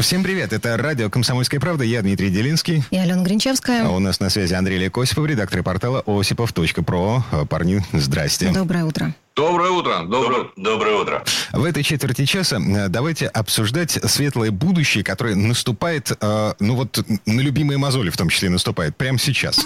Всем 0.00 0.22
привет, 0.22 0.54
это 0.54 0.78
радио 0.78 1.10
«Комсомольская 1.10 1.60
правда», 1.60 1.84
я 1.84 2.00
Дмитрий 2.00 2.30
Делинский. 2.30 2.82
И 2.90 2.96
Алена 2.96 3.22
Гринчевская. 3.22 3.86
А 3.86 3.90
у 3.90 3.98
нас 3.98 4.18
на 4.18 4.30
связи 4.30 4.54
Андрей 4.54 4.78
Лекосипов, 4.78 5.26
редактор 5.26 5.62
портала 5.62 6.02
осипов.про. 6.06 7.22
Парни, 7.50 7.84
здрасте. 7.92 8.50
Доброе 8.50 8.84
утро. 8.84 9.14
Доброе 9.36 9.70
утро. 9.70 10.04
Доброе, 10.04 10.46
доброе 10.56 10.96
утро. 10.96 11.24
В 11.52 11.64
этой 11.64 11.82
четверти 11.82 12.24
часа 12.24 12.58
давайте 12.88 13.26
обсуждать 13.26 13.90
светлое 13.90 14.50
будущее, 14.50 15.04
которое 15.04 15.34
наступает, 15.34 16.12
э, 16.18 16.54
ну 16.58 16.76
вот 16.76 17.04
на 17.26 17.40
любимые 17.40 17.76
мозоли 17.76 18.08
в 18.08 18.16
том 18.16 18.30
числе 18.30 18.48
наступает 18.48 18.96
прямо 18.96 19.18
сейчас. 19.18 19.60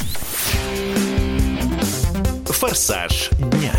Форсаж 2.47 3.31
дня. 3.39 3.73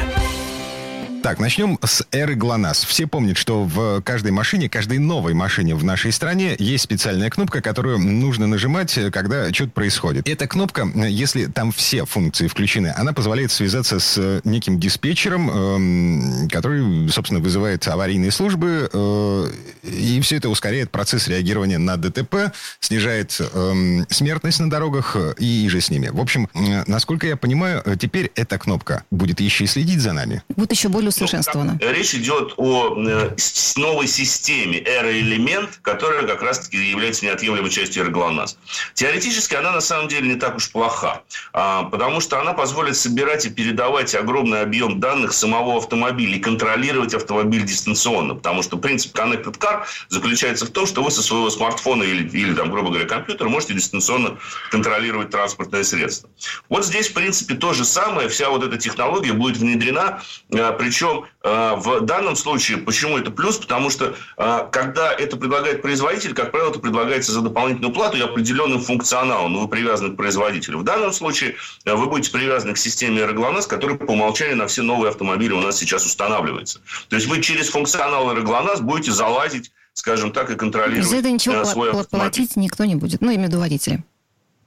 Так, 1.26 1.40
начнем 1.40 1.80
с 1.84 2.06
эры 2.12 2.36
ГЛОНАСС. 2.36 2.86
Все 2.86 3.08
помнят, 3.08 3.36
что 3.36 3.64
в 3.64 4.00
каждой 4.04 4.32
машине, 4.32 4.70
каждой 4.70 5.00
новой 5.00 5.34
машине 5.34 5.74
в 5.74 5.84
нашей 5.84 6.12
стране 6.12 6.56
есть 6.60 6.84
специальная 6.84 7.32
кнопка, 7.32 7.62
которую 7.64 7.98
нужно 7.98 8.46
нажимать, 8.46 8.94
когда 9.12 9.52
что-то 9.52 9.72
происходит. 9.72 10.30
Эта 10.30 10.46
кнопка, 10.46 10.88
если 10.94 11.48
там 11.48 11.72
все 11.72 12.06
функции 12.06 12.46
включены, 12.46 12.94
она 12.96 13.12
позволяет 13.12 13.52
связаться 13.52 14.00
с 14.00 14.42
неким 14.44 14.80
диспетчером, 14.80 15.50
эм, 15.50 16.50
который, 16.52 17.10
собственно, 17.10 17.40
вызывает 17.40 17.88
аварийные 17.88 18.30
службы, 18.30 18.88
э, 18.94 19.52
и 19.82 20.22
все 20.22 20.38
это 20.38 20.50
ускоряет 20.50 20.92
процесс 20.92 21.28
реагирования 21.28 21.80
на 21.80 21.98
ДТП, 21.98 22.54
снижает 22.80 23.36
эм, 23.52 24.06
смертность 24.12 24.60
на 24.60 24.70
дорогах 24.70 25.18
и 25.40 25.68
же 25.70 25.82
с 25.82 25.90
ними. 25.90 26.10
В 26.10 26.22
общем, 26.22 26.50
э, 26.54 26.84
насколько 26.86 27.26
я 27.26 27.36
понимаю, 27.36 27.84
теперь 28.00 28.32
эта 28.36 28.60
кнопка 28.60 29.04
будет 29.10 29.40
еще 29.40 29.64
и 29.64 29.68
следить 29.68 30.02
за 30.02 30.14
нами. 30.14 30.44
Вот 30.56 30.72
еще 30.72 30.88
более 30.88 31.15
усовершенствовано. 31.16 31.78
Ну, 31.82 31.92
речь 31.92 32.14
идет 32.14 32.54
о 32.58 32.96
э, 32.98 33.36
новой 33.78 34.08
системе 34.08 34.80
эра-элемент, 34.80 35.80
которая 35.82 36.26
как 36.28 36.42
раз-таки 36.42 36.78
является 36.78 37.26
неотъемлемой 37.26 37.70
частью 37.70 38.04
эры 38.04 38.12
ГЛОНАСС. 38.12 38.58
Теоретически 38.94 39.56
она 39.56 39.72
на 39.72 39.82
самом 39.82 40.08
деле 40.08 40.28
не 40.28 40.36
так 40.36 40.56
уж 40.58 40.72
плоха, 40.72 41.24
а, 41.54 41.84
потому 41.84 42.22
что 42.22 42.40
она 42.40 42.54
позволит 42.54 42.98
собирать 42.98 43.46
и 43.46 43.50
передавать 43.50 44.14
огромный 44.16 44.62
объем 44.62 45.00
данных 45.00 45.34
самого 45.34 45.78
автомобиля 45.78 46.38
и 46.38 46.40
контролировать 46.40 47.14
автомобиль 47.14 47.64
дистанционно, 47.64 48.36
потому 48.36 48.64
что 48.64 48.78
принцип 48.78 49.16
Connected 49.16 49.58
Car 49.58 49.86
заключается 50.10 50.66
в 50.66 50.70
том, 50.70 50.86
что 50.86 51.04
вы 51.04 51.12
со 51.12 51.22
своего 51.22 51.50
смартфона 51.50 52.04
или, 52.04 52.28
или 52.30 52.54
там, 52.54 52.72
грубо 52.72 52.90
говоря, 52.90 53.08
компьютера 53.08 53.50
можете 53.50 53.74
дистанционно 53.74 54.38
контролировать 54.72 55.30
транспортное 55.30 55.84
средство. 55.84 56.30
Вот 56.70 56.86
здесь, 56.86 57.08
в 57.10 57.14
принципе, 57.14 57.56
то 57.56 57.74
же 57.74 57.86
самое, 57.86 58.30
вся 58.30 58.50
вот 58.50 58.64
эта 58.64 58.78
технология 58.78 59.34
будет 59.34 59.58
внедрена, 59.58 60.22
э, 60.52 60.76
причем 60.78 61.05
причем 61.06 61.26
э, 61.44 61.76
в 61.78 62.02
данном 62.02 62.36
случае, 62.36 62.78
почему 62.78 63.18
это 63.18 63.32
плюс? 63.32 63.58
Потому 63.58 63.90
что 63.90 64.16
э, 64.38 64.68
когда 64.72 65.14
это 65.14 65.38
предлагает 65.38 65.82
производитель, 65.82 66.34
как 66.34 66.52
правило, 66.52 66.70
это 66.70 66.80
предлагается 66.80 67.32
за 67.32 67.42
дополнительную 67.42 67.94
плату 67.94 68.18
и 68.18 68.22
определенным 68.22 68.82
функционалом, 68.82 69.54
но 69.54 69.62
вы 69.62 69.68
привязаны 69.68 70.14
к 70.14 70.18
производителю. 70.18 70.80
В 70.80 70.84
данном 70.84 71.12
случае 71.14 71.56
э, 71.86 71.94
вы 71.94 72.08
будете 72.08 72.32
привязаны 72.32 72.74
к 72.74 72.78
системе 72.78 73.22
Эроглонас, 73.22 73.68
которая 73.68 73.98
по 73.98 74.12
умолчанию 74.12 74.58
на 74.58 74.68
все 74.68 74.82
новые 74.82 75.10
автомобили 75.10 75.54
у 75.54 75.62
нас 75.62 75.78
сейчас 75.78 76.06
устанавливается. 76.06 76.82
То 77.10 77.16
есть 77.16 77.28
вы 77.28 77.42
через 77.42 77.70
функционал 77.70 78.32
Эроглонас 78.32 78.82
будете 78.82 79.12
залазить 79.12 79.72
скажем 79.98 80.34
так, 80.34 80.50
и 80.50 80.56
контролировать 80.56 81.10
За 81.10 81.16
это 81.16 81.32
ничего 81.32 81.64
свой 81.64 81.90
автомобиль. 81.90 82.30
платить 82.32 82.58
никто 82.58 82.84
не 82.84 82.96
будет. 82.96 83.22
Ну, 83.22 83.32
именно 83.32 83.58
водители. 83.58 84.04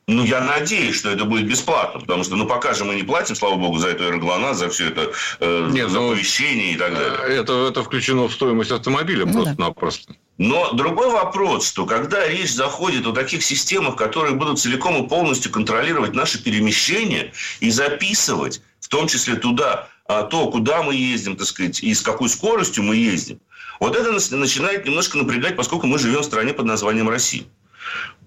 Ну, 0.08 0.24
я 0.24 0.40
надеюсь, 0.40 0.96
что 0.96 1.10
это 1.10 1.26
будет 1.26 1.46
бесплатно, 1.46 2.00
потому 2.00 2.24
что, 2.24 2.34
ну, 2.34 2.46
пока 2.46 2.72
же 2.72 2.86
мы 2.86 2.94
не 2.94 3.02
платим, 3.02 3.36
слава 3.36 3.56
богу, 3.56 3.76
за 3.76 3.88
эту 3.88 4.04
эрглонас, 4.04 4.56
за 4.56 4.70
все 4.70 4.88
это, 4.88 5.12
э, 5.38 5.68
Нет, 5.70 5.90
за 5.90 6.00
ну, 6.00 6.12
оповещение 6.12 6.72
и 6.72 6.76
так 6.76 6.94
далее. 6.94 7.38
Это, 7.38 7.68
это 7.68 7.84
включено 7.84 8.26
в 8.26 8.32
стоимость 8.32 8.70
автомобиля 8.70 9.26
ну, 9.26 9.34
просто-напросто. 9.34 10.14
Но 10.38 10.72
другой 10.72 11.10
вопрос, 11.10 11.68
что 11.68 11.84
когда 11.84 12.26
речь 12.26 12.54
заходит 12.54 13.06
о 13.06 13.12
таких 13.12 13.42
системах, 13.42 13.96
которые 13.96 14.34
будут 14.34 14.58
целиком 14.58 15.04
и 15.04 15.06
полностью 15.06 15.52
контролировать 15.52 16.14
наши 16.14 16.42
перемещения 16.42 17.34
и 17.60 17.70
записывать, 17.70 18.62
в 18.80 18.88
том 18.88 19.08
числе 19.08 19.34
туда, 19.36 19.88
а, 20.06 20.22
то, 20.22 20.50
куда 20.50 20.82
мы 20.82 20.94
ездим, 20.94 21.36
так 21.36 21.46
сказать, 21.46 21.82
и 21.82 21.92
с 21.92 22.00
какой 22.00 22.30
скоростью 22.30 22.82
мы 22.82 22.96
ездим, 22.96 23.40
вот 23.78 23.94
это 23.94 24.10
начинает 24.36 24.86
немножко 24.86 25.18
напрягать, 25.18 25.54
поскольку 25.54 25.86
мы 25.86 25.98
живем 25.98 26.20
в 26.20 26.24
стране 26.24 26.54
под 26.54 26.64
названием 26.64 27.10
Россия. 27.10 27.44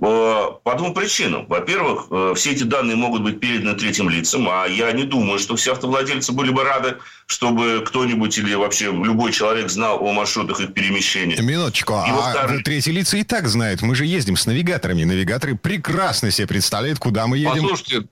Э, 0.04 0.54
по 0.64 0.76
двум 0.76 0.96
причинам. 0.96 1.46
Во-первых, 1.46 2.08
э, 2.10 2.34
все 2.36 2.54
эти 2.54 2.64
данные 2.64 2.96
могут 2.96 3.22
быть 3.22 3.40
переданы 3.40 3.78
третьим 3.78 4.10
лицам, 4.10 4.50
а 4.50 4.66
я 4.66 4.92
не 4.94 5.04
думаю, 5.04 5.38
что 5.38 5.56
все 5.56 5.74
автовладельцы 5.74 6.32
были 6.32 6.50
бы 6.50 6.64
рады, 6.64 6.98
чтобы 7.28 7.84
кто-нибудь 7.86 8.36
или 8.40 8.56
вообще 8.56 8.86
любой 8.86 9.32
человек 9.32 9.70
знал 9.70 10.04
о 10.04 10.12
маршрутах 10.12 10.60
их 10.60 10.74
перемещения. 10.74 11.40
Минуточку, 11.40 11.94
и 11.94 12.10
а 12.10 12.48
третьи 12.64 12.90
лица 12.90 13.18
и 13.18 13.24
так 13.24 13.48
знают. 13.48 13.84
Мы 13.84 13.94
же 13.94 14.08
ездим 14.08 14.38
с 14.38 14.48
навигаторами. 14.48 15.04
Навигаторы 15.04 15.56
прекрасно 15.56 16.32
себе 16.32 16.48
представляют, 16.48 16.98
куда 16.98 17.28
мы 17.28 17.38
едем. 17.38 17.62
Послушайте, 17.62 18.08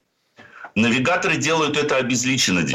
навигаторы 0.76 1.38
делают 1.38 1.76
это 1.76 1.96
обезличенно, 1.96 2.68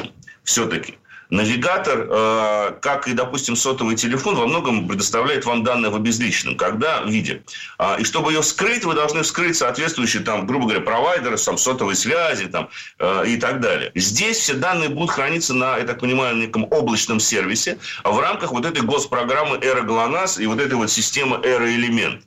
все-таки. 0.42 0.98
Навигатор, 1.30 2.06
э, 2.08 2.72
как 2.80 3.08
и, 3.08 3.12
допустим, 3.12 3.56
сотовый 3.56 3.96
телефон, 3.96 4.36
во 4.36 4.46
многом 4.46 4.86
предоставляет 4.86 5.44
вам 5.44 5.64
данные 5.64 5.90
в 5.90 5.96
обезличенном, 5.96 6.56
когда 6.56 7.02
виде. 7.02 7.42
А, 7.78 7.96
и 7.98 8.04
чтобы 8.04 8.32
ее 8.32 8.42
скрыть, 8.42 8.84
вы 8.84 8.94
должны 8.94 9.22
вскрыть 9.22 9.56
соответствующие, 9.56 10.22
там, 10.22 10.46
грубо 10.46 10.66
говоря, 10.66 10.80
провайдеры, 10.80 11.36
там, 11.36 11.58
сотовой 11.58 11.96
связи 11.96 12.46
там, 12.46 12.68
э, 12.98 13.24
и 13.26 13.36
так 13.36 13.60
далее. 13.60 13.90
Здесь 13.94 14.38
все 14.38 14.54
данные 14.54 14.88
будут 14.88 15.10
храниться 15.10 15.54
на, 15.54 15.78
я 15.78 15.84
так 15.84 16.00
понимаю, 16.00 16.36
неком 16.36 16.66
облачном 16.70 17.20
сервисе 17.20 17.78
в 18.02 18.18
рамках 18.18 18.52
вот 18.52 18.64
этой 18.66 18.82
госпрограммы 18.82 19.58
Эра 19.58 19.82
ГЛОНАСС 19.82 20.38
и 20.38 20.46
вот 20.46 20.60
этой 20.60 20.74
вот 20.74 20.90
системы 20.90 21.40
Эра 21.42 21.68
Элемент. 21.74 22.22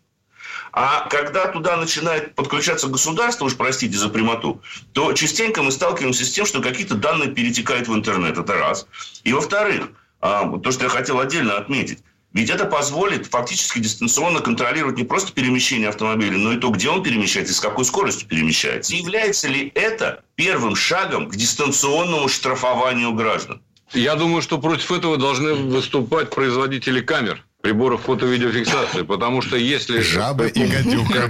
А 0.79 1.07
когда 1.09 1.47
туда 1.47 1.75
начинает 1.75 2.35
подключаться 2.35 2.87
государство, 2.87 3.45
уж 3.45 3.55
простите 3.55 3.97
за 3.97 4.09
прямоту, 4.09 4.61
то 4.93 5.11
частенько 5.13 5.63
мы 5.63 5.71
сталкиваемся 5.71 6.23
с 6.23 6.31
тем, 6.31 6.45
что 6.45 6.61
какие-то 6.61 6.93
данные 6.93 7.31
перетекают 7.31 7.87
в 7.87 7.95
интернет. 7.95 8.37
Это 8.37 8.53
раз. 8.53 8.85
И 9.23 9.33
во-вторых, 9.33 9.89
а, 10.21 10.47
то, 10.59 10.71
что 10.71 10.83
я 10.83 10.89
хотел 10.91 11.19
отдельно 11.19 11.57
отметить, 11.57 12.03
ведь 12.31 12.51
это 12.51 12.65
позволит 12.65 13.25
фактически 13.25 13.79
дистанционно 13.79 14.39
контролировать 14.39 14.97
не 14.97 15.03
просто 15.03 15.31
перемещение 15.33 15.89
автомобиля, 15.89 16.37
но 16.37 16.53
и 16.53 16.57
то, 16.57 16.69
где 16.69 16.89
он 16.89 17.01
перемещается 17.01 17.53
и 17.53 17.55
с 17.55 17.59
какой 17.59 17.83
скоростью 17.83 18.27
перемещается. 18.27 18.93
Является 18.93 19.47
ли 19.47 19.71
это 19.73 20.23
первым 20.35 20.75
шагом 20.75 21.27
к 21.27 21.35
дистанционному 21.35 22.27
штрафованию 22.27 23.13
граждан? 23.13 23.63
Я 23.93 24.13
думаю, 24.13 24.43
что 24.43 24.59
против 24.59 24.91
этого 24.91 25.17
должны 25.17 25.55
выступать 25.55 26.29
производители 26.29 27.01
камер 27.01 27.46
приборов 27.61 28.03
фото-видеофиксации, 28.03 29.01
потому 29.01 29.41
что 29.41 29.57
если... 29.57 29.99
Жаба 30.01 30.47
и 30.47 30.65
гадюка. 30.67 31.29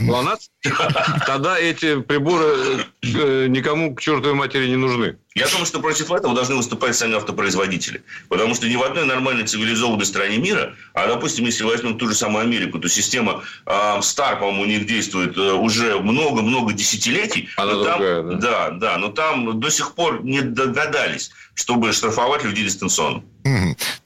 Тогда 1.26 1.58
эти 1.58 2.02
приборы 2.02 2.86
э, 3.02 3.48
никому 3.48 3.96
к 3.96 4.02
чертовой 4.02 4.36
матери 4.36 4.68
не 4.68 4.76
нужны. 4.76 5.18
Я 5.36 5.48
думаю, 5.48 5.66
что 5.66 5.80
против 5.80 6.12
этого 6.12 6.34
должны 6.34 6.56
выступать 6.56 6.96
сами 6.96 7.16
автопроизводители. 7.16 8.04
Потому 8.28 8.56
что 8.56 8.68
ни 8.68 8.76
в 8.76 8.84
одной 8.84 9.06
нормальной 9.06 9.46
цивилизованной 9.46 10.06
стране 10.06 10.38
мира, 10.38 10.76
а, 10.94 11.08
допустим, 11.08 11.46
если 11.46 11.64
возьмем 11.64 11.98
ту 11.98 12.08
же 12.10 12.16
самую 12.16 12.44
Америку, 12.44 12.80
то 12.80 12.90
система 12.90 13.44
э, 13.66 13.72
Star, 14.00 14.40
по-моему, 14.40 14.64
у 14.64 14.66
них 14.66 14.86
действует 14.88 15.38
э, 15.38 15.54
уже 15.54 16.00
много-много 16.00 16.74
десятилетий. 16.74 17.50
Она 17.56 17.74
но 17.74 17.84
другая, 17.84 18.22
там, 18.24 18.40
да? 18.40 18.70
Да, 18.70 18.70
да, 18.72 18.98
но 18.98 19.10
там 19.10 19.60
до 19.60 19.70
сих 19.70 19.94
пор 19.94 20.24
не 20.24 20.42
догадались, 20.42 21.32
чтобы 21.54 21.94
штрафовать 21.94 22.44
людей 22.44 22.66
дистанционно. 22.66 23.24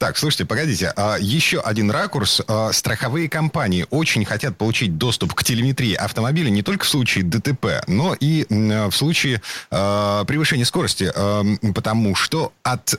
Так, 0.02 0.18
слушайте, 0.18 0.46
погодите. 0.46 0.92
А, 0.96 1.16
еще 1.20 1.60
один 1.60 1.88
ракурс. 1.88 2.42
А, 2.48 2.72
страховые 2.72 3.28
компании 3.28 3.86
очень 3.90 4.24
хотят 4.24 4.58
получить 4.58 4.98
доступ 4.98 5.32
к 5.32 5.44
телеметрии 5.44 5.94
автомобиля 5.94 6.50
не 6.50 6.62
только 6.62 6.84
в 6.84 6.88
случае 6.88 7.22
ДТП, 7.22 7.84
но 7.86 8.16
и 8.18 8.44
в 8.48 8.90
случае 8.90 9.40
а, 9.70 10.24
превышения 10.24 10.64
скорости. 10.64 11.12
Потому 11.72 12.16
что 12.16 12.52
от 12.64 12.96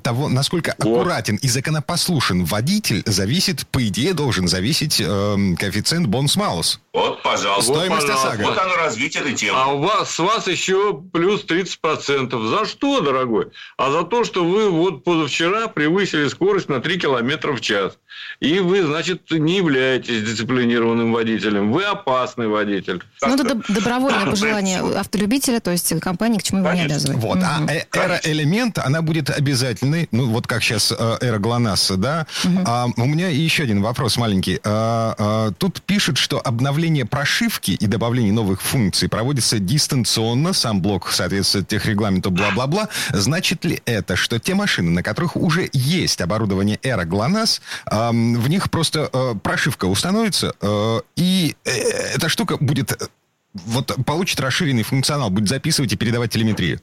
того, 0.00 0.30
насколько 0.30 0.72
аккуратен 0.72 1.36
и 1.36 1.46
законопослушен 1.46 2.46
водитель, 2.46 3.02
зависит, 3.04 3.66
по 3.66 3.86
идее, 3.86 4.14
должен 4.14 4.48
зависеть 4.48 4.96
коэффициент 4.96 6.06
бонус-малус. 6.06 6.80
Вот, 6.94 7.22
пожалуйста. 7.22 7.74
Стоимость 7.74 8.06
вот, 8.06 8.16
ОСАГО. 8.16 8.42
Вот 8.44 8.56
оно 8.56 8.76
развитие 8.76 9.22
этой 9.22 9.34
темы. 9.34 9.58
А 9.60 9.66
у 9.66 9.80
вас, 9.80 10.10
с 10.10 10.18
вас 10.18 10.46
еще 10.46 10.98
плюс 11.12 11.44
30%. 11.44 12.48
За 12.48 12.64
что, 12.64 13.02
дорогой? 13.02 13.48
А 13.76 13.90
за 13.90 14.04
то, 14.04 14.24
что 14.24 14.42
вы 14.42 14.70
вот 14.70 15.04
позавчера 15.04 15.68
превысили 15.68 16.26
скорость 16.28 16.45
скорость 16.46 16.68
на 16.68 16.80
3 16.80 16.98
километра 16.98 17.52
в 17.52 17.60
час. 17.60 17.98
И 18.38 18.60
вы, 18.60 18.82
значит, 18.82 19.30
не 19.30 19.56
являетесь 19.56 20.22
дисциплинированным 20.22 21.12
водителем. 21.12 21.72
Вы 21.72 21.82
опасный 21.84 22.46
водитель. 22.46 23.02
Ну, 23.22 23.34
это 23.34 23.42
доб- 23.42 23.64
добровольное 23.68 24.26
пожелание 24.26 24.80
автолюбителя, 24.80 25.58
то 25.58 25.72
есть 25.72 25.98
компания 26.00 26.38
к 26.38 26.42
чему 26.44 26.60
его 26.60 26.72
не 26.72 26.82
обязывает. 26.82 27.18
Вот, 27.18 27.38
а 27.42 27.66
э- 27.68 27.82
эра-элемент, 27.92 28.78
она 28.78 29.02
будет 29.02 29.30
обязательной, 29.30 30.08
ну, 30.12 30.26
вот 30.26 30.46
как 30.46 30.62
сейчас 30.62 30.92
э, 30.96 31.16
эра 31.20 31.38
ГЛОНАСС, 31.38 31.92
да? 31.96 32.26
А, 32.64 32.86
у 32.96 33.06
меня 33.06 33.28
еще 33.28 33.64
один 33.64 33.82
вопрос 33.82 34.16
маленький. 34.16 34.60
А, 34.64 35.14
а, 35.18 35.52
тут 35.52 35.82
пишут, 35.82 36.16
что 36.16 36.40
обновление 36.44 37.06
прошивки 37.06 37.72
и 37.72 37.86
добавление 37.86 38.32
новых 38.32 38.62
функций 38.62 39.08
проводится 39.08 39.58
дистанционно, 39.58 40.52
сам 40.52 40.80
блок 40.80 41.10
соответствует 41.10 41.66
техрегламенту, 41.68 42.30
бла-бла-бла. 42.30 42.88
Значит 43.12 43.64
ли 43.64 43.82
это, 43.84 44.14
что 44.14 44.38
те 44.38 44.54
машины, 44.54 44.90
на 44.90 45.02
которых 45.02 45.36
уже 45.36 45.68
есть 45.72 46.20
оборудование 46.20 46.35
эра 46.82 47.04
ГЛОНАСС, 47.04 47.60
ам, 47.86 48.34
в 48.34 48.48
них 48.48 48.70
просто 48.70 49.08
э, 49.12 49.34
прошивка 49.42 49.86
установится, 49.86 50.54
э, 50.60 51.00
и 51.16 51.56
э, 51.64 51.70
эта 52.14 52.28
штука 52.28 52.56
будет... 52.58 53.10
Вот 53.54 53.94
получит 54.04 54.38
расширенный 54.40 54.82
функционал, 54.82 55.30
будет 55.30 55.48
записывать 55.48 55.92
и 55.92 55.96
передавать 55.96 56.30
телеметрию. 56.30 56.80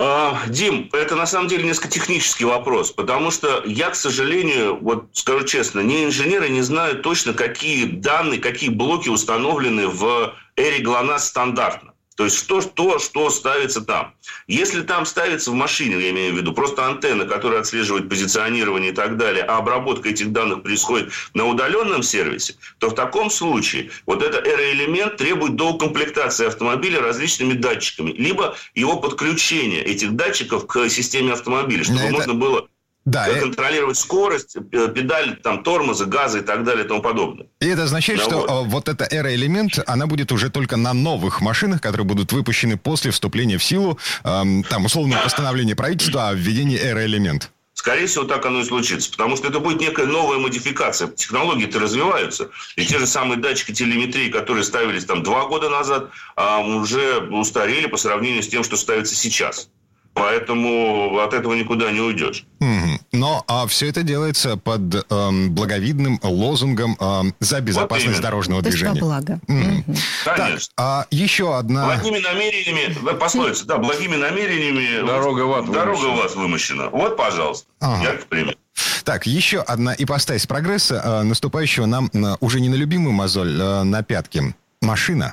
А, 0.00 0.38
Дим, 0.46 0.88
это 0.92 1.16
на 1.16 1.26
самом 1.26 1.48
деле 1.48 1.64
несколько 1.64 1.88
технический 1.88 2.44
вопрос, 2.44 2.92
потому 2.92 3.32
что 3.32 3.64
я, 3.66 3.90
к 3.90 3.96
сожалению, 3.96 4.78
вот 4.80 5.08
скажу 5.12 5.44
честно, 5.44 5.80
не 5.80 6.04
инженеры 6.04 6.48
не 6.50 6.62
знают 6.62 7.02
точно, 7.02 7.32
какие 7.32 7.86
данные, 7.86 8.38
какие 8.38 8.70
блоки 8.70 9.08
установлены 9.08 9.88
в 9.88 10.34
эре 10.54 10.84
ГЛОНАСС 10.84 11.26
стандартно. 11.26 11.94
То 12.18 12.24
есть 12.24 12.36
что, 12.36 12.60
то, 12.60 12.98
что 12.98 13.30
ставится 13.30 13.80
там. 13.80 14.12
Если 14.48 14.82
там 14.82 15.06
ставится 15.06 15.52
в 15.52 15.54
машине, 15.54 16.00
я 16.00 16.10
имею 16.10 16.34
в 16.34 16.36
виду, 16.36 16.52
просто 16.52 16.84
антенна, 16.84 17.26
которая 17.26 17.60
отслеживает 17.60 18.08
позиционирование 18.08 18.90
и 18.90 18.92
так 18.92 19.16
далее, 19.16 19.44
а 19.44 19.58
обработка 19.58 20.08
этих 20.08 20.32
данных 20.32 20.64
происходит 20.64 21.12
на 21.34 21.46
удаленном 21.46 22.02
сервисе, 22.02 22.56
то 22.80 22.88
в 22.88 22.96
таком 22.96 23.30
случае 23.30 23.92
вот 24.04 24.24
этот 24.24 24.48
эроэлемент 24.48 25.16
требует 25.16 25.54
доукомплектации 25.54 26.48
автомобиля 26.48 27.00
различными 27.00 27.52
датчиками, 27.52 28.10
либо 28.10 28.56
его 28.74 28.96
подключения 28.96 29.84
этих 29.84 30.16
датчиков 30.16 30.66
к 30.66 30.88
системе 30.88 31.34
автомобиля, 31.34 31.84
чтобы 31.84 32.00
Это- 32.00 32.12
можно 32.12 32.34
было 32.34 32.68
Да, 33.04 33.26
э, 33.26 33.40
контролировать 33.40 33.96
скорость, 33.96 34.56
педаль 34.70 35.38
там, 35.42 35.62
тормоза, 35.62 36.04
газа 36.04 36.38
и 36.38 36.42
так 36.42 36.64
далее 36.64 36.84
и 36.84 36.88
тому 36.88 37.00
подобное. 37.00 37.46
И 37.60 37.66
это 37.66 37.84
означает, 37.84 38.18
Да 38.18 38.24
что 38.26 38.40
вот. 38.40 38.50
э, 38.50 38.68
вот 38.68 38.88
эта 38.88 39.04
эра-элемент, 39.04 39.78
она 39.86 40.06
будет 40.06 40.30
уже 40.30 40.50
только 40.50 40.76
на 40.76 40.92
новых 40.92 41.40
машинах, 41.40 41.80
которые 41.80 42.06
будут 42.06 42.32
выпущены 42.32 42.76
после 42.76 43.10
вступления 43.10 43.56
в 43.56 43.64
силу, 43.64 43.98
эм, 44.24 44.62
там, 44.64 44.84
условного 44.84 45.22
постановления 45.22 45.74
правительства 45.74 46.28
о 46.28 46.34
введении 46.34 46.78
эра-элемент. 46.78 47.50
Скорее 47.78 48.06
всего, 48.06 48.24
так 48.24 48.44
оно 48.44 48.60
и 48.60 48.64
случится. 48.64 49.08
Потому 49.08 49.36
что 49.36 49.46
это 49.46 49.60
будет 49.60 49.80
некая 49.80 50.06
новая 50.06 50.38
модификация. 50.38 51.06
Технологии-то 51.08 51.78
развиваются. 51.78 52.50
И 52.74 52.84
те 52.84 52.98
же 52.98 53.06
самые 53.06 53.38
датчики 53.38 53.72
телеметрии, 53.72 54.30
которые 54.30 54.64
ставились 54.64 55.04
там 55.04 55.22
два 55.22 55.46
года 55.46 55.70
назад, 55.70 56.10
а, 56.34 56.58
уже 56.58 57.20
устарели 57.30 57.86
по 57.86 57.96
сравнению 57.96 58.42
с 58.42 58.48
тем, 58.48 58.64
что 58.64 58.76
ставится 58.76 59.14
сейчас. 59.14 59.70
Поэтому 60.18 61.18
от 61.20 61.32
этого 61.34 61.54
никуда 61.54 61.90
не 61.92 62.00
уйдешь. 62.00 62.44
Мгм. 62.60 63.00
Но 63.12 63.44
все 63.68 63.88
это 63.88 64.02
делается 64.02 64.56
под 64.56 65.06
эм, 65.10 65.50
благовидным 65.54 66.18
лозунгом 66.22 66.96
эм, 67.00 67.34
за 67.40 67.60
безопасность 67.60 68.06
именно. 68.06 68.22
дорожного 68.22 68.62
То 68.62 68.70
движения. 68.70 69.00
благо. 69.00 69.38
Мгм. 69.48 69.84
Мгм. 69.86 69.96
Так, 70.24 70.36
Конечно. 70.36 70.72
а 70.76 71.06
еще 71.10 71.56
одна... 71.56 71.84
Благими 71.86 72.18
намерениями, 72.18 72.96
да, 73.04 73.14
пословица, 73.14 73.66
да, 73.66 73.78
благими 73.78 74.16
намерениями... 74.16 75.06
Дорога 75.06 75.42
в 75.42 75.52
ад 75.54 75.70
Дорога 75.70 75.98
вымощена. 76.00 76.16
в 76.22 76.24
ад 76.24 76.36
вымощена. 76.36 76.88
Вот, 76.90 77.16
пожалуйста, 77.16 77.66
Ага. 77.80 78.02
яркий 78.04 78.26
пример. 78.28 78.56
Так, 79.04 79.26
еще 79.26 79.60
одна 79.60 79.94
ипостась 79.96 80.46
прогресса, 80.46 81.00
э, 81.04 81.22
наступающего 81.22 81.86
нам 81.86 82.10
на- 82.12 82.36
уже 82.40 82.60
не 82.60 82.68
на 82.68 82.74
любимую 82.74 83.12
мозоль, 83.12 83.58
э, 83.60 83.82
на 83.84 84.02
пятки. 84.02 84.54
Машина. 84.82 85.32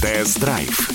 Тест-драйв. 0.00 0.90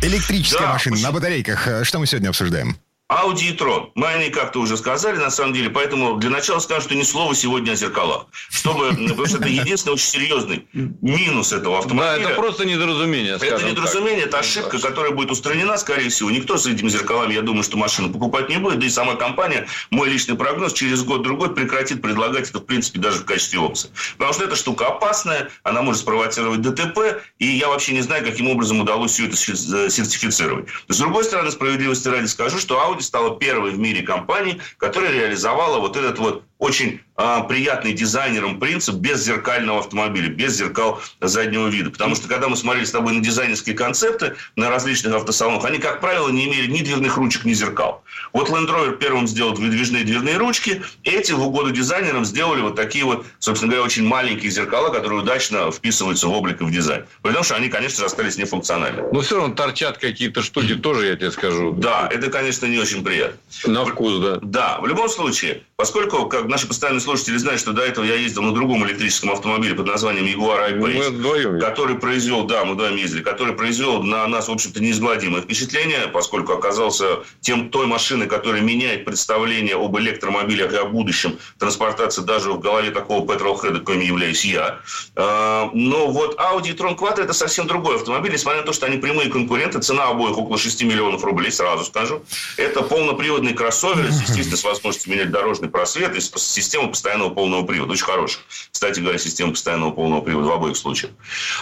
Электрическая 0.00 0.66
Да, 0.68 0.72
машина 0.74 0.96
на 0.98 1.12
батарейках. 1.12 1.66
Э, 1.66 1.84
Что 1.84 1.98
мы 1.98 2.06
сегодня 2.06 2.28
обсуждаем? 2.28 2.76
Audi 3.10 3.48
и 3.48 3.56
Tron. 3.56 3.90
Мы 3.94 4.06
о 4.06 4.18
ней 4.18 4.28
как-то 4.30 4.60
уже 4.60 4.76
сказали, 4.76 5.16
на 5.16 5.30
самом 5.30 5.54
деле. 5.54 5.70
Поэтому 5.70 6.16
для 6.18 6.28
начала 6.28 6.58
скажу, 6.58 6.82
что 6.82 6.94
ни 6.94 7.02
слова 7.04 7.34
сегодня 7.34 7.72
о 7.72 7.74
зеркалах. 7.74 8.26
Чтобы, 8.50 8.90
потому 8.90 9.26
что 9.26 9.38
это 9.38 9.48
единственный 9.48 9.94
очень 9.94 10.06
серьезный 10.08 10.66
минус 10.74 11.52
этого 11.54 11.76
Да, 11.76 11.78
автомобиля. 11.84 12.26
это 12.28 12.34
просто 12.34 12.66
недоразумение, 12.66 13.36
Это 13.40 13.64
недоразумение, 13.64 14.26
так. 14.26 14.28
это 14.28 14.38
ошибка, 14.40 14.78
которая 14.78 15.12
будет 15.12 15.30
устранена, 15.30 15.78
скорее 15.78 16.10
всего. 16.10 16.30
Никто 16.30 16.58
с 16.58 16.66
этими 16.66 16.90
зеркалами, 16.90 17.32
я 17.32 17.40
думаю, 17.40 17.62
что 17.62 17.78
машину 17.78 18.10
покупать 18.12 18.50
не 18.50 18.58
будет. 18.58 18.78
Да 18.80 18.86
и 18.86 18.90
сама 18.90 19.14
компания, 19.14 19.66
мой 19.90 20.10
личный 20.10 20.36
прогноз, 20.36 20.74
через 20.74 21.02
год-другой 21.02 21.54
прекратит 21.54 22.02
предлагать 22.02 22.50
это, 22.50 22.58
в 22.58 22.66
принципе, 22.66 23.00
даже 23.00 23.20
в 23.20 23.24
качестве 23.24 23.58
опции. 23.58 23.88
Потому 24.18 24.34
что 24.34 24.44
эта 24.44 24.54
штука 24.54 24.86
опасная, 24.88 25.48
она 25.62 25.80
может 25.80 26.02
спровоцировать 26.02 26.60
ДТП, 26.60 27.22
и 27.38 27.46
я 27.46 27.68
вообще 27.68 27.92
не 27.94 28.02
знаю, 28.02 28.22
каким 28.22 28.48
образом 28.50 28.80
удалось 28.80 29.12
все 29.12 29.28
это 29.28 29.36
сер- 29.36 29.56
сертифицировать. 29.90 30.66
С 30.88 30.98
другой 30.98 31.24
стороны, 31.24 31.50
справедливости 31.50 32.06
ради 32.08 32.26
скажу, 32.26 32.58
что 32.58 32.74
Audi 32.76 32.97
стала 33.02 33.38
первой 33.38 33.70
в 33.70 33.78
мире 33.78 34.02
компанией, 34.02 34.60
которая 34.76 35.12
реализовала 35.12 35.78
вот 35.78 35.96
этот 35.96 36.18
вот 36.18 36.44
очень 36.58 37.00
а, 37.16 37.42
приятный 37.42 37.92
дизайнерам 37.92 38.58
принцип 38.58 38.96
без 38.96 39.22
зеркального 39.24 39.80
автомобиля, 39.80 40.28
без 40.28 40.56
зеркал 40.56 41.00
заднего 41.20 41.68
вида. 41.68 41.90
Потому 41.90 42.14
что, 42.14 42.28
когда 42.28 42.48
мы 42.48 42.56
смотрели 42.56 42.84
с 42.84 42.90
тобой 42.90 43.12
на 43.12 43.20
дизайнерские 43.20 43.76
концепты 43.76 44.34
на 44.56 44.68
различных 44.68 45.14
автосалонах, 45.14 45.64
они, 45.64 45.78
как 45.78 46.00
правило, 46.00 46.28
не 46.28 46.46
имели 46.46 46.70
ни 46.70 46.82
дверных 46.82 47.16
ручек, 47.16 47.44
ни 47.44 47.52
зеркал. 47.52 48.02
Вот 48.32 48.50
Land 48.50 48.68
Rover 48.68 48.96
первым 48.96 49.26
сделал 49.28 49.54
выдвижные 49.54 50.04
дверные 50.04 50.36
ручки, 50.36 50.82
эти 51.04 51.32
в 51.32 51.46
угоду 51.46 51.70
дизайнерам 51.70 52.24
сделали 52.24 52.60
вот 52.60 52.76
такие 52.76 53.04
вот, 53.04 53.24
собственно 53.38 53.72
говоря, 53.72 53.86
очень 53.86 54.04
маленькие 54.04 54.50
зеркала, 54.50 54.92
которые 54.92 55.20
удачно 55.20 55.70
вписываются 55.70 56.28
в 56.28 56.32
облик 56.32 56.60
и 56.60 56.64
в 56.64 56.70
дизайн. 56.70 57.04
Потому 57.22 57.44
что 57.44 57.54
они, 57.54 57.68
конечно 57.68 58.04
остались 58.04 58.36
нефункциональны. 58.36 59.04
Но 59.12 59.20
все 59.20 59.36
равно 59.36 59.54
торчат 59.54 59.98
какие-то 59.98 60.42
штуки, 60.42 60.74
тоже 60.74 61.06
я 61.06 61.16
тебе 61.16 61.30
скажу. 61.30 61.72
Да, 61.72 62.08
это, 62.12 62.30
конечно, 62.30 62.66
не 62.66 62.78
очень 62.78 63.04
приятно. 63.04 63.38
На 63.66 63.84
вкус, 63.84 64.18
да. 64.20 64.38
Да, 64.42 64.78
в 64.80 64.86
любом 64.86 65.08
случае, 65.08 65.62
поскольку, 65.78 66.26
как 66.26 66.46
наши 66.48 66.66
постоянные 66.66 67.00
слушатели 67.00 67.36
знают, 67.36 67.60
что 67.60 67.72
до 67.72 67.82
этого 67.82 68.04
я 68.04 68.16
ездил 68.16 68.42
на 68.42 68.52
другом 68.52 68.84
электрическом 68.84 69.30
автомобиле 69.30 69.76
под 69.76 69.86
названием 69.86 70.26
Jaguar 70.26 70.74
Мы 70.74 70.90
I-Pace, 70.90 71.60
который 71.60 71.94
произвел, 71.94 72.46
да, 72.46 72.64
мы 72.64 72.74
вдвоем 72.74 72.96
ездили, 72.96 73.22
который 73.22 73.54
произвел 73.54 74.02
на 74.02 74.26
нас, 74.26 74.48
в 74.48 74.50
общем-то, 74.50 74.80
неизгладимое 74.80 75.40
впечатление, 75.40 76.08
поскольку 76.12 76.52
оказался 76.52 77.20
тем, 77.40 77.70
той 77.70 77.86
машиной, 77.86 78.26
которая 78.26 78.60
меняет 78.60 79.04
представление 79.04 79.76
об 79.76 79.96
электромобилях 79.96 80.72
и 80.72 80.76
о 80.78 80.84
будущем 80.84 81.38
транспортации 81.60 82.22
даже 82.22 82.50
в 82.50 82.58
голове 82.58 82.90
такого 82.90 83.24
петролхеда, 83.24 83.78
каким 83.78 84.00
являюсь 84.00 84.44
я. 84.44 84.80
А, 85.14 85.70
Но 85.74 86.08
вот 86.08 86.40
Audi 86.40 86.70
и 86.70 86.72
Tron 86.72 86.98
Quattro 86.98 87.22
это 87.22 87.32
совсем 87.32 87.68
другой 87.68 87.94
автомобиль, 87.94 88.32
несмотря 88.32 88.62
на 88.62 88.66
то, 88.66 88.72
что 88.72 88.86
они 88.86 88.98
прямые 88.98 89.30
конкуренты, 89.30 89.78
цена 89.78 90.08
обоих 90.08 90.36
около 90.38 90.58
6 90.58 90.82
миллионов 90.82 91.22
рублей, 91.22 91.52
сразу 91.52 91.84
скажу. 91.84 92.24
Это 92.56 92.82
полноприводный 92.82 93.54
кроссовер, 93.54 94.06
естественно, 94.10 94.56
с 94.56 94.64
возможностью 94.64 95.12
менять 95.12 95.30
дорожный 95.30 95.67
просвет 95.68 96.16
и 96.16 96.20
система 96.20 96.88
постоянного 96.88 97.30
полного 97.30 97.64
привода. 97.64 97.92
Очень 97.92 98.04
хорошая. 98.04 98.42
Кстати 98.70 99.00
говоря, 99.00 99.18
система 99.18 99.52
постоянного 99.52 99.90
полного 99.90 100.20
привода 100.20 100.48
в 100.48 100.52
обоих 100.52 100.76
случаях. 100.76 101.12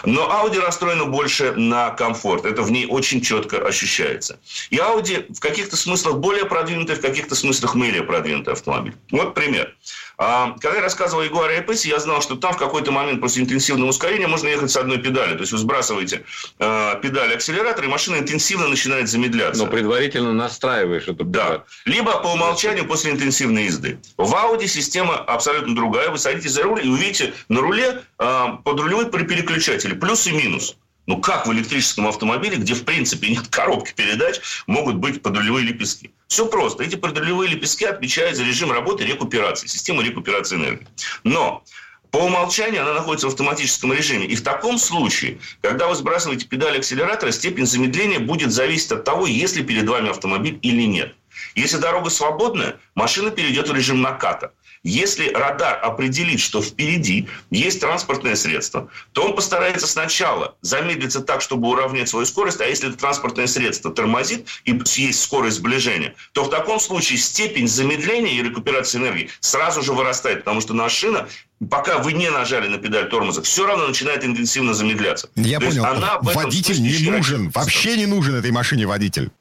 Но 0.04 0.22
Audi 0.22 0.58
расстроена 0.58 1.04
больше 1.06 1.52
на 1.52 1.90
комфорт. 1.90 2.44
Это 2.44 2.62
в 2.62 2.70
ней 2.70 2.86
очень 2.86 3.20
четко 3.20 3.58
ощущается. 3.58 4.38
И 4.70 4.76
Audi 4.76 5.32
в 5.32 5.40
каких-то 5.40 5.76
смыслах 5.76 6.16
более 6.16 6.44
продвинутый, 6.44 6.96
в 6.96 7.00
каких-то 7.00 7.34
смыслах 7.34 7.74
менее 7.74 8.02
продвинутый 8.02 8.54
автомобиль. 8.54 8.94
Вот 9.10 9.34
пример. 9.34 9.74
Когда 10.16 10.76
я 10.76 10.80
рассказывал 10.80 11.22
о 11.22 11.26
Jaguar 11.26 11.50
I-Pace, 11.58 11.88
я 11.88 11.98
знал, 11.98 12.22
что 12.22 12.36
там 12.36 12.54
в 12.54 12.56
какой-то 12.56 12.90
момент 12.90 13.20
после 13.20 13.42
интенсивного 13.42 13.90
ускорения 13.90 14.26
можно 14.26 14.48
ехать 14.48 14.70
с 14.70 14.76
одной 14.76 14.98
педали. 14.98 15.34
То 15.34 15.40
есть 15.40 15.52
вы 15.52 15.58
сбрасываете 15.58 16.24
э, 16.58 17.00
педаль 17.02 17.34
акселератора, 17.34 17.86
и 17.86 17.90
машина 17.90 18.16
интенсивно 18.16 18.68
начинает 18.68 19.08
замедляться. 19.08 19.62
Но 19.62 19.70
предварительно 19.70 20.32
настраиваешь 20.32 21.06
эту 21.06 21.24
Да. 21.24 21.64
Либо 21.84 22.18
по 22.20 22.28
умолчанию 22.28 22.86
после 22.86 23.10
интенсивной 23.10 23.64
езды. 23.64 23.98
В 24.16 24.32
Audi 24.32 24.66
система 24.66 25.16
абсолютно 25.16 25.74
другая. 25.74 26.08
Вы 26.08 26.18
садитесь 26.18 26.52
за 26.52 26.62
руль 26.62 26.84
и 26.84 26.88
увидите 26.88 27.34
на 27.48 27.60
руле 27.60 28.02
э, 28.18 28.46
подрулевой 28.64 29.10
переключатели. 29.10 29.94
Плюс 29.94 30.26
и 30.26 30.32
минус. 30.32 30.76
Ну 31.06 31.20
как 31.20 31.46
в 31.46 31.52
электрическом 31.52 32.08
автомобиле, 32.08 32.56
где 32.56 32.74
в 32.74 32.84
принципе 32.84 33.28
нет 33.28 33.48
коробки 33.48 33.92
передач, 33.94 34.40
могут 34.66 34.96
быть 34.96 35.22
подрулевые 35.22 35.64
лепестки? 35.64 36.12
Все 36.28 36.46
просто. 36.46 36.82
Эти 36.82 36.96
подрулевые 36.96 37.50
лепестки 37.50 37.84
отвечают 37.84 38.36
за 38.36 38.44
режим 38.44 38.72
работы 38.72 39.04
рекуперации, 39.04 39.68
системы 39.68 40.02
рекуперации 40.02 40.56
энергии. 40.56 40.88
Но 41.22 41.62
по 42.10 42.18
умолчанию 42.18 42.82
она 42.82 42.94
находится 42.94 43.28
в 43.28 43.30
автоматическом 43.30 43.92
режиме. 43.92 44.26
И 44.26 44.34
в 44.34 44.42
таком 44.42 44.78
случае, 44.78 45.38
когда 45.60 45.86
вы 45.86 45.94
сбрасываете 45.94 46.46
педаль 46.46 46.78
акселератора, 46.78 47.30
степень 47.30 47.66
замедления 47.66 48.18
будет 48.18 48.52
зависеть 48.52 48.92
от 48.92 49.04
того, 49.04 49.26
есть 49.26 49.56
ли 49.56 49.62
перед 49.62 49.88
вами 49.88 50.10
автомобиль 50.10 50.58
или 50.62 50.82
нет. 50.82 51.14
Если 51.54 51.76
дорога 51.76 52.10
свободная, 52.10 52.80
машина 52.94 53.30
перейдет 53.30 53.68
в 53.68 53.74
режим 53.74 54.00
наката. 54.00 54.52
Если 54.86 55.30
радар 55.30 55.80
определит, 55.82 56.38
что 56.38 56.62
впереди 56.62 57.28
есть 57.50 57.80
транспортное 57.80 58.36
средство, 58.36 58.88
то 59.10 59.24
он 59.24 59.34
постарается 59.34 59.88
сначала 59.88 60.54
замедлиться 60.62 61.22
так, 61.22 61.40
чтобы 61.40 61.68
уравнять 61.68 62.08
свою 62.08 62.24
скорость, 62.24 62.60
а 62.60 62.66
если 62.66 62.90
это 62.90 62.96
транспортное 62.96 63.48
средство 63.48 63.92
тормозит 63.92 64.46
и 64.64 64.80
есть 64.94 65.20
скорость 65.20 65.56
сближения, 65.56 66.14
то 66.30 66.44
в 66.44 66.50
таком 66.50 66.78
случае 66.78 67.18
степень 67.18 67.66
замедления 67.66 68.34
и 68.34 68.42
рекуперации 68.44 68.98
энергии 68.98 69.28
сразу 69.40 69.82
же 69.82 69.92
вырастает, 69.92 70.44
потому 70.44 70.60
что 70.60 70.72
машина 70.72 71.26
пока 71.68 71.98
вы 71.98 72.12
не 72.12 72.30
нажали 72.30 72.68
на 72.68 72.78
педаль 72.78 73.08
тормоза, 73.08 73.42
все 73.42 73.66
равно 73.66 73.88
начинает 73.88 74.24
интенсивно 74.24 74.72
замедляться. 74.72 75.30
Я 75.34 75.58
То 75.58 75.66
понял. 75.66 75.84
она 75.84 76.18
водитель 76.20 76.80
не 76.80 77.10
нужен. 77.10 77.50
Вообще 77.50 77.96
не 77.96 78.06
нужен 78.06 78.36
этой 78.36 78.52
машине 78.52 78.86
водитель. 78.86 79.32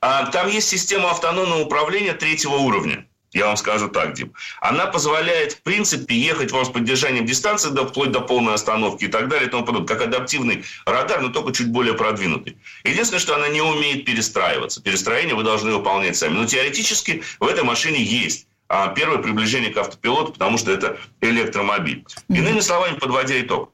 А, 0.00 0.26
Там 0.26 0.48
есть 0.48 0.68
система 0.68 1.10
автономного 1.10 1.62
управления 1.62 2.12
третьего 2.12 2.54
уровня. 2.54 3.06
Я 3.36 3.48
вам 3.48 3.58
скажу 3.58 3.88
так, 3.88 4.14
Дим. 4.14 4.32
Она 4.62 4.86
позволяет, 4.86 5.52
в 5.52 5.62
принципе, 5.62 6.16
ехать 6.16 6.52
вам 6.52 6.64
с 6.64 6.70
поддержанием 6.70 7.26
дистанции 7.26 7.68
до, 7.68 7.86
вплоть 7.86 8.10
до 8.10 8.20
полной 8.20 8.54
остановки 8.54 9.04
и 9.04 9.08
так 9.08 9.28
далее 9.28 9.46
и 9.46 9.50
тому 9.50 9.62
подобное. 9.62 9.86
Как 9.86 10.00
адаптивный 10.00 10.64
радар, 10.86 11.20
но 11.20 11.28
только 11.28 11.52
чуть 11.52 11.68
более 11.68 11.92
продвинутый. 11.92 12.56
Единственное, 12.84 13.20
что 13.20 13.34
она 13.36 13.48
не 13.48 13.60
умеет 13.60 14.06
перестраиваться. 14.06 14.82
Перестроение 14.82 15.34
вы 15.34 15.42
должны 15.42 15.70
выполнять 15.70 16.16
сами. 16.16 16.32
Но 16.32 16.46
теоретически 16.46 17.22
в 17.38 17.46
этой 17.46 17.62
машине 17.62 18.02
есть 18.02 18.46
а, 18.68 18.88
первое 18.88 19.18
приближение 19.18 19.70
к 19.70 19.76
автопилоту, 19.76 20.32
потому 20.32 20.56
что 20.56 20.72
это 20.72 20.98
электромобиль. 21.20 22.06
Иными 22.30 22.60
словами, 22.60 22.96
подводя 22.98 23.38
итог. 23.38 23.70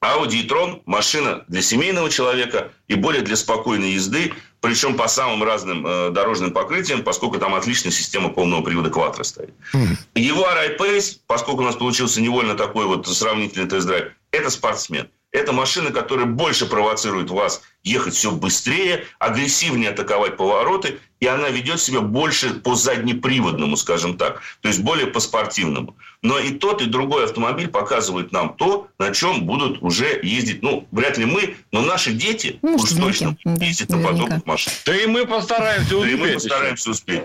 Audi 0.00 0.42
e-tron– 0.42 0.82
машина 0.86 1.44
для 1.48 1.60
семейного 1.60 2.08
человека 2.08 2.72
и 2.86 2.94
более 2.94 3.22
для 3.22 3.34
спокойной 3.36 3.92
езды, 3.92 4.32
причем 4.60 4.96
по 4.96 5.08
самым 5.08 5.42
разным 5.44 5.86
э, 5.86 6.10
дорожным 6.10 6.52
покрытиям, 6.52 7.02
поскольку 7.02 7.38
там 7.38 7.54
отличная 7.54 7.92
система 7.92 8.28
полного 8.28 8.62
привода 8.62 8.90
Quattro 8.90 9.24
стоит. 9.24 9.54
Его 10.14 10.46
I-Pace, 10.46 11.18
поскольку 11.26 11.62
у 11.62 11.64
нас 11.64 11.76
получился 11.76 12.20
невольно 12.20 12.54
такой 12.54 12.86
вот 12.86 13.06
сравнительный 13.06 13.68
тест-драйв, 13.68 14.12
это 14.30 14.50
спортсмен. 14.50 15.08
Это 15.30 15.52
машина, 15.52 15.90
которая 15.90 16.26
больше 16.26 16.66
провоцирует 16.66 17.30
вас 17.30 17.62
ехать 17.84 18.14
все 18.14 18.30
быстрее, 18.32 19.04
агрессивнее 19.18 19.90
атаковать 19.90 20.36
повороты, 20.36 20.98
и 21.20 21.26
она 21.26 21.48
ведет 21.48 21.80
себя 21.80 22.00
больше 22.00 22.54
по 22.54 22.74
заднеприводному, 22.76 23.76
скажем 23.76 24.16
так, 24.16 24.40
то 24.60 24.68
есть 24.68 24.80
более 24.80 25.08
по 25.08 25.18
спортивному. 25.20 25.96
Но 26.22 26.38
и 26.38 26.50
тот, 26.50 26.82
и 26.82 26.86
другой 26.86 27.24
автомобиль 27.24 27.68
показывают 27.68 28.32
нам 28.32 28.54
то, 28.54 28.88
на 28.98 29.12
чем 29.12 29.44
будут 29.44 29.82
уже 29.82 30.20
ездить, 30.22 30.62
ну, 30.62 30.86
вряд 30.92 31.16
ли 31.18 31.24
мы, 31.24 31.56
но 31.72 31.82
наши 31.82 32.12
дети 32.12 32.58
Ну, 32.62 32.74
уж 32.76 32.90
точно 32.92 33.36
да, 33.44 33.64
ездят 33.64 33.88
на 33.90 33.98
подобных 33.98 34.44
машинах. 34.46 34.78
Да 34.84 34.96
и 34.96 35.06
мы 35.06 35.26
постараемся 35.26 35.90
Да 35.90 35.96
и 35.96 36.00
успеть. 36.14 36.20
мы 36.20 36.32
постараемся 36.34 36.90
успеть. 36.90 37.22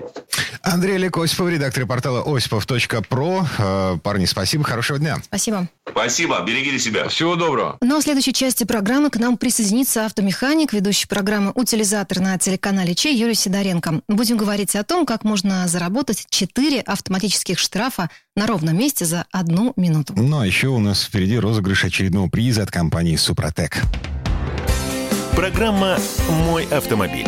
Андрей 0.62 0.96
Олег 0.96 1.18
Осипов, 1.18 1.50
редактор 1.50 1.86
портала 1.86 2.24
осипов.про. 2.36 3.48
Э, 3.58 3.98
Парни, 4.02 4.26
спасибо, 4.26 4.64
хорошего 4.64 5.00
дня. 5.00 5.18
Спасибо. 5.24 5.68
Спасибо, 5.90 6.40
берегите 6.42 6.80
себя. 6.80 7.08
Всего 7.10 7.36
доброго. 7.36 7.78
Ну 7.82 7.98
а 7.98 8.00
в 8.00 8.04
следующей 8.04 8.34
части 8.34 8.64
программы 8.64 9.10
к 9.10 9.18
нам 9.18 9.38
присоединится 9.38 10.06
автомеханик, 10.06 10.44
ведущий 10.54 11.08
программы 11.08 11.52
«Утилизатор» 11.56 12.20
на 12.20 12.38
телеканале 12.38 12.94
Че 12.94 13.12
Юрий 13.12 13.34
Сидоренко. 13.34 14.02
Будем 14.08 14.38
говорить 14.38 14.76
о 14.76 14.84
том, 14.84 15.06
как 15.06 15.24
можно 15.24 15.68
заработать 15.68 16.28
4 16.30 16.82
автоматических 16.82 17.58
штрафа 17.58 18.10
на 18.36 18.46
ровном 18.46 18.78
месте 18.78 19.06
за 19.06 19.26
одну 19.32 19.74
минуту. 19.78 20.14
Ну, 20.16 20.40
а 20.40 20.46
еще 20.46 20.68
у 20.68 20.80
нас 20.80 21.04
впереди 21.04 21.40
розыгрыш 21.40 21.86
очередного 21.86 22.30
приза 22.30 22.62
от 22.62 22.72
компании 22.72 23.16
«Супротек». 23.16 23.82
Программа 25.36 25.98
«Мой 26.30 26.66
автомобиль». 26.66 27.28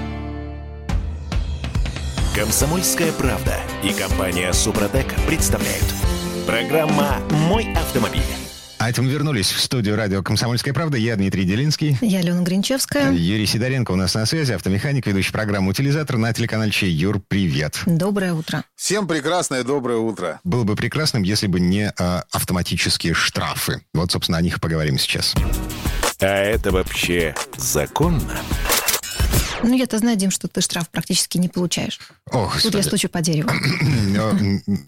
«Комсомольская 2.33 3.11
правда» 3.11 3.57
и 3.83 3.91
компания 3.91 4.53
«Супротек» 4.53 5.13
представляют. 5.27 5.83
Программа 6.47 7.17
«Мой 7.29 7.73
автомобиль». 7.73 8.23
А 8.77 8.89
это 8.89 9.01
мы 9.01 9.11
вернулись 9.11 9.51
в 9.51 9.59
студию 9.59 9.97
радио 9.97 10.23
«Комсомольская 10.23 10.73
правда». 10.73 10.95
Я 10.95 11.17
Дмитрий 11.17 11.43
Делинский. 11.43 11.97
Я 11.99 12.19
Алена 12.19 12.41
Гринчевская. 12.41 13.11
Юрий 13.11 13.45
Сидоренко 13.45 13.91
у 13.91 13.97
нас 13.97 14.15
на 14.15 14.25
связи, 14.25 14.53
автомеханик, 14.53 15.07
ведущий 15.07 15.33
программу 15.33 15.71
«Утилизатор» 15.71 16.15
на 16.17 16.31
телеканале 16.31 16.71
Чей. 16.71 16.89
Юр, 16.91 17.21
привет. 17.27 17.81
Доброе 17.85 18.33
утро. 18.33 18.63
Всем 18.77 19.09
прекрасное 19.09 19.65
доброе 19.65 19.97
утро. 19.97 20.39
Было 20.45 20.63
бы 20.63 20.77
прекрасным, 20.77 21.23
если 21.23 21.47
бы 21.47 21.59
не 21.59 21.91
э, 21.95 22.21
автоматические 22.31 23.13
штрафы. 23.13 23.81
Вот, 23.93 24.13
собственно, 24.13 24.37
о 24.37 24.41
них 24.41 24.55
и 24.55 24.59
поговорим 24.61 24.97
сейчас. 24.97 25.35
А 26.21 26.27
это 26.27 26.71
вообще 26.71 27.35
законно? 27.57 28.39
Ну, 29.63 29.75
я-то 29.75 29.97
знаю, 29.97 30.17
Дим, 30.17 30.31
что 30.31 30.47
ты 30.47 30.61
штраф 30.61 30.89
практически 30.89 31.37
не 31.37 31.47
получаешь. 31.49 31.99
Ох, 32.31 32.61
Тут 32.61 32.75
я 32.75 32.83
стучу 32.83 33.09
по 33.09 33.21
дереву. 33.21 33.49
Э, 34.11 34.31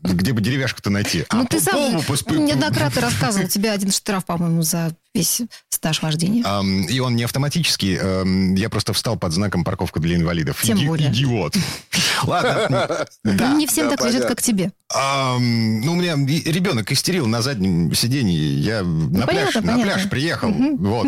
Где 0.04 0.34
бы 0.34 0.42
деревяшку-то 0.42 0.90
найти? 0.90 1.26
А, 1.30 1.36
Ну, 1.36 1.46
ты 1.46 1.58
по 1.58 1.64
сам 1.64 2.46
неоднократно 2.46 3.02
рассказывал. 3.02 3.46
У 3.46 3.50
тебя 3.50 3.72
один 3.74 3.92
штраф, 3.92 4.26
по-моему, 4.26 4.62
за 4.64 4.96
весь 5.14 5.42
стаж 5.70 6.02
вождения. 6.02 6.44
Ам, 6.46 6.84
И 6.86 7.00
он 7.00 7.16
не 7.16 7.24
автоматический. 7.24 7.98
ам, 8.02 8.56
Я 8.56 8.70
просто 8.70 8.94
встал 8.94 9.18
под 9.18 9.32
знаком 9.34 9.64
парковка 9.64 10.00
для 10.00 10.16
инвалидов. 10.16 10.62
Тем 10.64 10.78
Иди- 10.78 10.88
более. 10.88 11.10
Идиот. 11.10 11.56
Ладно. 12.24 13.06
Да. 13.24 13.54
Не 13.54 13.68
всем 13.68 13.86
да, 13.90 13.92
так 13.96 14.06
понятно. 14.06 14.28
как 14.28 14.42
тебе. 14.42 14.72
Ну, 14.94 15.92
у 15.92 15.96
меня 15.96 16.14
ребенок 16.16 16.92
истерил 16.92 17.28
на 17.28 17.42
заднем 17.42 17.94
сиденье. 17.94 18.60
Я 18.60 18.84
на 18.84 19.28
пляж, 19.28 19.54
понятно, 19.54 19.62
на 19.62 19.72
понятно. 19.74 19.94
пляж 19.94 20.10
приехал. 20.10 20.52
Вот. 20.52 21.08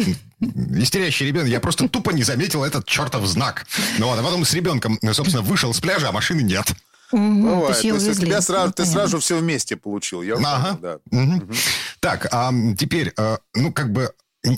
Истерящий 0.78 1.26
ребенок. 1.28 1.48
Я 1.50 1.60
просто 1.60 1.88
тупо 1.88 2.12
не 2.12 2.24
заметил 2.24 2.64
этот 2.64 2.86
чертов 2.86 3.26
знак. 3.26 3.66
Ну 3.98 4.08
вот, 4.08 4.20
а 4.20 4.24
потом 4.24 4.44
с 4.46 4.54
ребенком, 4.54 5.00
собственно, 5.14 5.42
вышел 5.42 5.74
с 5.74 5.80
пляжа, 5.80 6.10
а 6.10 6.12
машины 6.12 6.42
нет. 6.42 6.72
Мгм, 7.12 7.44
Бывает. 7.44 7.64
то 7.68 7.70
есть 7.72 7.84
ее 7.84 7.94
То 8.00 8.06
есть 8.06 8.20
у 8.20 8.26
тебя 8.26 8.42
сразу, 8.42 8.66
Ну, 8.68 8.72
ты 8.72 8.84
понятно. 8.84 9.00
сразу 9.02 9.20
все 9.20 9.38
вместе 9.38 9.76
получил. 9.78 10.22
Я 10.22 10.36
Ага. 10.36 10.76
понял, 10.76 10.80
да. 11.12 11.18
Мгм. 11.18 11.52
Так, 12.00 12.28
а 12.32 12.52
теперь, 12.78 13.14
э, 13.18 13.38
ну, 13.54 13.72
как 13.72 13.92
бы, 13.92 14.12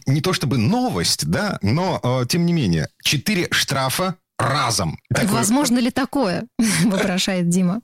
не 0.06 0.22
то 0.22 0.34
чтобы 0.34 0.58
новость, 0.58 1.25
да, 1.27 1.60
но, 1.62 2.00
э, 2.04 2.25
тем 2.27 2.46
не 2.46 2.54
менее, 2.54 2.88
четыре 3.04 3.48
штрафа 3.51 4.16
разом. 4.39 5.00
Такое- 5.13 5.32
Возможно 5.32 5.80
ли 5.80 5.89
такое? 5.92 6.46
Вопрошает 6.86 7.50
Дима. 7.50 7.82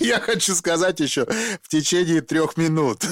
Я 0.00 0.20
хочу 0.20 0.54
сказать 0.54 1.00
еще, 1.00 1.26
в 1.62 1.68
течение 1.68 2.20
трех 2.20 2.56
минут 2.56 3.04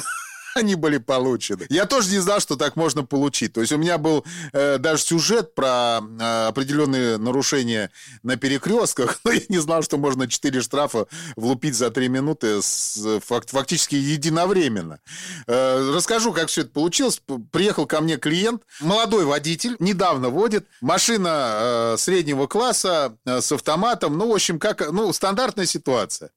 они 0.65 0.75
были 0.75 0.99
получены. 0.99 1.67
Я 1.69 1.87
тоже 1.87 2.11
не 2.11 2.19
знал, 2.19 2.41
что 2.41 2.57
так 2.57 2.77
можно 2.77 3.05
получить. 3.05 3.53
То 3.53 3.61
есть 3.61 3.73
у 3.73 3.79
меня 3.79 3.99
был 3.99 4.25
э, 4.53 4.79
даже 4.79 5.03
сюжет 5.03 5.55
про 5.55 6.01
э, 6.01 6.47
определенные 6.47 7.19
нарушения 7.19 7.91
на 8.23 8.37
перекрестках, 8.37 9.21
но 9.25 9.33
я 9.33 9.43
не 9.49 9.59
знал, 9.59 9.83
что 9.83 9.99
можно 9.99 10.29
4 10.29 10.61
штрафа 10.63 11.07
влупить 11.37 11.75
за 11.75 11.91
3 11.91 12.09
минуты 12.09 12.63
с, 12.63 13.21
фак- 13.21 13.49
фактически 13.49 13.97
единовременно. 13.97 15.01
Э, 15.47 15.93
расскажу, 15.95 16.33
как 16.33 16.49
все 16.49 16.63
это 16.63 16.71
получилось. 16.71 17.21
Приехал 17.51 17.87
ко 17.87 18.01
мне 18.01 18.17
клиент, 18.17 18.63
молодой 18.81 19.25
водитель, 19.25 19.77
недавно 19.79 20.29
водит, 20.29 20.67
машина 20.81 21.95
э, 21.95 21.97
среднего 21.99 22.47
класса 22.47 23.17
э, 23.27 23.41
с 23.41 23.51
автоматом, 23.53 24.17
ну, 24.17 24.31
в 24.31 24.35
общем, 24.35 24.59
как, 24.59 24.91
ну, 24.93 25.13
стандартная 25.13 25.67
ситуация. 25.67 26.31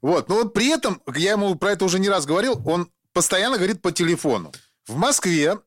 Вот, 0.00 0.28
но 0.28 0.36
вот 0.36 0.54
при 0.54 0.68
этом, 0.68 1.02
я 1.14 1.32
ему 1.32 1.54
про 1.56 1.72
это 1.72 1.84
уже 1.84 1.98
не 1.98 2.08
раз 2.08 2.26
говорил, 2.26 2.60
он 2.64 2.88
постоянно 3.18 3.56
говорит 3.56 3.82
по 3.82 3.90
телефону. 3.90 4.52
В 4.86 4.94
Москве 4.94 5.58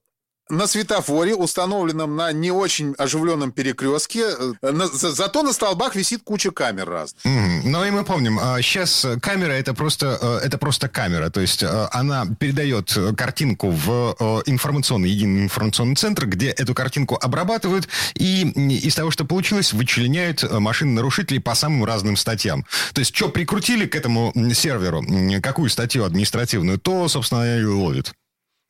на 0.52 0.68
светофоре, 0.68 1.34
установленном 1.36 2.16
на 2.16 2.32
не 2.32 2.52
очень 2.52 2.94
оживленном 2.98 3.52
перекрестке, 3.52 4.26
э, 4.62 4.72
на- 4.72 4.88
за- 4.88 5.12
зато 5.12 5.44
на 5.44 5.54
столбах 5.54 5.96
висит 5.96 6.22
куча 6.24 6.52
камер 6.52 6.90
разных. 6.90 7.24
Мгм. 7.26 7.72
Ну 7.72 7.86
и 7.86 7.92
мы 7.92 8.04
помним, 8.04 8.38
сейчас 8.62 9.06
камера 9.22 9.54
это 9.54 9.74
просто 9.74 10.18
э, 10.22 10.46
это 10.46 10.58
просто 10.58 10.88
камера, 10.90 11.30
то 11.30 11.42
есть 11.42 11.64
э, 11.64 11.88
она 11.92 12.26
передает 12.40 12.96
э, 12.98 13.14
картинку 13.16 13.70
в 13.72 14.16
э, 14.20 14.42
информационный 14.46 15.10
единый 15.10 15.44
информационный 15.44 15.96
центр, 15.96 16.26
где 16.26 16.50
эту 16.50 16.74
картинку 16.74 17.18
обрабатывают 17.22 17.88
и 18.16 18.42
из 18.88 18.96
того, 18.96 19.12
что 19.12 19.26
получилось, 19.26 19.74
вычленяют 19.74 20.44
э, 20.44 20.60
машины 20.60 20.92
нарушителей 20.94 21.40
по 21.40 21.56
самым 21.56 21.86
разным 21.86 22.18
статьям. 22.18 22.66
То 22.94 23.00
есть 23.00 23.16
что 23.16 23.30
прикрутили 23.30 23.86
к 23.86 23.96
этому 23.96 24.34
серверу, 24.54 25.04
какую 25.42 25.70
статью 25.70 26.04
административную, 26.06 26.78
то 26.80 27.08
собственно 27.08 27.60
и 27.60 27.64
ловит. 27.64 28.14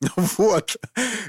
Вот. 0.16 0.76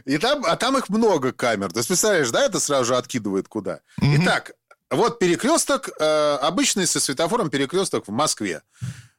И 0.06 0.18
там, 0.18 0.44
а 0.46 0.56
там 0.56 0.78
их 0.78 0.90
много 0.90 1.32
камер. 1.32 1.72
То 1.72 1.80
есть, 1.80 1.88
представляешь, 1.88 2.32
да, 2.32 2.46
это 2.46 2.60
сразу 2.60 2.86
же 2.86 2.98
откидывает 2.98 3.48
куда. 3.48 3.82
Итак, 4.02 4.54
вот 4.90 5.20
перекресток, 5.20 5.90
э, 6.00 6.38
обычный 6.42 6.88
со 6.88 7.00
светофором 7.00 7.50
перекресток 7.50 8.08
в 8.08 8.12
Москве. 8.12 8.62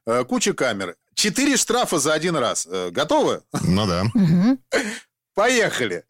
Э, 0.05 0.23
куча 0.23 0.53
камер. 0.53 0.95
четыре 1.13 1.57
штрафа 1.57 1.99
за 1.99 2.13
один 2.13 2.35
раз. 2.35 2.67
Э, 2.69 2.89
готовы? 2.91 3.41
Ну 3.63 3.85
да. 3.87 4.05
Поехали. 5.33 6.05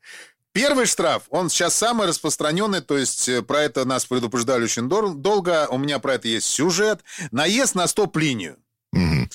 Первый 0.52 0.86
штраф, 0.86 1.24
он 1.30 1.50
сейчас 1.50 1.76
самый 1.76 2.08
распространенный, 2.08 2.80
то 2.80 2.98
есть 2.98 3.28
э, 3.28 3.42
про 3.42 3.64
это 3.64 3.84
нас 3.84 4.06
предупреждали 4.06 4.64
очень 4.64 4.88
долго, 4.88 5.68
у 5.70 5.78
меня 5.78 6.00
про 6.00 6.14
это 6.14 6.30
есть 6.30 6.46
сюжет. 6.46 7.04
Наезд 7.32 7.76
на 7.76 7.88
стоп-линию. 7.88 8.58
Мгм. 8.94 9.30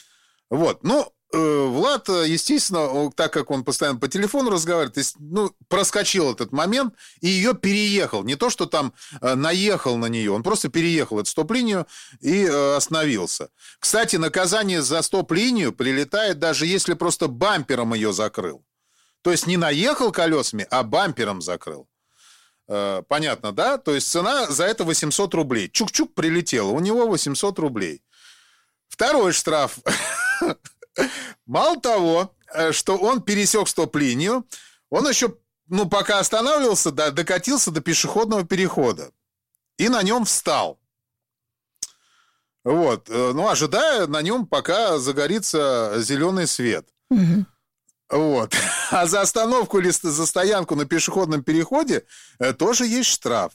Вот, 0.49 0.83
ну, 0.83 1.13
Влад, 1.33 2.09
э, 2.09 2.27
естественно, 2.27 3.11
так 3.13 3.33
как 3.33 3.51
он 3.51 3.63
постоянно 3.63 4.01
по 4.01 4.09
телефону 4.09 4.51
разговаривает, 4.51 4.97
ну, 5.19 5.55
проскочил 5.69 6.33
этот 6.33 6.51
момент 6.51 6.95
и 7.21 7.29
ее 7.29 7.55
переехал. 7.55 8.25
Не 8.25 8.35
то, 8.35 8.51
что 8.51 8.67
там 8.67 8.93
э, 9.21 9.35
наехал 9.35 9.97
на 9.97 10.07
нее, 10.07 10.33
он 10.33 10.43
просто 10.43 10.69
переехал 10.69 11.21
эту 11.21 11.31
стоп-линию 11.31 11.87
и 12.21 12.45
э, 12.45 12.77
остановился. 12.77 13.51
Кстати, 13.79 14.17
наказание 14.17 14.83
за 14.83 15.03
стоп-линию 15.03 15.73
прилетает 15.73 16.41
даже 16.41 16.67
если 16.67 16.95
просто 16.95 17.29
бампером 17.29 17.95
ее 17.95 18.13
закрыл. 18.13 18.65
То 19.23 19.31
есть 19.31 19.47
не 19.47 19.57
наехал 19.57 20.11
колесами, 20.11 20.67
а 20.71 20.83
бампером 20.83 21.43
закрыл. 21.43 21.89
Э, 22.67 23.03
Понятно, 23.07 23.53
да? 23.53 23.79
То 23.79 23.95
есть 23.95 24.11
цена 24.11 24.51
за 24.51 24.65
это 24.65 24.83
800 24.83 25.33
рублей. 25.35 25.69
Чук-чук 25.69 26.15
прилетело, 26.15 26.71
у 26.71 26.81
него 26.81 27.07
800 27.07 27.59
рублей. 27.61 28.03
Второй 28.89 29.33
штраф. 29.33 29.79
Мало 31.47 31.81
того, 31.81 32.35
э, 32.53 32.73
что 32.73 32.97
он 32.97 33.23
пересек 33.23 33.69
стоп-линию, 33.69 34.47
он 34.91 35.09
еще, 35.09 35.37
ну, 35.69 35.89
пока 35.89 36.19
останавливался, 36.19 36.91
да, 36.91 37.11
докатился 37.11 37.71
до 37.71 37.81
пешеходного 37.81 38.45
перехода. 38.45 39.13
И 39.79 39.89
на 39.89 40.03
нем 40.03 40.25
встал. 40.25 40.81
Вот. 42.65 43.09
э, 43.09 43.33
Ну, 43.33 43.49
ожидая 43.49 44.07
на 44.07 44.23
нем, 44.23 44.47
пока 44.47 44.99
загорится 44.99 45.95
зеленый 45.99 46.47
свет. 46.47 46.89
Вот. 48.09 48.55
А 48.93 49.07
за 49.07 49.21
остановку 49.21 49.79
или 49.79 49.91
за 49.91 50.27
стоянку 50.27 50.75
на 50.75 50.85
пешеходном 50.85 51.45
переходе 51.45 52.05
э, 52.41 52.53
тоже 52.53 52.87
есть 52.87 53.09
штраф. 53.09 53.53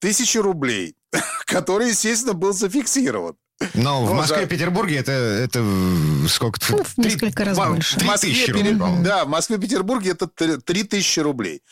Тысяча 0.00 0.42
рублей, 0.42 0.96
который, 1.46 1.88
естественно, 1.88 2.34
был 2.34 2.52
зафиксирован. 2.52 3.36
Но 3.74 4.04
в 4.04 4.08
Ну, 4.10 4.14
Москве 4.14 4.36
да. 4.38 4.42
и 4.42 4.46
Петербурге 4.46 4.96
это, 4.98 5.12
это 5.12 5.64
сколько? 6.28 6.58
Ну, 6.68 6.82
в 6.84 6.98
несколько 6.98 7.44
раз 7.44 7.56
больше. 7.56 8.04
Москве, 8.04 8.30
тысячи 8.32 8.50
рублей. 8.50 8.74
Да, 9.02 9.24
в 9.24 9.28
Москве 9.28 9.56
и 9.56 9.60
Петербурге 9.60 10.10
это 10.10 10.26
три- 10.26 10.58
три 10.58 10.82
тысячи 10.84 11.20
рублей. 11.20 11.62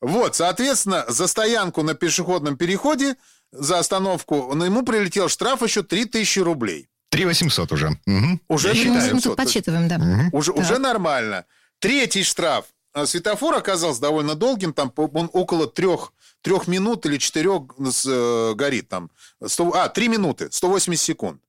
Вот, 0.00 0.36
соответственно, 0.36 1.04
за 1.08 1.26
стоянку 1.26 1.82
на 1.82 1.94
пешеходном 1.94 2.56
переходе, 2.56 3.16
за 3.52 3.78
остановку, 3.78 4.52
ну, 4.54 4.64
ему 4.64 4.82
прилетел 4.84 5.28
штраф 5.28 5.62
еще 5.62 5.82
три 5.82 6.04
тысячи 6.04 6.38
рублей. 6.38 6.88
3 7.10 7.24
800 7.24 7.72
уже. 7.72 7.98
Мгм. 8.06 8.40
Уже 8.48 8.68
Я 8.68 8.74
Ну, 8.74 8.80
считаю. 8.80 8.94
мы 9.00 9.08
700. 9.08 9.22
тут 9.22 9.36
подсчитываем, 9.36 9.88
да. 9.88 9.98
Уже, 10.32 10.52
Так. 10.52 10.62
уже 10.62 10.78
нормально. 10.78 11.46
Третий 11.78 12.22
штраф. 12.22 12.66
А, 12.92 13.06
Светофор 13.06 13.54
оказался 13.54 14.00
довольно 14.00 14.34
долгим, 14.34 14.72
там 14.74 14.92
он 14.96 15.30
около 15.32 15.66
трех, 15.66 16.12
трех 16.42 16.66
минут 16.68 17.06
или 17.06 17.16
четырех 17.16 17.62
с, 17.90 18.04
э, 18.06 18.54
горит 18.54 18.88
там. 18.90 19.10
100 19.44 19.72
а, 19.74 19.88
три 19.88 20.08
минуты, 20.08 20.50
180 20.50 21.04
секунд. 21.04 21.42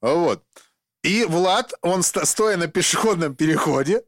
Вот. 0.00 0.44
И 1.02 1.24
Влад, 1.24 1.72
он 1.82 2.02
стоя 2.02 2.56
на 2.56 2.68
пешеходном 2.68 3.34
переходе, 3.34 4.04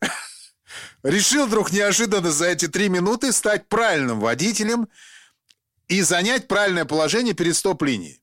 решил 1.02 1.46
вдруг 1.46 1.72
неожиданно 1.72 2.30
за 2.30 2.46
эти 2.46 2.68
три 2.68 2.88
минуты 2.88 3.32
стать 3.32 3.68
правильным 3.68 4.20
водителем 4.20 4.88
и 5.88 6.02
занять 6.02 6.48
правильное 6.48 6.84
положение 6.84 7.34
перед 7.34 7.56
стоп-линией. 7.56 8.22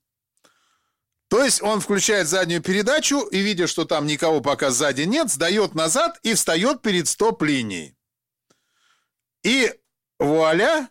То 1.27 1.43
есть 1.43 1.61
он 1.61 1.79
включает 1.79 2.27
заднюю 2.27 2.61
передачу 2.61 3.21
и, 3.21 3.39
видя, 3.39 3.67
что 3.67 3.85
там 3.85 4.05
никого 4.05 4.41
пока 4.41 4.69
сзади 4.69 5.03
нет, 5.03 5.29
сдает 5.29 5.75
назад 5.75 6.19
и 6.23 6.33
встает 6.33 6.81
перед 6.81 7.07
стоп-линией. 7.07 7.95
И 9.43 9.73
вуаля, 10.19 10.89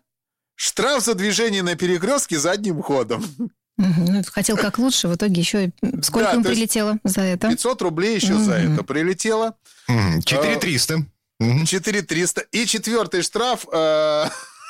штраф 0.54 1.02
за 1.04 1.14
движение 1.14 1.62
на 1.62 1.76
перекрестке 1.76 2.38
задним 2.38 2.82
ходом. 2.82 3.25
Ну, 3.80 4.22
Хотел 4.26 4.56
как 4.56 4.78
лучше, 4.78 5.08
в 5.08 5.14
итоге 5.14 5.40
еще 5.40 5.72
сколько 6.02 6.30
Да, 6.30 6.34
им 6.37 6.44
прилетело 6.44 6.99
за 7.04 7.22
это? 7.22 7.49
500 7.49 7.82
рублей 7.82 8.14
еще 8.16 8.34
за 8.34 8.58
Мгм. 8.58 8.75
это 8.75 8.84
прилетело. 8.84 9.54
Мгм. 9.88 10.22
4 10.22 10.56
300. 10.56 11.06
Мгм. 11.38 11.64
4300. 11.64 12.42
И 12.52 12.66
четвертый 12.66 13.22
штраф 13.22 13.66
э, 13.72 14.26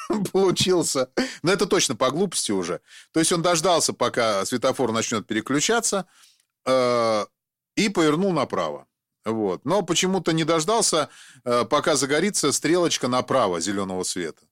получился. 0.33 1.09
Но 1.43 1.53
это 1.53 1.67
точно 1.67 1.97
по 1.97 2.11
глупости 2.11 2.53
уже. 2.53 2.81
То 3.13 3.21
есть 3.21 3.33
он 3.33 3.43
дождался, 3.43 3.93
пока 3.93 4.45
светофор 4.45 4.93
начнет 4.93 5.27
переключаться, 5.27 6.07
э, 6.67 7.25
и 7.77 7.89
повернул 7.89 8.33
направо. 8.33 8.87
Вот. 9.25 9.65
Но 9.65 9.83
почему-то 9.83 10.33
не 10.33 10.45
дождался, 10.45 11.09
э, 11.45 11.65
пока 11.65 11.97
загорится 11.97 12.53
стрелочка 12.53 13.09
направо 13.09 13.61
зеленого 13.61 14.03
света. 14.05 14.43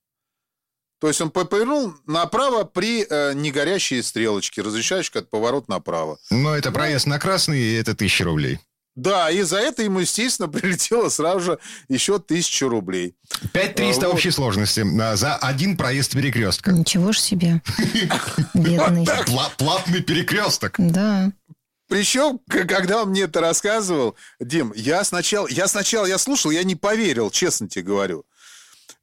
То 1.00 1.08
есть 1.08 1.20
он 1.20 1.30
по- 1.30 1.44
повернул 1.44 1.94
направо 2.06 2.64
при 2.64 3.06
э, 3.08 3.32
негорящей 3.34 4.02
стрелочке, 4.02 4.62
разрешающей 4.62 5.12
как 5.12 5.30
поворот 5.30 5.68
направо. 5.68 6.18
Но 6.30 6.56
это 6.56 6.72
проезд 6.72 7.06
на 7.06 7.18
красный, 7.18 7.60
и 7.60 7.74
это 7.74 7.92
1000 7.92 8.24
рублей. 8.24 8.58
Да, 8.96 9.30
и 9.30 9.42
за 9.42 9.58
это 9.58 9.84
ему, 9.84 10.00
естественно, 10.00 10.48
прилетело 10.52 11.08
сразу 11.08 11.40
же 11.40 11.58
еще 11.88 12.18
тысячу 12.18 12.68
рублей. 12.68 13.14
5 13.52 13.74
300 13.76 14.04
А, 14.04 14.08
вот. 14.08 14.14
общей 14.14 14.32
сложности 14.32 14.84
а, 15.00 15.14
за 15.14 15.36
один 15.36 15.76
проезд 15.76 16.12
перекрестка. 16.14 16.72
Ничего 16.72 17.12
ж 17.12 17.20
себе. 17.20 17.62
Бедный. 18.54 19.04
Пла- 19.04 19.50
платный 19.56 20.02
перекресток. 20.02 20.74
Да. 20.78 21.30
Причем, 21.88 22.38
когда 22.48 23.02
он 23.02 23.10
мне 23.10 23.22
это 23.22 23.40
рассказывал, 23.40 24.14
Дим, 24.40 24.72
я 24.76 25.02
сначала, 25.04 25.46
я 25.48 25.68
сначала, 25.68 26.04
я 26.04 26.18
слушал, 26.18 26.50
я 26.50 26.62
не 26.62 26.74
поверил, 26.76 27.30
честно 27.30 27.66
тебе 27.68 27.84
говорю. 27.84 28.24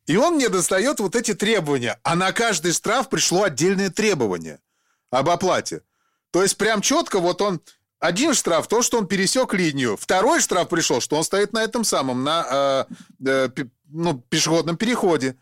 И 0.08 0.18
он 0.18 0.36
мне 0.36 0.50
достает 0.50 1.00
вот 1.00 1.15
эти 1.15 1.34
требования, 1.34 2.00
а 2.04 2.15
на 2.15 2.32
каждый 2.32 2.74
штраф 2.74 3.10
пришло 3.10 3.44
отдельное 3.44 3.89
требование 3.89 4.60
об 5.10 5.30
оплате. 5.30 5.82
То 6.32 6.44
есть 6.44 6.58
прям 6.58 6.82
четко 6.82 7.20
вот 7.20 7.41
он 7.41 7.62
один 8.00 8.34
штраф, 8.34 8.68
то, 8.68 8.82
что 8.82 9.00
он 9.00 9.08
пересек 9.08 9.54
линию. 9.54 9.98
Второй 9.98 10.41
штраф 10.41 10.70
пришел, 10.70 11.02
что 11.02 11.15
он 11.15 11.24
стоит 11.24 11.54
на 11.54 11.63
этом 11.63 11.84
самом, 11.84 12.24
на 12.24 12.88
э, 13.26 13.28
э, 13.28 13.50
ну, 13.89 14.20
пешеходном 14.30 14.78
переходе. 14.78 15.38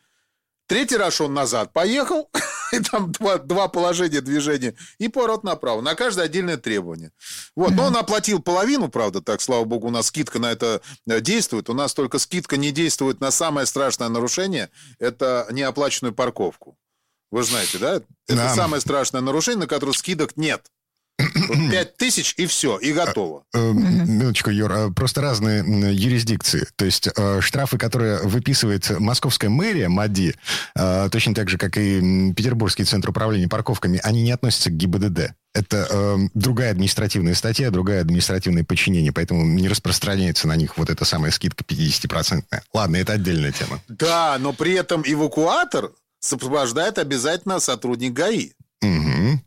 Третий 0.68 0.98
раз 0.98 1.20
он 1.22 1.34
назад 1.34 1.74
поехал, 1.74 2.30
и 2.72 2.80
там 2.80 3.12
два, 3.12 3.38
два 3.38 3.68
положения 3.68 4.22
движения, 4.22 4.76
и 4.98 5.08
поворот 5.08 5.44
направо. 5.44 5.82
На 5.82 5.96
каждое 5.96 6.26
отдельное 6.26 6.58
требование. 6.58 7.12
Вот, 7.56 7.72
но 7.72 7.86
он 7.86 7.98
оплатил 7.98 8.42
половину, 8.42 8.90
правда, 8.90 9.22
так, 9.22 9.42
слава 9.42 9.66
богу, 9.66 9.88
у 9.88 9.92
нас 9.92 10.08
скидка 10.08 10.40
на 10.40 10.52
это 10.52 10.82
э, 11.08 11.20
действует. 11.22 11.70
У 11.70 11.74
нас 11.74 11.94
только 11.94 12.18
скидка 12.20 12.58
не 12.58 12.72
действует 12.72 13.20
на 13.20 13.32
самое 13.32 13.66
страшное 13.68 14.10
нарушение, 14.10 14.70
это 15.00 15.48
неоплаченную 15.52 16.14
парковку. 16.14 16.78
Вы 17.32 17.44
знаете, 17.44 17.80
да? 17.80 17.96
Это 17.96 18.36
Да. 18.36 18.56
самое 18.56 18.80
страшное 18.80 19.22
нарушение, 19.22 19.62
на 19.62 19.68
которое 19.68 19.94
скидок 19.94 20.38
нет. 20.38 20.68
Пять 21.72 21.98
тысяч 21.98 22.34
и 22.38 22.46
все, 22.46 22.78
и 22.78 22.92
готово. 22.92 23.44
Э, 23.54 23.72
Минуточку, 23.72 24.50
Юр, 24.50 24.72
э, 24.72 24.92
просто 24.92 25.22
разные 25.22 25.64
юрисдикции. 25.94 26.68
То 26.76 26.86
есть 26.86 27.08
э, 27.16 27.42
штрафы, 27.42 27.78
которые 27.78 28.20
выписывает 28.24 28.90
московская 29.00 29.50
мэрия, 29.50 29.90
МАДИ, 29.90 30.36
э, 30.76 31.10
точно 31.12 31.36
так 31.36 31.50
же, 31.50 31.58
как 31.58 31.78
и 31.78 32.34
Петербургский 32.34 32.84
центр 32.84 33.10
управления 33.10 33.48
парковками, 33.48 34.00
они 34.04 34.24
не 34.24 34.32
относятся 34.32 34.70
к 34.70 34.78
ГИБДД. 34.78 35.34
Это 35.54 35.88
э, 35.90 36.18
другая 36.34 36.72
административная 36.72 37.36
статья, 37.36 37.70
другое 37.70 38.02
административное 38.02 38.64
подчинение, 38.64 39.12
поэтому 39.12 39.46
не 39.46 39.70
распространяется 39.70 40.48
на 40.48 40.56
них 40.56 40.78
вот 40.78 40.90
эта 40.90 41.06
самая 41.06 41.32
скидка 41.32 41.64
50%. 41.64 42.44
Ладно, 42.74 42.96
это 42.98 43.14
отдельная 43.14 43.52
тема. 43.52 43.80
Да, 43.88 44.38
но 44.40 44.52
при 44.52 44.74
этом 44.74 45.04
эвакуатор 45.06 45.92
сопровождает 46.20 46.98
обязательно 46.98 47.60
сотрудник 47.60 48.14
ГАИ. 48.14 48.54
Мгм. 48.82 49.44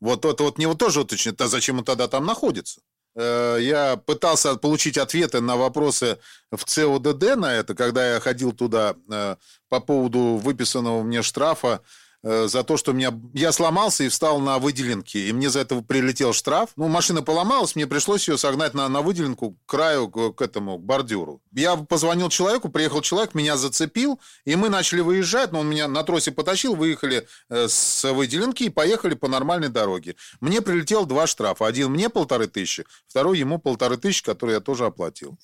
Вот 0.00 0.24
это 0.24 0.42
вот 0.42 0.58
мне 0.58 0.68
вот 0.68 0.78
тоже 0.78 1.00
уточнит, 1.00 1.40
а 1.40 1.48
зачем 1.48 1.78
он 1.78 1.84
тогда 1.84 2.08
там 2.08 2.26
находится? 2.26 2.80
Э, 3.14 3.58
Я 3.60 3.96
пытался 3.96 4.56
получить 4.56 4.98
ответы 4.98 5.40
на 5.40 5.56
вопросы 5.56 6.18
в 6.50 6.64
ЦОДД 6.64 7.36
на 7.36 7.54
это, 7.54 7.74
когда 7.74 8.14
я 8.14 8.20
ходил 8.20 8.52
туда 8.52 8.94
э, 9.10 9.36
по 9.68 9.80
поводу 9.80 10.36
выписанного 10.36 11.02
мне 11.02 11.22
штрафа 11.22 11.80
за 12.26 12.64
то, 12.64 12.76
что 12.76 12.92
меня... 12.92 13.12
я 13.34 13.52
сломался 13.52 14.04
и 14.04 14.08
встал 14.08 14.40
на 14.40 14.58
выделенке, 14.58 15.28
и 15.28 15.32
мне 15.32 15.48
за 15.48 15.60
это 15.60 15.80
прилетел 15.82 16.32
штраф. 16.32 16.70
Ну, 16.76 16.88
машина 16.88 17.22
поломалась, 17.22 17.76
мне 17.76 17.86
пришлось 17.86 18.28
ее 18.28 18.36
согнать 18.36 18.74
на, 18.74 18.88
на 18.88 19.00
выделенку 19.00 19.52
к 19.52 19.56
краю, 19.66 20.08
к, 20.08 20.32
к 20.32 20.42
этому, 20.42 20.78
к 20.78 20.82
бордюру. 20.82 21.40
Я 21.52 21.76
позвонил 21.76 22.28
человеку, 22.28 22.68
приехал 22.68 23.00
человек, 23.00 23.34
меня 23.34 23.56
зацепил, 23.56 24.20
и 24.44 24.56
мы 24.56 24.68
начали 24.68 25.00
выезжать, 25.00 25.52
но 25.52 25.60
он 25.60 25.68
меня 25.68 25.88
на 25.88 26.02
тросе 26.02 26.32
потащил, 26.32 26.74
выехали 26.74 27.26
э, 27.48 27.66
с 27.68 28.10
выделенки 28.12 28.64
и 28.64 28.70
поехали 28.70 29.14
по 29.14 29.28
нормальной 29.28 29.68
дороге. 29.68 30.16
Мне 30.40 30.60
прилетел 30.60 31.06
два 31.06 31.26
штрафа. 31.26 31.66
Один 31.66 31.90
мне 31.90 32.08
полторы 32.08 32.46
тысячи, 32.48 32.84
второй 33.08 33.38
ему 33.38 33.58
полторы 33.58 33.96
тысячи, 33.96 34.24
которые 34.24 34.56
я 34.56 34.60
тоже 34.60 34.86
оплатил. 34.86 35.38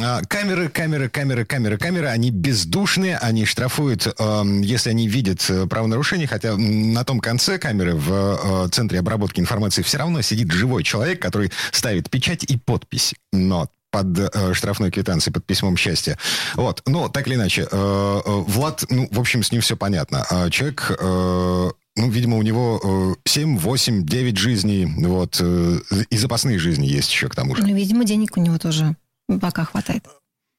А, 0.00 0.22
Камеры, 0.24 0.68
камеры, 0.68 1.08
камеры, 1.08 1.44
камеры, 1.44 1.78
камеры, 1.78 2.06
они 2.08 2.30
бездушные, 2.30 3.18
они 3.18 3.44
штрафуют, 3.44 4.06
эм, 4.18 4.62
если 4.62 4.90
они 4.90 5.06
видят 5.06 5.44
э, 5.48 5.66
правонарушений, 5.92 6.26
хотя 6.26 6.56
на 6.56 7.04
том 7.04 7.20
конце 7.20 7.58
камеры 7.58 7.94
в 7.94 8.64
э, 8.64 8.68
центре 8.70 8.98
обработки 8.98 9.40
информации 9.40 9.82
все 9.82 9.98
равно 9.98 10.22
сидит 10.22 10.50
живой 10.50 10.82
человек, 10.82 11.20
который 11.20 11.52
ставит 11.70 12.08
печать 12.10 12.44
и 12.44 12.56
подпись. 12.56 13.14
Но 13.32 13.68
под 13.90 14.18
э, 14.18 14.54
штрафной 14.54 14.90
квитанцией, 14.90 15.34
под 15.34 15.44
письмом 15.44 15.76
счастья. 15.76 16.16
Вот. 16.54 16.82
Но 16.86 17.08
так 17.08 17.26
или 17.26 17.34
иначе, 17.34 17.62
э, 17.62 17.66
э, 17.70 18.20
Влад, 18.24 18.84
ну, 18.88 19.06
в 19.10 19.20
общем, 19.20 19.42
с 19.42 19.52
ним 19.52 19.60
все 19.60 19.76
понятно. 19.76 20.24
А 20.30 20.48
человек, 20.48 20.90
э, 20.98 21.70
ну, 21.96 22.10
видимо, 22.10 22.38
у 22.38 22.42
него 22.42 23.14
э, 23.24 23.28
7, 23.28 23.58
8, 23.58 24.06
9 24.06 24.38
жизней, 24.38 24.86
вот, 24.86 25.36
э, 25.40 25.78
и 26.08 26.16
запасные 26.16 26.58
жизни 26.58 26.86
есть 26.86 27.12
еще 27.12 27.28
к 27.28 27.34
тому 27.34 27.54
же. 27.54 27.62
Ну, 27.62 27.74
видимо, 27.74 28.04
денег 28.04 28.38
у 28.38 28.40
него 28.40 28.56
тоже 28.56 28.96
пока 29.40 29.66
хватает. 29.66 30.06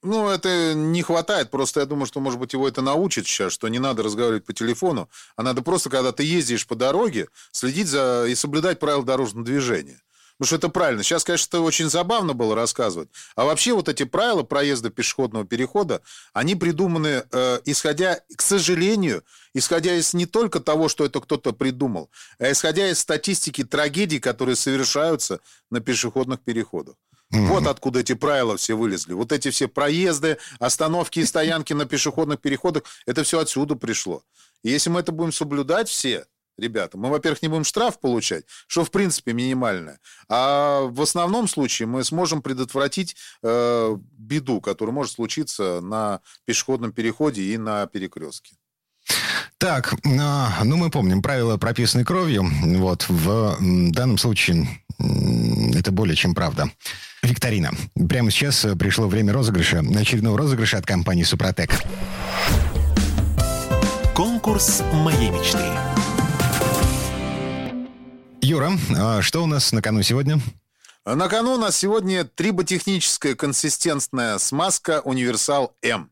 Ну, 0.03 0.27
это 0.27 0.73
не 0.73 1.01
хватает. 1.01 1.49
Просто 1.49 1.79
я 1.79 1.85
думаю, 1.85 2.05
что, 2.05 2.19
может 2.19 2.37
быть, 2.37 2.51
его 2.51 2.67
это 2.67 2.81
научит 2.81 3.25
сейчас, 3.25 3.53
что 3.53 3.69
не 3.69 3.79
надо 3.79 4.03
разговаривать 4.03 4.45
по 4.45 4.51
телефону, 4.51 5.09
а 5.37 5.43
надо 5.43 5.61
просто, 5.61 5.89
когда 5.89 6.11
ты 6.11 6.23
ездишь 6.23 6.67
по 6.67 6.75
дороге, 6.75 7.29
следить 7.53 7.87
за 7.87 8.25
и 8.27 8.35
соблюдать 8.35 8.79
правила 8.79 9.03
дорожного 9.03 9.45
движения. 9.45 10.01
Потому 10.37 10.47
что 10.47 10.55
это 10.57 10.69
правильно. 10.69 11.03
Сейчас, 11.03 11.23
конечно, 11.23 11.47
это 11.47 11.61
очень 11.61 11.89
забавно 11.89 12.33
было 12.33 12.53
рассказывать. 12.53 13.07
А 13.35 13.45
вообще 13.45 13.71
вот 13.71 13.87
эти 13.87 14.03
правила 14.03 14.43
проезда 14.43 14.89
пешеходного 14.89 15.45
перехода, 15.45 16.01
они 16.33 16.55
придуманы, 16.55 17.23
э, 17.31 17.59
исходя, 17.63 18.19
к 18.35 18.41
сожалению, 18.41 19.23
исходя 19.53 19.95
из 19.95 20.13
не 20.13 20.25
только 20.25 20.59
того, 20.59 20.89
что 20.89 21.05
это 21.05 21.21
кто-то 21.21 21.53
придумал, 21.53 22.09
а 22.39 22.51
исходя 22.51 22.89
из 22.89 22.99
статистики 22.99 23.63
трагедий, 23.63 24.19
которые 24.19 24.57
совершаются 24.57 25.39
на 25.69 25.79
пешеходных 25.79 26.41
переходах. 26.41 26.95
Mm-hmm. 27.33 27.47
Вот 27.47 27.65
откуда 27.65 28.01
эти 28.01 28.13
правила 28.13 28.57
все 28.57 28.75
вылезли. 28.75 29.13
Вот 29.13 29.31
эти 29.31 29.49
все 29.49 29.67
проезды, 29.67 30.37
остановки 30.59 31.19
и 31.19 31.25
стоянки 31.25 31.73
на 31.73 31.85
пешеходных 31.85 32.39
переходах, 32.39 32.83
это 33.07 33.23
все 33.23 33.39
отсюда 33.39 33.75
пришло. 33.75 34.23
И 34.63 34.69
если 34.69 34.91
мы 34.91 34.99
это 34.99 35.11
будем 35.11 35.31
соблюдать 35.31 35.89
все, 35.89 36.25
ребята. 36.57 36.97
Мы, 36.97 37.09
во-первых, 37.09 37.41
не 37.41 37.47
будем 37.47 37.63
штраф 37.63 37.99
получать, 37.99 38.45
что 38.67 38.85
в 38.85 38.91
принципе 38.91 39.33
минимальное, 39.33 39.99
а 40.29 40.81
в 40.81 41.01
основном 41.01 41.47
случае 41.47 41.87
мы 41.87 42.03
сможем 42.03 42.43
предотвратить 42.43 43.15
э, 43.41 43.97
беду, 44.11 44.61
которая 44.61 44.93
может 44.93 45.13
случиться 45.13 45.81
на 45.81 46.21
пешеходном 46.45 46.91
переходе 46.91 47.41
и 47.41 47.57
на 47.57 47.87
перекрестке. 47.87 48.55
Так, 49.63 49.93
а, 50.19 50.61
ну 50.65 50.75
мы 50.75 50.89
помним, 50.89 51.21
правила 51.21 51.55
прописаны 51.55 52.03
кровью. 52.03 52.43
Вот, 52.61 53.05
в 53.07 53.55
данном 53.91 54.17
случае 54.17 54.67
это 54.99 55.89
более 55.89 56.17
чем 56.17 56.35
правда. 56.35 56.69
Викторина. 57.21 57.71
Прямо 58.09 58.29
сейчас 58.29 58.67
пришло 58.77 59.07
время 59.07 59.31
розыгрыша, 59.31 59.79
очередного 59.97 60.37
розыгрыша 60.37 60.79
от 60.79 60.85
компании 60.85 61.23
«Супротек». 61.23 61.81
Конкурс 64.13 64.83
моей 64.95 65.29
мечты. 65.29 65.63
Юра, 68.41 68.73
а 68.97 69.21
что 69.21 69.43
у 69.43 69.45
нас 69.45 69.71
на 69.71 69.81
кону 69.81 70.03
сегодня? 70.03 70.41
На 71.05 71.29
кону 71.29 71.53
у 71.53 71.57
нас 71.57 71.77
сегодня 71.77 72.25
триботехническая 72.25 73.35
консистентная 73.35 74.39
смазка 74.39 74.99
«Универсал 75.05 75.73
М». 75.81 76.09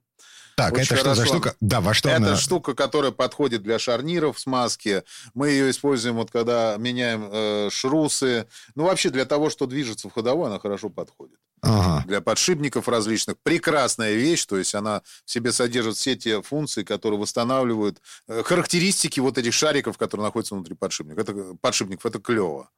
Так, 0.62 0.74
Очень 0.74 0.94
это 0.94 0.98
что 0.98 1.16
за 1.16 1.26
штука? 1.26 1.56
Да, 1.60 1.82
во 1.82 1.96
что 1.96 2.10
Это 2.10 2.18
она... 2.18 2.36
штука, 2.36 2.76
которая 2.76 3.12
подходит 3.12 3.64
для 3.64 3.80
шарниров 3.80 4.40
смазки. 4.40 5.04
Мы 5.34 5.50
ее 5.50 5.72
используем, 5.72 6.18
вот 6.18 6.30
когда 6.30 6.76
меняем 6.78 7.30
э, 7.32 7.70
шрусы. 7.72 8.46
Ну, 8.76 8.84
вообще, 8.84 9.10
для 9.10 9.26
того, 9.26 9.50
что 9.50 9.66
движется 9.66 10.08
в 10.08 10.14
ходовой, 10.14 10.50
она 10.50 10.60
хорошо 10.60 10.90
подходит. 10.90 11.40
Ага. 11.64 12.04
Для 12.08 12.22
подшипников 12.22 12.88
различных. 12.88 13.38
Прекрасная 13.42 14.14
вещь, 14.14 14.46
то 14.46 14.56
есть 14.56 14.76
она 14.76 15.02
в 15.26 15.32
себе 15.32 15.52
содержит 15.52 15.96
все 15.96 16.16
те 16.16 16.44
функции, 16.44 16.84
которые 16.84 17.20
восстанавливают 17.20 18.00
э, 18.28 18.44
характеристики 18.44 19.20
вот 19.20 19.40
этих 19.40 19.56
шариков, 19.56 19.98
которые 19.98 20.26
находятся 20.26 20.54
внутри 20.54 20.76
подшипников. 20.76 21.28
Это, 21.28 21.56
подшипников. 21.60 22.06
Это 22.06 22.20
клево. 22.20 22.70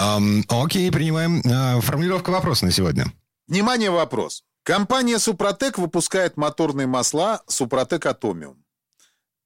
Um, 0.00 0.44
окей, 0.48 0.90
принимаем. 0.90 1.42
Uh, 1.42 1.82
формулировка 1.82 2.30
вопроса 2.30 2.64
на 2.64 2.70
сегодня. 2.70 3.12
Внимание, 3.48 3.90
вопрос. 3.90 4.44
Компания 4.66 5.20
Супротек 5.20 5.78
выпускает 5.78 6.36
моторные 6.36 6.88
масла 6.88 7.40
Супротек 7.46 8.04
Атомиум 8.04 8.64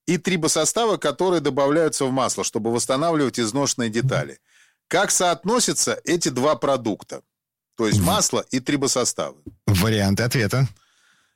и 0.06 0.16
трибосоставы, 0.16 0.96
которые 0.96 1.42
добавляются 1.42 2.06
в 2.06 2.10
масло, 2.10 2.42
чтобы 2.42 2.72
восстанавливать 2.72 3.38
изношенные 3.38 3.90
детали. 3.90 4.40
Как 4.88 5.10
соотносятся 5.10 6.00
эти 6.04 6.30
два 6.30 6.56
продукта? 6.56 7.20
То 7.76 7.86
есть 7.86 8.00
масло 8.00 8.46
и 8.50 8.60
трибосоставы. 8.60 9.36
Вариант 9.66 10.20
ответа. 10.20 10.66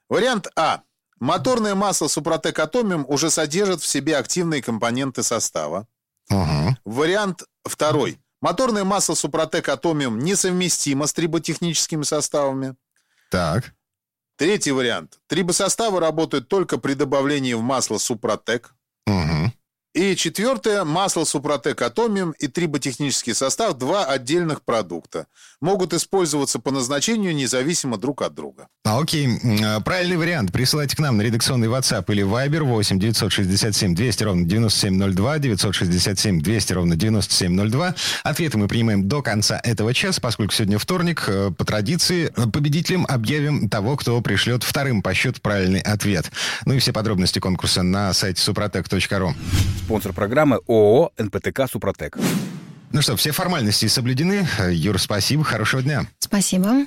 Вариант 0.08 0.46
А. 0.56 0.80
Моторное 1.20 1.74
масло 1.74 2.08
Супротек 2.08 2.58
Атомиум 2.60 3.04
уже 3.06 3.28
содержит 3.28 3.82
в 3.82 3.86
себе 3.86 4.16
активные 4.16 4.62
компоненты 4.62 5.22
состава. 5.22 5.86
Угу. 6.30 6.78
Вариант 6.86 7.42
второй. 7.66 8.18
Моторное 8.40 8.84
масло 8.84 9.12
Супротек 9.12 9.68
Атомиум 9.68 10.20
несовместимо 10.20 11.06
с 11.06 11.12
триботехническими 11.12 12.02
составами. 12.02 12.76
Так. 13.30 13.74
Третий 14.36 14.72
вариант. 14.72 15.20
Трибосоставы 15.28 16.00
работают 16.00 16.48
только 16.48 16.78
при 16.78 16.94
добавлении 16.94 17.54
в 17.54 17.62
масло 17.62 17.98
Супротек. 17.98 18.74
Угу. 19.06 19.52
И 19.94 20.16
четвертое, 20.16 20.82
масло 20.82 21.22
Супротек 21.22 21.80
Атомиум 21.80 22.32
и 22.32 22.48
триботехнический 22.48 23.32
состав– 23.32 23.78
два 23.78 24.04
отдельных 24.04 24.62
продукта. 24.62 25.28
Могут 25.60 25.94
использоваться 25.94 26.58
по 26.58 26.72
назначению 26.72 27.32
независимо 27.32 27.96
друг 27.96 28.22
от 28.22 28.34
друга. 28.34 28.66
А, 28.84 28.98
окей. 28.98 29.28
А, 29.64 29.78
правильный 29.78 30.16
вариант. 30.16 30.50
Присылайте 30.50 30.96
к 30.96 30.98
нам 30.98 31.16
на 31.16 31.22
редакционный 31.22 31.68
WhatsApp 31.68 32.06
или 32.08 32.24
Viber 32.24 32.64
8 32.64 32.98
967 32.98 33.94
200 33.94 34.24
ровно 34.24 34.44
9702, 34.44 35.38
967 35.38 36.40
200 36.40 36.72
ровно 36.72 36.96
9702. 36.96 37.94
Ответы 38.24 38.58
мы 38.58 38.66
принимаем 38.66 39.08
до 39.08 39.22
конца 39.22 39.60
этого 39.62 39.94
часа, 39.94 40.20
поскольку 40.20 40.52
сегодня 40.54 40.76
вторник. 40.78 41.24
Э, 41.28 41.52
по 41.56 41.64
традиции 41.64 42.32
э, 42.36 42.48
победителем 42.50 43.06
объявим 43.08 43.68
того, 43.68 43.96
кто 43.96 44.20
пришлет 44.22 44.64
вторым 44.64 45.02
по 45.02 45.14
счету 45.14 45.40
правильный 45.40 45.80
ответ. 45.80 46.32
Ну 46.66 46.74
и 46.74 46.80
все 46.80 46.92
подробности 46.92 47.38
конкурса 47.38 47.84
на 47.84 48.12
сайте 48.12 48.42
suprotec.ru. 48.42 49.34
Спонсор 49.84 50.14
программы 50.14 50.60
ООО 50.66 51.12
«НПТК 51.18 51.66
Супротек». 51.70 52.16
Ну 52.92 53.02
что, 53.02 53.16
все 53.16 53.32
формальности 53.32 53.86
соблюдены. 53.86 54.48
Юр, 54.70 54.98
спасибо, 54.98 55.44
хорошего 55.44 55.82
дня. 55.82 56.06
Спасибо. 56.20 56.86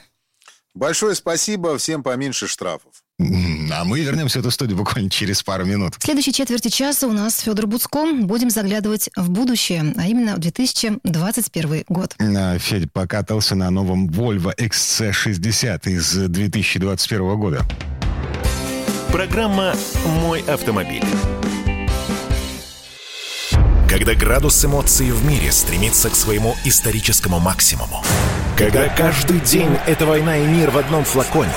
Большое 0.73 1.13
спасибо, 1.13 1.77
всем 1.77 2.01
поменьше 2.01 2.47
штрафов. 2.47 2.91
А 3.19 3.83
мы 3.83 3.99
вернемся 4.01 4.39
в 4.39 4.41
эту 4.41 4.49
студию 4.49 4.77
буквально 4.77 5.11
через 5.11 5.43
пару 5.43 5.65
минут. 5.65 5.93
В 5.99 6.03
следующей 6.03 6.33
четверти 6.33 6.69
часа 6.69 7.05
у 7.07 7.11
нас 7.11 7.39
Федор 7.39 7.67
Буцко. 7.67 8.13
Будем 8.13 8.49
заглядывать 8.49 9.11
в 9.15 9.29
будущее, 9.29 9.93
а 9.95 10.07
именно 10.07 10.35
в 10.35 10.39
2021 10.39 11.83
год. 11.89 12.15
А, 12.17 12.57
Федь 12.57 12.91
покатался 12.91 13.53
на 13.53 13.69
новом 13.69 14.07
Volvo 14.07 14.55
XC60 14.57 15.87
из 15.87 16.13
2021 16.13 17.39
года. 17.39 17.63
Программа 19.11 19.75
«Мой 20.03 20.41
автомобиль». 20.41 21.05
Когда 23.97 24.13
градус 24.13 24.63
эмоций 24.63 25.09
в 25.09 25.25
мире 25.25 25.51
стремится 25.51 26.11
к 26.11 26.15
своему 26.15 26.55
историческому 26.63 27.39
максимуму. 27.39 28.03
Когда 28.55 28.89
каждый 28.89 29.39
день 29.39 29.75
это 29.87 30.05
война 30.05 30.37
и 30.37 30.45
мир 30.45 30.69
в 30.69 30.77
одном 30.77 31.03
флаконе. 31.03 31.51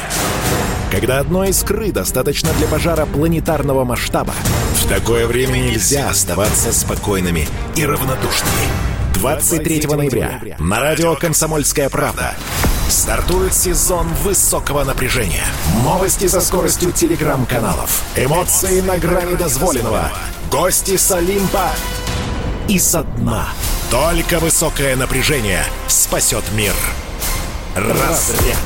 Когда 0.90 1.18
одной 1.18 1.50
искры 1.50 1.92
достаточно 1.92 2.50
для 2.54 2.66
пожара 2.66 3.04
планетарного 3.04 3.84
масштаба. 3.84 4.32
В 4.72 4.88
такое 4.88 5.26
время 5.26 5.58
нельзя 5.58 6.08
оставаться 6.08 6.72
спокойными 6.72 7.46
и 7.76 7.84
равнодушными. 7.84 8.68
23 9.12 9.86
ноября 9.88 10.40
на 10.58 10.80
радио 10.80 11.16
«Комсомольская 11.16 11.90
правда» 11.90 12.34
стартует 12.88 13.52
сезон 13.52 14.08
высокого 14.24 14.84
напряжения. 14.84 15.44
Новости 15.84 16.26
со 16.26 16.40
скоростью 16.40 16.90
телеграм-каналов. 16.92 18.02
Эмоции 18.16 18.80
на 18.80 18.96
грани 18.96 19.34
дозволенного. 19.34 20.10
Гости 20.50 20.96
с 20.96 21.12
Олимпа 21.12 21.70
и 22.70 22.78
со 22.78 23.02
дна. 23.02 23.48
Только 23.90 24.38
высокое 24.38 24.94
напряжение 24.94 25.64
спасет 25.88 26.44
мир. 26.54 26.72
Разряд. 27.74 28.56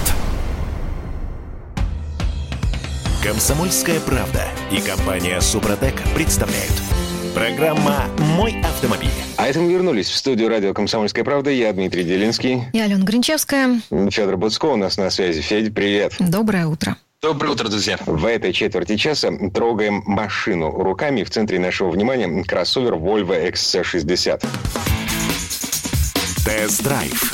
Комсомольская 3.22 4.00
правда 4.00 4.44
и 4.70 4.82
компания 4.82 5.40
Супротек 5.40 5.94
представляют. 6.14 6.74
Программа 7.34 8.04
«Мой 8.36 8.60
автомобиль». 8.62 9.08
А 9.38 9.46
это 9.46 9.60
мы 9.60 9.72
вернулись 9.72 10.10
в 10.10 10.16
студию 10.16 10.50
радио 10.50 10.74
«Комсомольская 10.74 11.24
правда». 11.24 11.48
Я 11.48 11.72
Дмитрий 11.72 12.04
Делинский. 12.04 12.64
Я 12.74 12.84
Алена 12.84 13.04
Гринчевская. 13.04 13.80
Федор 14.10 14.36
Буцко 14.36 14.66
у 14.66 14.76
нас 14.76 14.98
на 14.98 15.08
связи. 15.08 15.40
Федь, 15.40 15.74
привет. 15.74 16.14
Доброе 16.18 16.66
утро. 16.66 16.98
Доброе 17.24 17.52
утро, 17.52 17.70
друзья. 17.70 17.96
В 18.04 18.26
этой 18.26 18.52
четверти 18.52 18.96
часа 18.96 19.30
трогаем 19.54 20.02
машину 20.04 20.70
руками. 20.70 21.22
В 21.22 21.30
центре 21.30 21.58
нашего 21.58 21.90
внимания 21.90 22.44
кроссовер 22.44 22.96
Volvo 22.96 23.50
XC60. 23.50 24.46
Тест-драйв 26.44 27.32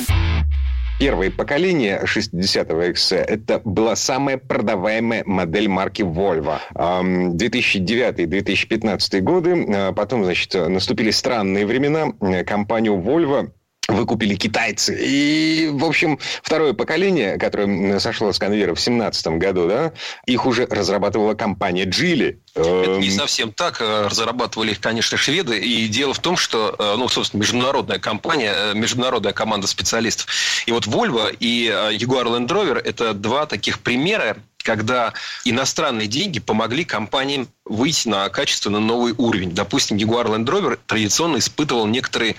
Первое 1.00 1.32
поколение 1.32 2.00
60-го 2.04 2.82
XC 2.82 3.16
это 3.16 3.60
была 3.64 3.96
самая 3.96 4.38
продаваемая 4.38 5.24
модель 5.26 5.66
марки 5.66 6.02
Volvo. 6.02 6.60
2009-2015 6.76 9.20
годы, 9.22 9.66
а 9.74 9.92
потом, 9.92 10.24
значит, 10.24 10.54
наступили 10.54 11.10
странные 11.10 11.66
времена. 11.66 12.12
Компанию 12.44 12.94
Volvo 12.94 13.50
выкупили 13.92 14.34
китайцы. 14.34 14.96
И, 15.00 15.68
в 15.72 15.84
общем, 15.84 16.18
второе 16.42 16.72
поколение, 16.72 17.38
которое 17.38 17.98
сошло 17.98 18.32
с 18.32 18.38
конвейера 18.38 18.72
в 18.72 18.78
2017 18.78 19.26
году, 19.38 19.68
да, 19.68 19.92
их 20.26 20.46
уже 20.46 20.66
разрабатывала 20.66 21.34
компания 21.34 21.84
Джили. 21.84 22.40
Это 22.54 22.98
не 22.98 23.08
эм, 23.08 23.14
совсем 23.14 23.52
так. 23.52 23.80
Э, 23.80 24.06
разрабатывали 24.06 24.72
их, 24.72 24.80
конечно, 24.80 25.16
шведы. 25.16 25.58
И 25.58 25.88
дело 25.88 26.14
в 26.14 26.18
том, 26.18 26.36
что, 26.36 26.74
э, 26.78 26.94
ну, 26.96 27.08
собственно, 27.08 27.40
международная 27.40 27.98
компания, 27.98 28.52
э, 28.54 28.74
международная 28.74 29.32
команда 29.32 29.66
специалистов. 29.66 30.26
И 30.66 30.72
вот 30.72 30.86
Volvo 30.86 31.34
и 31.38 31.68
Jaguar 31.68 32.24
Land 32.24 32.48
Rover– 32.48 32.78
это 32.84 33.14
два 33.14 33.46
таких 33.46 33.80
примера 33.80 34.36
когда 34.62 35.12
иностранные 35.44 36.06
деньги 36.06 36.40
помогли 36.40 36.84
компаниям 36.84 37.48
выйти 37.64 38.08
на 38.08 38.28
качественно 38.28 38.80
новый 38.80 39.14
уровень. 39.16 39.52
Допустим, 39.52 39.96
Jaguar 39.96 40.26
Land 40.26 40.46
Rover 40.46 40.78
традиционно 40.86 41.38
испытывал 41.38 41.86
некоторые, 41.86 42.36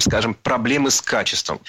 скажем, 0.00 0.34
проблемы 0.34 0.90
с 0.90 1.00
качеством. 1.00 1.60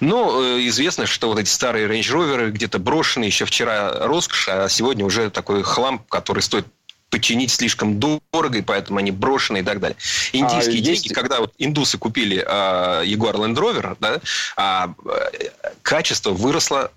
Но 0.00 0.42
э, 0.42 0.68
известно, 0.68 1.06
что 1.06 1.28
вот 1.28 1.38
эти 1.38 1.48
старые 1.48 1.88
Range 1.88 2.02
Rover 2.02 2.50
где-то 2.50 2.78
брошенные 2.78 3.28
еще 3.28 3.44
вчера 3.44 4.06
роскошь, 4.06 4.48
а 4.48 4.68
сегодня 4.68 5.04
уже 5.04 5.30
такой 5.30 5.62
хлам, 5.62 6.04
который 6.08 6.42
стоит 6.42 6.66
починить 7.10 7.50
слишком 7.50 7.98
дорого, 7.98 8.58
и 8.58 8.62
поэтому 8.62 8.98
они 8.98 9.10
брошены 9.10 9.58
и 9.58 9.62
так 9.62 9.80
далее. 9.80 9.96
Индийские 10.32 10.80
а, 10.80 10.84
деньги, 10.84 11.06
есть... 11.06 11.14
когда 11.14 11.40
вот 11.40 11.54
индусы 11.58 11.98
купили 11.98 12.38
э, 12.38 13.04
Jaguar 13.06 13.34
Land 13.34 13.54
Rover, 13.54 13.96
да, 14.00 14.20
а, 14.56 14.92
э, 15.06 15.48
качество 15.82 16.30
выросло 16.30 16.92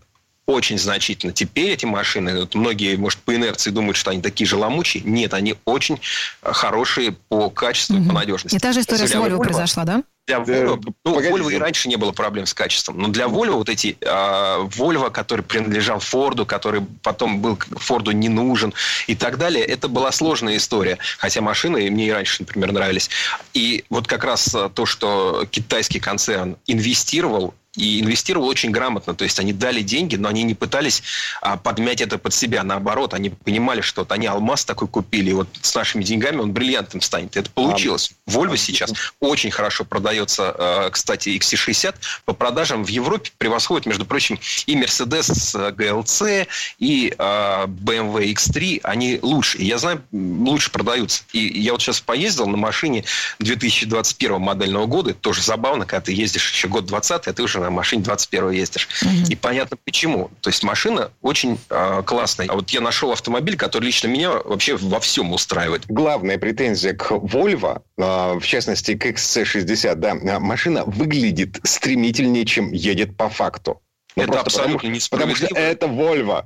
очень 0.52 0.78
значительно. 0.78 1.34
Теперь 1.34 1.72
эти 1.72 1.86
машины, 1.86 2.42
вот 2.42 2.56
многие, 2.56 2.96
может, 2.96 3.20
по 3.20 3.36
инерции 3.36 3.72
думают, 3.72 3.98
что 3.98 4.12
они 4.12 4.22
такие 4.22 4.48
же 4.48 4.56
ломучие. 4.56 5.04
Нет, 5.04 5.34
они 5.34 5.56
очень 5.66 6.00
хорошие 6.42 7.14
по 7.30 7.50
качеству 7.50 7.96
угу. 7.96 8.04
и 8.04 8.08
по 8.08 8.14
надежности. 8.14 8.56
И 8.56 8.60
та 8.60 8.74
же 8.74 8.82
история 8.82 9.08
с 9.08 9.14
Volvo 9.14 9.38
произошла, 9.38 9.84
да? 9.84 10.04
Для 10.28 10.38
Volvo, 10.38 10.80
ну, 11.04 11.20
Volvo 11.20 11.52
и 11.52 11.58
раньше 11.58 11.90
не 11.90 11.96
было 11.96 12.12
проблем 12.12 12.46
с 12.46 12.54
качеством, 12.54 13.00
но 13.00 13.08
для 13.08 13.26
Volvo 13.26 13.54
вот 13.54 13.70
эти 13.70 13.98
э, 14.00 14.06
Volvo, 14.08 15.10
который 15.10 15.42
принадлежал 15.42 16.00
Форду, 16.00 16.46
который 16.46 16.82
потом 17.02 17.42
был 17.42 17.58
Форду 17.58 18.12
не 18.12 18.30
нужен 18.30 18.72
и 19.08 19.16
так 19.16 19.38
далее, 19.40 19.66
это 19.66 19.88
была 19.88 20.12
сложная 20.12 20.58
история. 20.58 21.00
Хотя 21.18 21.42
машины 21.42 21.90
мне 21.90 22.08
и 22.08 22.12
раньше, 22.12 22.44
например, 22.44 22.72
нравились. 22.72 23.10
И 23.54 23.84
вот 23.90 24.08
как 24.08 24.24
раз 24.24 24.56
то, 24.76 24.86
что 24.86 25.46
китайский 25.50 26.00
концерн 26.00 26.56
инвестировал 26.68 27.56
и 27.76 28.02
инвестировал 28.02 28.48
очень 28.48 28.72
грамотно. 28.72 29.14
То 29.14 29.24
есть 29.24 29.40
они 29.40 29.54
дали 29.54 29.82
деньги, 29.82 30.16
но 30.16 30.30
они 30.30 30.44
не 30.44 30.54
пытались 30.54 31.04
а, 31.42 31.58
подмять 31.58 32.02
это 32.02 32.18
под 32.18 32.34
себя. 32.34 32.64
Наоборот, 32.64 33.14
они 33.14 33.30
понимали, 33.30 33.82
что 33.82 34.02
вот 34.02 34.12
они 34.12 34.28
алмаз 34.28 34.66
такой 34.66 34.88
купили, 34.88 35.30
и 35.30 35.34
вот 35.34 35.48
с 35.62 35.74
нашими 35.74 36.04
деньгами 36.04 36.38
он 36.38 36.52
бриллиантом 36.52 37.02
станет. 37.02 37.38
Это 37.38 37.50
получилось. 37.50 38.12
Volvo 38.32 38.58
сейчас 38.58 38.94
очень 39.20 39.52
хорошо 39.52 39.86
продается, 39.86 40.54
а, 40.58 40.89
кстати, 40.89 41.30
XC60 41.30 41.96
по 42.26 42.34
продажам 42.34 42.84
в 42.84 42.89
Европе 42.89 43.32
превосходит, 43.38 43.86
между 43.86 44.06
прочим, 44.06 44.39
и 44.65 44.76
Mercedes 44.76 45.34
с 45.34 45.56
GLC, 45.56 46.48
и 46.80 47.13
а, 47.17 47.65
BMW 47.67 48.34
X3. 48.34 48.82
Они 48.84 49.20
лучше. 49.22 49.58
И 49.58 49.65
я 49.65 49.78
знаю, 49.78 50.04
лучше 50.12 50.72
продаются. 50.72 51.24
И 51.34 51.60
я 51.62 51.74
вот 51.74 51.82
сейчас 51.82 52.02
поездил 52.02 52.48
на 52.48 52.58
машине 52.58 53.04
2021 53.39 54.39
модельного 54.39 54.86
года. 54.86 55.12
Это 55.12 55.20
тоже 55.20 55.41
забавно, 55.41 55.86
когда 55.86 56.02
ты 56.02 56.13
ездишь 56.13 56.52
еще 56.52 56.67
год 56.67 56.86
20 56.86 57.12
а 57.28 57.34
ты 57.34 57.44
уже 57.44 57.60
на 57.60 57.70
машине 57.70 58.04
21 58.04 58.52
ездишь. 58.52 58.88
Угу. 59.02 59.30
И 59.30 59.36
понятно 59.36 59.78
почему. 59.84 60.32
То 60.41 60.50
есть 60.50 60.63
машина 60.63 61.12
очень 61.22 61.60
э, 61.70 62.04
классная. 62.06 62.48
А 62.50 62.54
вот 62.54 62.70
я 62.70 62.82
нашел 62.82 63.12
автомобиль, 63.12 63.58
который 63.58 63.86
лично 63.86 64.08
меня 64.08 64.32
вообще 64.32 64.76
во 64.76 65.00
всем 65.00 65.32
устраивает. 65.32 65.84
Главная 65.88 66.38
претензия 66.38 66.94
к 66.94 67.12
Volvo, 67.12 67.82
э, 67.98 68.02
в 68.28 68.46
частности 68.46 68.96
к 68.96 69.06
XC60, 69.06 69.96
да, 69.96 70.12
а, 70.12 70.40
машина 70.40 70.84
выглядит 70.86 71.60
стремительнее, 71.64 72.46
чем 72.46 72.72
едет 72.72 73.18
по 73.18 73.30
факту. 73.30 73.82
Ну, 74.16 74.24
это 74.24 74.40
абсолютно 74.40 74.78
потому, 74.78 74.94
несправедливо. 74.94 75.48
Потому 75.48 75.50
что 75.50 75.60
это 75.60 75.86
Volvo. 75.88 76.46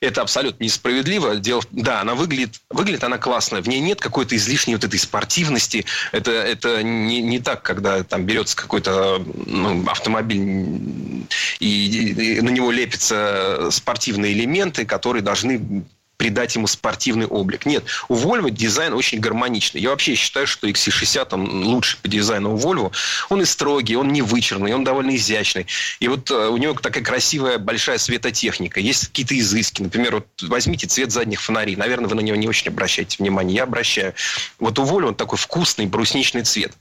Это 0.00 0.20
абсолютно 0.20 0.64
несправедливо. 0.64 1.36
Дело, 1.36 1.62
да, 1.70 2.02
она 2.02 2.14
выглядит, 2.14 2.60
выглядит 2.68 3.02
она 3.04 3.16
классно. 3.16 3.62
В 3.62 3.68
ней 3.68 3.80
нет 3.80 4.00
какой-то 4.00 4.36
излишней 4.36 4.74
вот 4.74 4.84
этой 4.84 4.98
спортивности. 4.98 5.86
Это, 6.12 6.30
это 6.30 6.82
не, 6.82 7.22
не 7.22 7.40
так, 7.40 7.62
когда 7.62 8.04
там 8.04 8.26
берется 8.26 8.56
какой-то 8.56 9.24
ну, 9.46 9.88
автомобиль 9.88 11.26
и, 11.58 12.36
и 12.36 12.40
на 12.42 12.50
него 12.50 12.70
лепятся 12.70 13.70
спортивные 13.70 14.34
элементы, 14.34 14.84
которые 14.84 15.22
должны 15.22 15.84
придать 16.16 16.54
ему 16.54 16.66
спортивный 16.66 17.26
облик. 17.26 17.66
Нет, 17.66 17.84
у 18.08 18.14
Volvo 18.14 18.50
дизайн 18.50 18.94
очень 18.94 19.20
гармоничный. 19.20 19.80
Я 19.80 19.90
вообще 19.90 20.14
считаю, 20.14 20.46
что 20.46 20.68
XC60 20.68 21.28
он 21.32 21.64
лучше 21.64 21.98
по 22.00 22.08
дизайну 22.08 22.54
у 22.54 22.58
Volvo. 22.58 22.92
Он 23.28 23.42
и 23.42 23.44
строгий, 23.44 23.96
он 23.96 24.08
не 24.08 24.22
вычурный, 24.22 24.74
он 24.74 24.84
довольно 24.84 25.14
изящный. 25.16 25.66
И 26.00 26.08
вот 26.08 26.30
э, 26.30 26.48
у 26.48 26.56
него 26.56 26.74
такая 26.74 27.04
красивая 27.04 27.58
большая 27.58 27.98
светотехника. 27.98 28.80
Есть 28.80 29.08
какие-то 29.08 29.38
изыски. 29.38 29.82
Например, 29.82 30.16
вот 30.16 30.26
возьмите 30.42 30.86
цвет 30.86 31.12
задних 31.12 31.40
фонарей. 31.42 31.76
Наверное, 31.76 32.08
вы 32.08 32.16
на 32.16 32.20
него 32.20 32.36
не 32.36 32.48
очень 32.48 32.68
обращаете 32.68 33.16
внимание. 33.18 33.56
Я 33.56 33.62
обращаю. 33.64 34.14
Вот 34.58 34.78
у 34.78 34.84
Volvo 34.84 35.08
он 35.08 35.14
такой 35.14 35.38
вкусный 35.38 35.86
брусничный 35.86 36.42
цвет. 36.42 36.72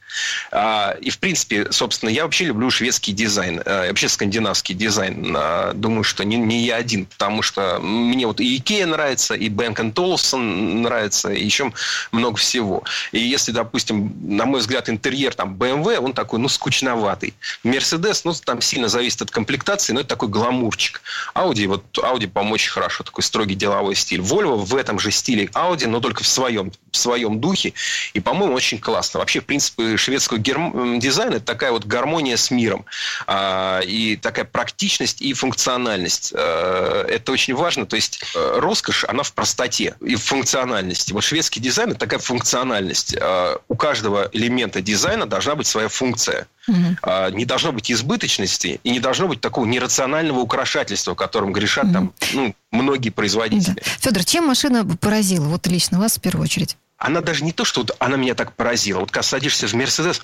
А, 0.51 0.95
и, 1.01 1.09
в 1.09 1.19
принципе, 1.19 1.71
собственно, 1.71 2.09
я 2.09 2.23
вообще 2.23 2.45
люблю 2.45 2.69
шведский 2.69 3.11
дизайн. 3.11 3.61
А, 3.65 3.87
вообще 3.87 4.09
скандинавский 4.09 4.75
дизайн. 4.75 5.35
А, 5.37 5.73
думаю, 5.73 6.03
что 6.03 6.23
не, 6.23 6.37
не 6.37 6.65
я 6.65 6.77
один. 6.77 7.05
Потому 7.05 7.41
что 7.41 7.79
мне 7.79 8.27
вот 8.27 8.39
и 8.39 8.57
Ikea 8.57 8.85
нравится, 8.85 9.24
нравится, 9.29 9.33
и 9.33 9.49
Бенкен 9.49 9.91
Толсон 9.91 10.81
нравится, 10.81 11.31
и 11.31 11.43
еще 11.43 11.71
много 12.11 12.37
всего. 12.37 12.83
И 13.11 13.19
если, 13.19 13.51
допустим, 13.51 14.13
на 14.21 14.45
мой 14.45 14.59
взгляд, 14.59 14.89
интерьер 14.89 15.33
там 15.33 15.55
BMW, 15.55 15.97
он 15.97 16.13
такой, 16.13 16.39
ну, 16.39 16.49
скучноватый. 16.49 17.33
Мерседес, 17.63 18.25
ну, 18.25 18.33
там 18.33 18.61
сильно 18.61 18.87
зависит 18.87 19.21
от 19.21 19.31
комплектации, 19.31 19.93
но 19.93 20.01
это 20.01 20.09
такой 20.09 20.29
гламурчик. 20.29 21.01
Audi, 21.33 21.67
вот 21.67 21.83
Audi, 21.97 22.27
по-моему, 22.27 22.55
очень 22.55 22.71
хорошо, 22.71 23.03
такой 23.03 23.23
строгий 23.23 23.55
деловой 23.55 23.95
стиль. 23.95 24.21
Volvo 24.21 24.57
в 24.57 24.75
этом 24.75 24.99
же 24.99 25.11
стиле 25.11 25.45
Audi, 25.53 25.87
но 25.87 25.99
только 25.99 26.23
в 26.23 26.27
своем, 26.27 26.71
в 26.91 26.97
своем 26.97 27.39
духе. 27.39 27.73
И, 28.13 28.19
по-моему, 28.19 28.53
очень 28.53 28.79
классно. 28.79 29.19
Вообще, 29.19 29.39
в 29.39 29.45
принципе, 29.45 29.97
шведского 29.97 30.37
герм... 30.37 30.99
дизайна 30.99 31.35
это 31.35 31.45
такая 31.45 31.71
вот 31.71 31.85
гармония 31.85 32.37
с 32.37 32.51
миром. 32.51 32.85
А, 33.27 33.79
и 33.79 34.15
такая 34.15 34.45
практичность 34.45 35.21
и 35.21 35.33
функциональность. 35.33 36.33
А, 36.35 37.05
это 37.07 37.31
очень 37.31 37.55
важно. 37.55 37.85
То 37.85 37.95
есть, 37.95 38.21
э, 38.35 38.59
роскошь, 38.59 39.05
она 39.15 39.23
в 39.23 39.33
простоте 39.33 39.95
и 40.01 40.15
в 40.15 40.23
функциональности. 40.23 41.13
Вот 41.13 41.23
шведский 41.23 41.59
дизайн– 41.59 41.89
это 41.91 41.99
такая 41.99 42.19
функциональность. 42.19 43.15
А, 43.19 43.57
у 43.67 43.75
каждого 43.75 44.29
элемента 44.31 44.81
дизайна 44.81 45.25
должна 45.25 45.55
быть 45.55 45.67
своя 45.67 45.87
функция. 45.87 46.47
Угу. 46.67 47.31
Не 47.31 47.45
должно 47.45 47.71
быть 47.71 47.91
избыточности 47.91 48.79
и 48.83 48.89
не 48.89 48.99
должно 48.99 49.27
быть 49.27 49.39
такого 49.41 49.65
нерационального 49.65 50.39
украшательства, 50.39 51.15
которым 51.15 51.53
грешат 51.53 51.85
угу. 51.85 51.93
там 51.93 52.13
ну, 52.33 52.55
многие 52.71 53.09
производители. 53.09 53.75
Да. 53.75 53.81
Федор, 53.99 54.23
чем 54.23 54.45
машина 54.47 54.85
поразила 54.97 55.45
вот 55.45 55.67
лично 55.67 55.99
вас 55.99 56.17
в 56.17 56.21
первую 56.21 56.43
очередь? 56.43 56.77
она 56.97 57.21
даже 57.21 57.43
не 57.43 57.51
то, 57.51 57.65
что 57.65 57.81
вот 57.81 57.95
она 57.99 58.15
меня 58.15 58.35
так 58.35 58.53
поразила. 58.53 58.99
Вот 58.99 59.11
когда 59.11 59.23
садишься 59.23 59.67
в 59.67 59.73
Мерседес, 59.73 60.21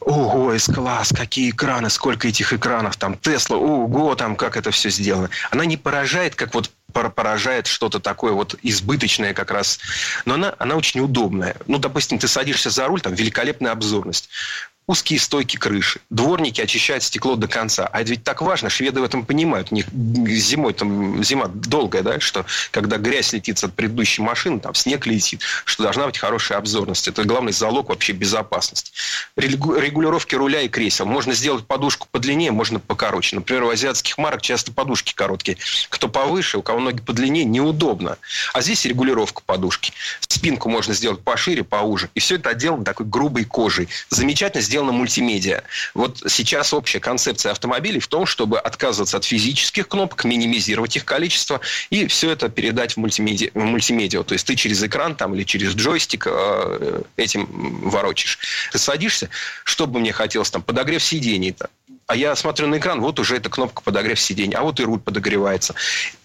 ого, 0.00 0.52
С-класс, 0.52 1.12
какие 1.14 1.50
экраны, 1.50 1.90
сколько 1.90 2.28
этих 2.28 2.52
экранов, 2.52 2.96
там, 2.96 3.16
Тесла, 3.18 3.56
ого, 3.56 4.14
там, 4.14 4.34
как 4.36 4.56
это 4.56 4.70
все 4.70 4.90
сделано. 4.90 5.30
Она 5.50 5.64
не 5.64 5.76
поражает, 5.76 6.34
как 6.34 6.54
вот 6.54 6.70
поражает 6.94 7.66
что-то 7.66 8.00
такое 8.00 8.32
вот 8.32 8.54
избыточное 8.62 9.34
как 9.34 9.50
раз. 9.50 9.80
Но 10.24 10.34
она, 10.34 10.54
она 10.58 10.76
очень 10.76 11.00
удобная. 11.00 11.56
Ну, 11.66 11.78
допустим, 11.78 12.18
ты 12.18 12.28
садишься 12.28 12.70
за 12.70 12.86
руль, 12.86 13.00
там 13.00 13.14
великолепная 13.14 13.72
обзорность 13.72 14.30
узкие 14.86 15.18
стойки 15.18 15.56
крыши. 15.56 16.00
Дворники 16.10 16.60
очищают 16.60 17.02
стекло 17.02 17.36
до 17.36 17.48
конца. 17.48 17.88
А 17.92 18.00
это 18.00 18.10
ведь 18.10 18.24
так 18.24 18.42
важно. 18.42 18.68
Шведы 18.68 19.00
в 19.00 19.04
этом 19.04 19.24
понимают. 19.24 19.68
У 19.70 19.74
них 19.74 19.86
зимой, 19.92 20.74
там, 20.74 21.22
зима 21.24 21.46
долгая, 21.48 22.02
да, 22.02 22.20
что 22.20 22.44
когда 22.70 22.98
грязь 22.98 23.32
летит 23.32 23.62
от 23.64 23.72
предыдущей 23.74 24.22
машины, 24.22 24.60
там 24.60 24.74
снег 24.74 25.06
летит, 25.06 25.40
что 25.64 25.82
должна 25.82 26.06
быть 26.06 26.18
хорошая 26.18 26.58
обзорность. 26.58 27.08
Это 27.08 27.24
главный 27.24 27.52
залог 27.52 27.88
вообще 27.88 28.12
безопасности. 28.12 28.92
Регулировки 29.36 30.34
руля 30.34 30.60
и 30.62 30.68
кресел. 30.68 31.06
Можно 31.06 31.32
сделать 31.34 31.66
подушку 31.66 32.06
подлиннее, 32.10 32.52
можно 32.52 32.78
покороче. 32.78 33.36
Например, 33.36 33.64
у 33.64 33.70
азиатских 33.70 34.18
марок 34.18 34.42
часто 34.42 34.72
подушки 34.72 35.14
короткие. 35.14 35.56
Кто 35.88 36.08
повыше, 36.08 36.58
у 36.58 36.62
кого 36.62 36.80
ноги 36.80 37.00
подлиннее, 37.00 37.44
неудобно. 37.44 38.18
А 38.52 38.60
здесь 38.60 38.84
регулировка 38.84 39.42
подушки. 39.44 39.92
Спинку 40.20 40.68
можно 40.68 40.92
сделать 40.94 41.20
пошире, 41.20 41.64
поуже. 41.64 42.10
И 42.14 42.20
все 42.20 42.36
это 42.36 42.50
отделано 42.50 42.84
такой 42.84 43.06
грубой 43.06 43.44
кожей. 43.44 43.88
Замечательно 44.10 44.62
сделано 44.74 44.90
мультимедиа. 44.90 45.62
Вот 45.94 46.20
сейчас 46.26 46.74
общая 46.74 46.98
концепция 46.98 47.52
автомобилей 47.52 48.00
в 48.00 48.08
том, 48.08 48.26
чтобы 48.26 48.58
отказываться 48.58 49.16
от 49.18 49.24
физических 49.24 49.86
кнопок, 49.86 50.24
минимизировать 50.24 50.96
их 50.96 51.04
количество 51.04 51.60
и 51.90 52.08
все 52.08 52.32
это 52.32 52.48
передать 52.48 52.94
в 52.94 52.96
мультимедиа. 52.96 53.50
В 53.54 53.62
мультимедиа. 53.62 54.24
То 54.24 54.32
есть 54.32 54.44
ты 54.44 54.56
через 54.56 54.82
экран 54.82 55.14
там, 55.14 55.32
или 55.36 55.44
через 55.44 55.74
джойстик 55.76 56.26
э, 56.28 57.02
этим 57.16 57.46
ворочишь. 57.88 58.40
Ты 58.72 58.78
садишься, 58.78 59.30
что 59.62 59.86
бы 59.86 60.00
мне 60.00 60.12
хотелось, 60.12 60.50
там, 60.50 60.60
подогрев 60.60 61.04
сидений, 61.04 61.52
там, 61.52 61.68
а 62.06 62.16
я 62.16 62.34
смотрю 62.36 62.66
на 62.66 62.78
экран, 62.78 63.00
вот 63.00 63.18
уже 63.18 63.36
эта 63.36 63.48
кнопка 63.48 63.82
подогрев 63.82 64.20
сиденья, 64.20 64.58
а 64.58 64.62
вот 64.62 64.80
и 64.80 64.84
руль 64.84 65.00
подогревается. 65.00 65.74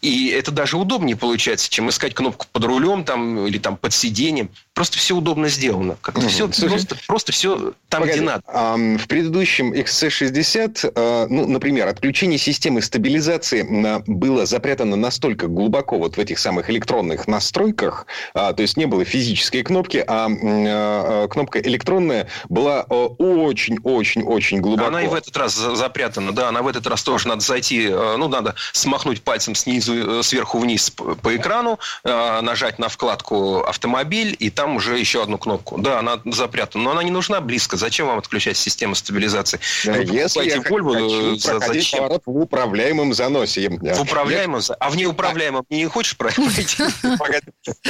И 0.02 0.28
это 0.30 0.52
даже 0.52 0.78
удобнее 0.78 1.16
получается, 1.16 1.70
чем 1.70 1.90
искать 1.90 2.14
кнопку 2.14 2.48
под 2.52 2.64
рулем 2.64 3.04
там, 3.04 3.46
или 3.48 3.58
там 3.58 3.78
под 3.78 3.94
сиденьем. 3.94 4.50
Просто 4.74 4.98
все 4.98 5.16
удобно 5.16 5.50
сделано. 5.50 5.98
Как-то 6.02 6.22
угу. 6.22 6.30
все, 6.30 6.52
Слушай, 6.52 6.70
просто, 6.70 6.98
просто 7.08 7.32
все 7.32 7.74
там, 7.90 8.02
погоди, 8.02 8.20
где 8.20 8.26
надо. 8.26 8.44
А, 8.48 8.76
в 8.76 9.08
предыдущем 9.08 9.74
XC60, 9.74 10.94
а, 10.96 11.28
ну, 11.30 11.48
например, 11.48 11.88
отключение 11.88 12.38
системы 12.38 12.82
стабилизации 12.82 13.66
было 14.08 14.46
запрятано 14.46 14.96
настолько 14.96 15.48
глубоко 15.48 15.98
вот 15.98 16.18
в 16.18 16.20
этих 16.20 16.40
самых 16.40 16.70
электронных 16.70 17.28
настройках, 17.28 18.06
а, 18.34 18.54
то 18.54 18.62
есть 18.62 18.78
не 18.78 18.86
было 18.86 19.06
физической 19.06 19.64
кнопки, 19.64 20.04
а, 20.06 20.28
а 20.30 21.28
кнопка 21.28 21.60
электронная 21.60 22.28
была 22.48 22.84
очень-очень-очень 22.84 24.62
глубоко. 24.62 24.88
Она 24.88 25.04
и 25.04 25.08
в 25.08 25.14
этот 25.14 25.36
раз 25.36 25.56
запрятана, 25.76 26.32
да, 26.34 26.50
она 26.50 26.62
в 26.62 26.68
этот 26.68 26.86
раз 26.88 27.04
тоже 27.04 27.28
надо 27.28 27.42
зайти, 27.42 27.88
э, 27.88 28.16
ну, 28.18 28.28
надо 28.28 28.56
смахнуть 28.74 29.22
пальцем 29.22 29.56
снизу, 29.56 30.20
э, 30.20 30.24
сверху 30.24 30.60
вниз 30.60 30.90
по 30.90 31.36
экрану, 31.36 31.80
э, 32.04 32.42
нажать 32.42 32.80
на 32.80 32.90
вкладку 32.90 33.62
«Автомобиль», 33.62 34.36
и 34.38 34.50
там 34.50 34.76
уже 34.76 34.98
еще 34.98 35.24
одну 35.24 35.38
кнопку. 35.38 35.78
Да, 35.78 36.00
она 36.00 36.20
запрятана, 36.26 36.84
но 36.84 36.92
она 36.92 37.04
не 37.04 37.12
нужна 37.12 37.42
близко. 37.42 37.78
Зачем 37.78 38.08
вам 38.08 38.20
отключать 38.20 38.58
систему 38.58 38.96
стабилизации? 38.96 39.60
Да, 39.86 39.94
Вы 39.94 40.04
если 40.04 40.46
я 40.46 40.58
Volvo, 40.58 41.38
хочу 41.40 41.60
зачем? 41.60 42.00
поворот 42.00 42.24
в 42.26 42.38
управляемом 42.38 43.14
заносе. 43.14 43.70
В 43.70 44.02
управляемом? 44.02 44.62
Я... 44.68 44.76
А 44.76 44.90
в 44.90 44.98
неуправляемом 44.98 45.66
не 45.70 45.86
хочешь 45.86 46.18
пройти? 46.18 46.42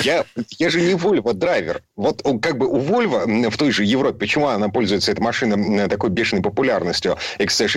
Я, 0.02 0.26
я 0.58 0.70
же 0.70 0.82
не 0.82 0.94
Volvo 0.94 1.34
драйвер. 1.34 1.82
Вот 1.96 2.22
как 2.42 2.58
бы 2.58 2.68
у 2.68 2.80
Volvo 2.80 3.50
в 3.50 3.58
той 3.58 3.72
же 3.72 3.84
Европе, 3.84 4.18
почему 4.20 4.48
она 4.48 4.70
пользуется 4.70 5.12
эта 5.12 5.22
машина 5.22 5.88
такой 5.88 6.10
бешеной 6.10 6.42
популярностью, 6.42 7.18
XC60 7.39 7.68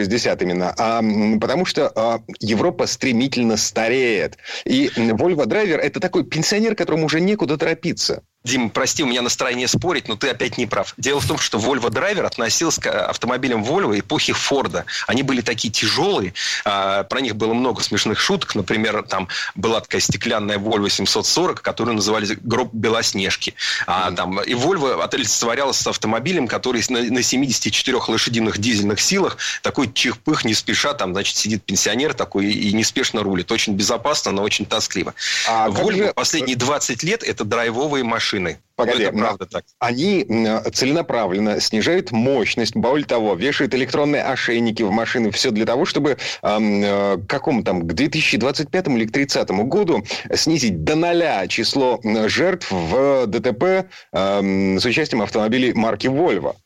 именно, 0.42 0.74
а, 0.78 1.02
потому 1.40 1.64
что 1.64 1.88
а, 1.94 2.20
Европа 2.40 2.87
стремительно 2.87 3.57
стареет. 3.57 4.38
И 4.64 4.90
Volvo 4.96 5.46
драйвер 5.46 5.78
это 5.78 6.00
такой 6.00 6.24
пенсионер, 6.24 6.74
которому 6.74 7.07
уже 7.07 7.20
некуда 7.20 7.57
торопиться. 7.57 8.22
Дим, 8.44 8.70
прости, 8.70 9.05
у 9.05 9.07
меня 9.07 9.22
настроение 9.22 9.68
спорить, 9.68 10.09
но 10.09 10.16
ты 10.16 10.28
опять 10.28 10.59
не 10.59 10.66
прав. 10.66 10.94
Дело 10.96 11.20
в 11.20 11.28
том, 11.28 11.38
что 11.38 11.59
Volvo 11.59 11.90
Driver 11.90 12.26
относился 12.26 12.81
к 12.81 12.87
автомобилям 13.09 13.62
Volvo 13.62 13.98
эпохи 13.98 14.33
Форда. 14.33 14.85
Они 15.07 15.22
были 15.22 15.42
такие 15.42 15.72
тяжелые, 15.72 16.35
а, 16.64 17.05
про 17.05 17.20
них 17.20 17.37
было 17.37 17.55
много 17.55 17.83
смешных 17.83 18.18
шуток. 18.18 18.57
Например, 18.57 19.05
там 19.05 19.28
была 19.55 19.81
такая 19.81 20.00
стеклянная 20.00 20.59
Volvo 20.59 20.90
740, 20.90 21.62
которую 21.62 21.94
называли 21.94 22.37
гроб 22.40 22.70
Белоснежки. 22.72 23.55
А, 23.87 24.11
там, 24.11 24.40
и 24.40 24.55
Volvo 24.55 25.09
олицетворялась 25.09 25.76
с 25.76 25.87
автомобилем, 25.87 26.48
который 26.48 26.83
на, 26.88 27.00
на 27.00 27.22
74 27.22 27.96
лошадиных 28.09 28.59
дизельных 28.59 29.00
силах, 29.00 29.37
такой 29.62 29.92
чихпых, 29.92 30.44
не 30.44 30.55
спеша, 30.55 30.94
там, 30.94 31.12
значит, 31.12 31.37
сидит 31.37 31.62
пенсионер 31.62 32.12
такой 32.12 32.46
и 32.46 32.72
неспешно 32.72 33.22
рулит. 33.22 33.52
Очень 33.52 33.74
безопасно, 33.74 34.33
но 34.33 34.42
очень 34.42 34.66
тоскливо. 34.66 35.14
А 35.46 35.68
Volvo 35.68 36.09
же... 36.09 36.12
последние 36.12 36.57
20 36.57 37.05
лет 37.05 37.22
это 37.22 37.44
драйвовые 37.44 38.02
машины 38.02 38.32
машины. 38.33 38.59
Погоди, 38.75 39.05
это 39.05 39.16
правда 39.16 39.47
так. 39.47 39.64
Они 39.79 40.25
целенаправленно 40.73 41.61
снижают 41.61 42.11
мощность, 42.11 42.75
более 42.75 43.07
того, 43.07 43.35
вешают 43.35 43.75
электронные 43.75 44.23
ошейники 44.23 44.83
в 44.83 44.90
машины, 44.90 45.31
все 45.31 45.51
для 45.51 45.66
того, 45.66 45.85
чтобы 45.85 46.16
э, 46.42 47.16
к 47.18 47.27
какому 47.29 47.62
там, 47.62 47.83
к 47.83 47.92
2025 47.92 48.88
или 48.88 49.05
к 49.05 49.12
2030 49.12 49.51
году 49.68 50.05
снизить 50.35 50.85
до 50.85 50.97
ноля 50.97 51.47
число 51.49 52.01
жертв 52.03 52.71
в 52.71 53.27
ДТП 53.27 53.88
э, 54.12 54.79
с 54.79 54.85
участием 54.85 55.23
автомобилей 55.23 55.73
марки 55.75 56.07
Volvo. 56.07 56.57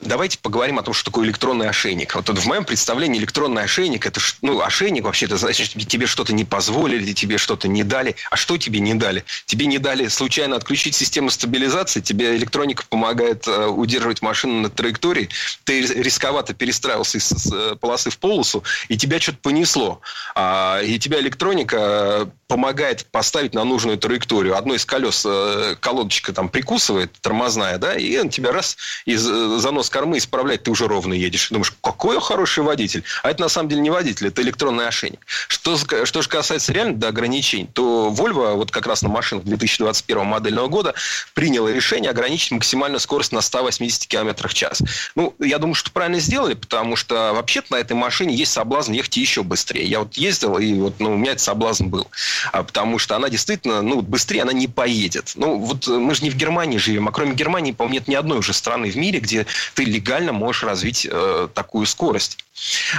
Давайте 0.00 0.38
поговорим 0.38 0.80
о 0.80 0.82
том, 0.82 0.92
что 0.92 1.06
такое 1.06 1.24
электронный 1.24 1.68
ошейник. 1.68 2.16
Вот 2.16 2.28
в 2.28 2.46
моем 2.46 2.64
представлении 2.64 3.20
электронный 3.20 3.62
ошейник, 3.62 4.04
это 4.06 4.20
ну, 4.42 4.60
ошейник 4.60 5.04
вообще, 5.04 5.26
это 5.26 5.36
значит, 5.36 5.70
тебе 5.86 6.06
что-то 6.06 6.34
не 6.34 6.44
позволили, 6.44 7.12
тебе 7.12 7.38
что-то 7.38 7.68
не 7.68 7.84
дали. 7.84 8.16
А 8.28 8.36
что 8.36 8.58
тебе 8.58 8.80
не 8.80 8.94
дали? 8.94 9.24
Тебе 9.46 9.66
не 9.66 9.78
дали 9.78 10.08
случайно 10.08 10.56
отключить 10.56 10.96
систему 10.96 11.30
стабилизации, 11.30 12.00
тебе 12.00 12.36
электроника 12.36 12.84
помогает 12.88 13.46
э, 13.46 13.66
удерживать 13.66 14.20
машину 14.20 14.62
на 14.62 14.68
траектории, 14.68 15.28
ты 15.62 15.82
рисковато 15.82 16.54
перестраивался 16.54 17.18
из, 17.18 17.30
из 17.30 17.52
э, 17.52 17.76
полосы 17.76 18.10
в 18.10 18.18
полосу, 18.18 18.64
и 18.88 18.96
тебя 18.98 19.20
что-то 19.20 19.38
понесло. 19.38 20.00
А, 20.34 20.80
и 20.82 20.98
тебя 20.98 21.20
электроника 21.20 22.28
помогает 22.48 23.06
поставить 23.06 23.54
на 23.54 23.64
нужную 23.64 23.96
траекторию. 23.96 24.56
Одно 24.56 24.74
из 24.74 24.84
колес 24.84 25.24
э, 25.24 25.76
колодочка 25.80 26.32
там 26.32 26.48
прикусывает, 26.48 27.12
тормозная, 27.20 27.78
да, 27.78 27.94
и 27.94 28.18
он 28.18 28.28
тебя 28.28 28.52
раз 28.52 28.76
из 29.06 29.26
э, 29.26 29.58
занос 29.84 29.90
кормы 29.90 30.18
исправляет, 30.18 30.64
ты 30.64 30.70
уже 30.70 30.86
ровно 30.88 31.14
едешь. 31.14 31.48
Думаешь, 31.50 31.72
какой 31.82 32.20
хороший 32.20 32.62
водитель. 32.62 33.04
А 33.22 33.30
это 33.30 33.42
на 33.42 33.48
самом 33.48 33.68
деле 33.68 33.80
не 33.80 33.90
водитель, 33.90 34.28
это 34.28 34.42
электронный 34.42 34.86
ошейник. 34.86 35.20
Что, 35.48 35.76
что 35.76 36.22
же 36.22 36.28
касается 36.28 36.72
реально 36.72 36.96
до 36.96 37.08
ограничений, 37.08 37.68
то 37.72 38.14
Volvo 38.16 38.54
вот 38.54 38.70
как 38.70 38.86
раз 38.86 39.02
на 39.02 39.08
машинах 39.08 39.44
2021 39.44 40.24
модельного 40.24 40.68
года 40.68 40.94
приняла 41.34 41.70
решение 41.70 42.10
ограничить 42.10 42.50
максимальную 42.52 43.00
скорость 43.00 43.32
на 43.32 43.40
180 43.40 44.06
км 44.06 44.48
в 44.48 44.54
час. 44.54 44.82
Ну, 45.14 45.34
я 45.38 45.58
думаю, 45.58 45.74
что 45.74 45.90
правильно 45.90 46.20
сделали, 46.20 46.54
потому 46.54 46.96
что 46.96 47.32
вообще-то 47.34 47.72
на 47.72 47.76
этой 47.76 47.94
машине 47.94 48.34
есть 48.34 48.52
соблазн 48.52 48.92
ехать 48.92 49.16
еще 49.16 49.42
быстрее. 49.42 49.84
Я 49.84 50.00
вот 50.00 50.14
ездил, 50.14 50.58
и 50.58 50.74
вот 50.74 50.94
ну, 50.98 51.14
у 51.14 51.16
меня 51.16 51.32
этот 51.32 51.42
соблазн 51.42 51.86
был. 51.86 52.08
А, 52.52 52.62
потому 52.62 52.98
что 52.98 53.16
она 53.16 53.28
действительно, 53.28 53.82
ну, 53.82 54.00
быстрее 54.00 54.42
она 54.42 54.52
не 54.52 54.68
поедет. 54.68 55.32
Ну, 55.34 55.58
вот 55.58 55.86
мы 55.86 56.14
же 56.14 56.22
не 56.22 56.30
в 56.30 56.36
Германии 56.36 56.78
живем, 56.78 57.08
а 57.08 57.12
кроме 57.12 57.34
Германии, 57.34 57.72
по-моему, 57.72 57.94
нет 57.94 58.08
ни 58.08 58.14
одной 58.14 58.38
уже 58.38 58.52
страны 58.52 58.90
в 58.90 58.96
мире, 58.96 59.20
где 59.20 59.46
ты 59.74 59.84
легально 59.84 60.32
можешь 60.32 60.62
развить 60.62 61.06
э, 61.10 61.48
такую 61.54 61.86
скорость. 61.86 62.38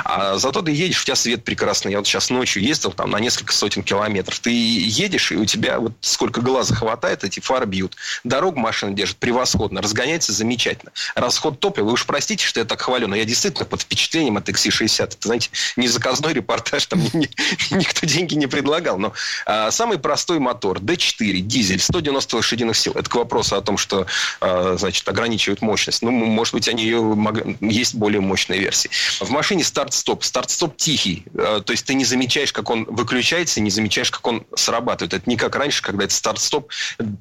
А 0.04 0.38
зато 0.38 0.62
ты 0.62 0.72
едешь, 0.72 1.02
у 1.02 1.06
тебя 1.06 1.16
свет 1.16 1.44
прекрасный. 1.44 1.92
Я 1.92 2.00
вот 2.00 2.08
сейчас 2.08 2.30
ночью 2.30 2.62
ездил 2.62 2.92
там 2.92 3.10
на 3.10 3.20
несколько 3.20 3.54
сотен 3.54 3.84
километров. 3.84 4.40
Ты 4.40 4.52
едешь, 4.52 5.32
и 5.32 5.38
у 5.38 5.46
тебя 5.46 5.80
вот 5.80 5.94
сколько 6.02 6.42
глаза 6.42 6.76
хватает, 6.76 7.24
эти 7.24 7.40
фары 7.40 7.66
бьют. 7.66 7.96
Дорогу 8.26 8.60
машина 8.60 8.92
держит 8.92 9.18
превосходно, 9.18 9.82
разгоняется 9.82 10.34
замечательно. 10.34 10.92
Расход 11.16 11.60
топлива, 11.60 11.88
вы 11.88 11.94
уж 11.94 12.06
простите, 12.06 12.46
что 12.46 12.60
я 12.60 12.66
так 12.66 12.82
хвалю, 12.82 13.08
но 13.08 13.16
я 13.16 13.24
действительно 13.24 13.66
под 13.66 13.82
впечатлением 13.82 14.36
от 14.38 14.50
XC60. 14.50 15.04
Это, 15.04 15.18
знаете, 15.22 15.50
не 15.78 15.88
заказной 15.88 16.34
репортаж, 16.34 16.86
там 16.88 17.00
никто 17.14 18.06
деньги 18.06 18.36
не 18.36 18.48
предлагал. 18.48 18.98
Но 18.98 19.14
а, 19.46 19.72
самый 19.72 20.00
простой 20.00 20.40
мотор 20.40 20.80
D4, 20.80 21.40
дизель, 21.40 21.80
190 21.80 22.36
лошадиных 22.36 22.76
сил. 22.76 22.92
Это 22.94 23.10
к 23.10 23.16
вопросу 23.16 23.56
о 23.56 23.62
том, 23.62 23.78
что 23.78 24.06
а, 24.42 24.76
значит, 24.78 25.08
ограничивают 25.08 25.62
мощность. 25.62 26.02
Ну, 26.02 26.12
может 26.12 26.54
быть, 26.54 26.65
они 26.68 26.84
ее, 26.84 27.58
есть 27.62 27.96
более 27.96 28.22
мощные 28.22 28.60
версии. 28.60 28.90
В 29.20 29.30
машине 29.30 29.64
старт-стоп. 29.64 30.24
Старт-стоп 30.24 30.78
тихий. 30.78 31.26
А, 31.38 31.62
то 31.62 31.72
есть 31.72 31.86
ты 31.86 31.94
не 31.94 32.06
замечаешь, 32.06 32.54
как 32.54 32.70
он 32.70 32.86
выключается, 32.86 33.62
не 33.62 33.70
замечаешь, 33.70 34.12
как 34.12 34.26
он 34.28 34.46
срабатывает. 34.56 35.14
Это 35.14 35.30
не 35.30 35.38
как 35.38 35.56
раньше, 35.56 35.82
когда 35.82 36.06
это 36.06 36.14
старт-стоп 36.14 36.72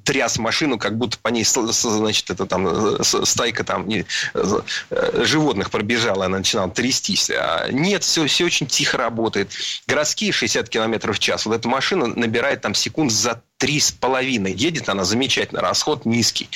тряс 0.05 0.39
машину, 0.39 0.79
как 0.79 0.97
будто 0.97 1.19
по 1.19 1.29
ней, 1.29 1.45
значит, 1.45 2.31
это 2.31 2.47
там 2.47 2.67
э, 2.67 3.03
стайка 3.03 3.65
там 3.65 3.89
не, 3.89 4.07
э, 4.35 5.25
животных 5.25 5.71
пробежала, 5.71 6.27
она 6.27 6.39
начинала 6.39 6.71
трястись. 6.71 7.31
Нет, 7.71 8.05
все, 8.05 8.27
все 8.27 8.45
очень 8.45 8.67
тихо 8.67 8.99
работает. 8.99 9.51
Городские 9.87 10.33
60 10.33 10.69
км 10.69 11.13
в 11.13 11.19
час. 11.19 11.47
Вот 11.47 11.55
эта 11.55 11.69
машина 11.69 12.07
набирает 12.07 12.61
там 12.61 12.75
секунд 12.75 13.13
за 13.13 13.43
три 13.59 13.81
с 13.81 13.91
половиной. 13.93 14.53
Едет 14.53 14.89
она 14.89 15.05
замечательно, 15.05 15.61
расход 15.61 16.05
низкий. 16.05 16.49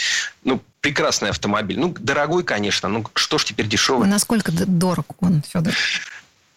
Ну, 0.45 0.61
прекрасный 0.81 1.31
автомобиль. 1.31 1.79
Ну, 1.79 1.95
дорогой, 1.99 2.45
конечно. 2.45 2.89
Ну, 2.89 3.05
что 3.15 3.39
ж 3.39 3.45
теперь 3.45 3.67
дешевый. 3.67 4.09
Насколько 4.09 4.53
дорог 4.53 5.07
он, 5.21 5.43
Федор? 5.43 5.75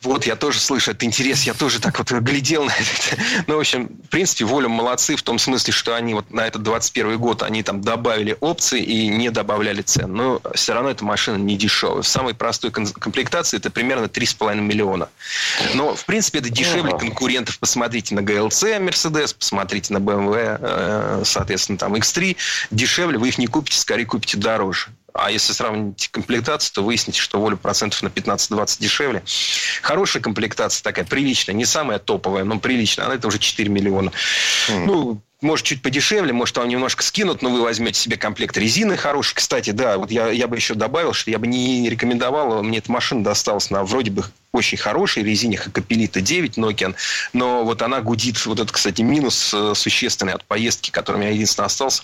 Вот, 0.04 0.26
я 0.26 0.36
тоже 0.36 0.60
слышу 0.60 0.92
этот 0.92 1.04
интерес, 1.04 1.44
я 1.44 1.54
тоже 1.54 1.80
так 1.80 1.98
вот 2.00 2.12
глядел 2.12 2.66
на 2.66 2.72
это. 2.72 3.22
Ну, 3.48 3.58
в 3.58 3.60
общем, 3.60 3.88
в 3.88 4.10
принципе, 4.10 4.46
Воля 4.46 4.68
молодцы 4.68 5.16
в 5.16 5.24
том 5.24 5.38
смысле, 5.38 5.74
что 5.74 5.96
они 5.96 6.14
вот 6.14 6.32
на 6.32 6.42
этот 6.42 6.64
21 6.64 7.18
год, 7.18 7.44
они 7.44 7.64
там 7.64 7.82
добавили 7.82 8.38
опции 8.40 8.82
и 8.82 9.08
не 9.08 9.30
добавляли 9.30 9.82
цен. 9.82 10.14
Но 10.14 10.42
все 10.56 10.74
равно 10.74 10.90
эта 10.90 11.04
машина 11.04 11.38
не 11.38 11.58
дешевая. 11.58 12.02
В 12.02 12.08
самой 12.08 12.34
простой 12.34 12.72
комплектации 12.72 13.58
это 13.58 13.70
примерно 13.70 14.06
3,5 14.06 14.60
миллиона. 14.60 15.10
Но, 15.74 15.96
в 15.96 16.06
принципе, 16.06 16.40
это 16.40 16.50
дешевле 16.50 16.98
конкурентов. 16.98 17.60
Посмотрите 17.60 18.16
на 18.16 18.22
GLC 18.22 18.80
Mercedes, 18.80 19.36
посмотрите 19.38 19.94
на 19.94 19.98
BMW, 19.98 20.58
э, 20.60 21.24
соответственно, 21.26 21.78
там 21.78 21.96
X3. 21.96 22.36
Дешевле 22.72 23.18
вы 23.18 23.30
их 23.30 23.38
не 23.38 23.48
купите, 23.48 23.80
скорее 23.80 24.06
купите 24.06 24.38
дороже. 24.38 24.88
А 25.14 25.32
если 25.32 25.54
сравнить 25.54 26.10
комплектацию, 26.10 26.74
то 26.74 26.84
выясните, 26.84 27.20
что 27.20 27.40
воля 27.40 27.56
процентов 27.56 28.02
на 28.04 28.08
15-20 28.08 28.82
дешевле. 28.82 29.24
Хорошая 29.82 30.22
комплектация 30.22 30.84
такая, 30.84 31.06
приличная. 31.06 31.56
Не 31.56 31.66
самая 31.66 32.00
топовая, 32.00 32.44
но 32.44 32.60
приличная. 32.60 33.06
Она 33.06 33.16
это 33.16 33.28
уже 33.28 33.40
4 33.40 33.70
миллиона. 33.70 34.12
Mm. 34.70 34.86
Ну, 34.86 35.22
может, 35.42 35.66
чуть 35.66 35.82
подешевле, 35.82 36.34
может, 36.34 36.56
вам 36.58 36.70
немножко 36.70 37.04
скинут, 37.04 37.42
но 37.42 37.50
вы 37.50 37.62
возьмете 37.62 38.00
себе 38.00 38.18
комплект 38.18 38.56
резины 38.58 38.96
хороший. 38.96 39.36
Кстати, 39.36 39.72
да, 39.72 39.98
вот 39.98 40.12
я, 40.12 40.30
я 40.30 40.48
бы 40.48 40.56
еще 40.56 40.76
добавил, 40.76 41.14
что 41.14 41.32
я 41.32 41.40
бы 41.40 41.48
не 41.48 41.90
рекомендовал, 41.90 42.62
мне 42.64 42.78
эта 42.78 42.92
машина 42.92 43.24
досталась 43.24 43.70
на 43.72 43.84
вроде 43.84 44.12
бы 44.12 44.24
очень 44.52 44.78
хорошей 44.78 45.24
резине 45.24 45.58
Хакапелита 45.58 46.22
9 46.22 46.58
Nokian, 46.58 46.96
но 47.34 47.64
вот 47.64 47.82
она 47.82 48.02
гудит, 48.02 48.46
вот 48.46 48.60
это, 48.60 48.72
кстати, 48.72 49.02
минус 49.02 49.54
э, 49.54 49.74
существенный 49.76 50.34
от 50.34 50.44
поездки, 50.44 50.92
который 50.92 51.18
у 51.18 51.20
меня 51.20 51.32
единственное 51.32 51.68
остался, 51.68 52.04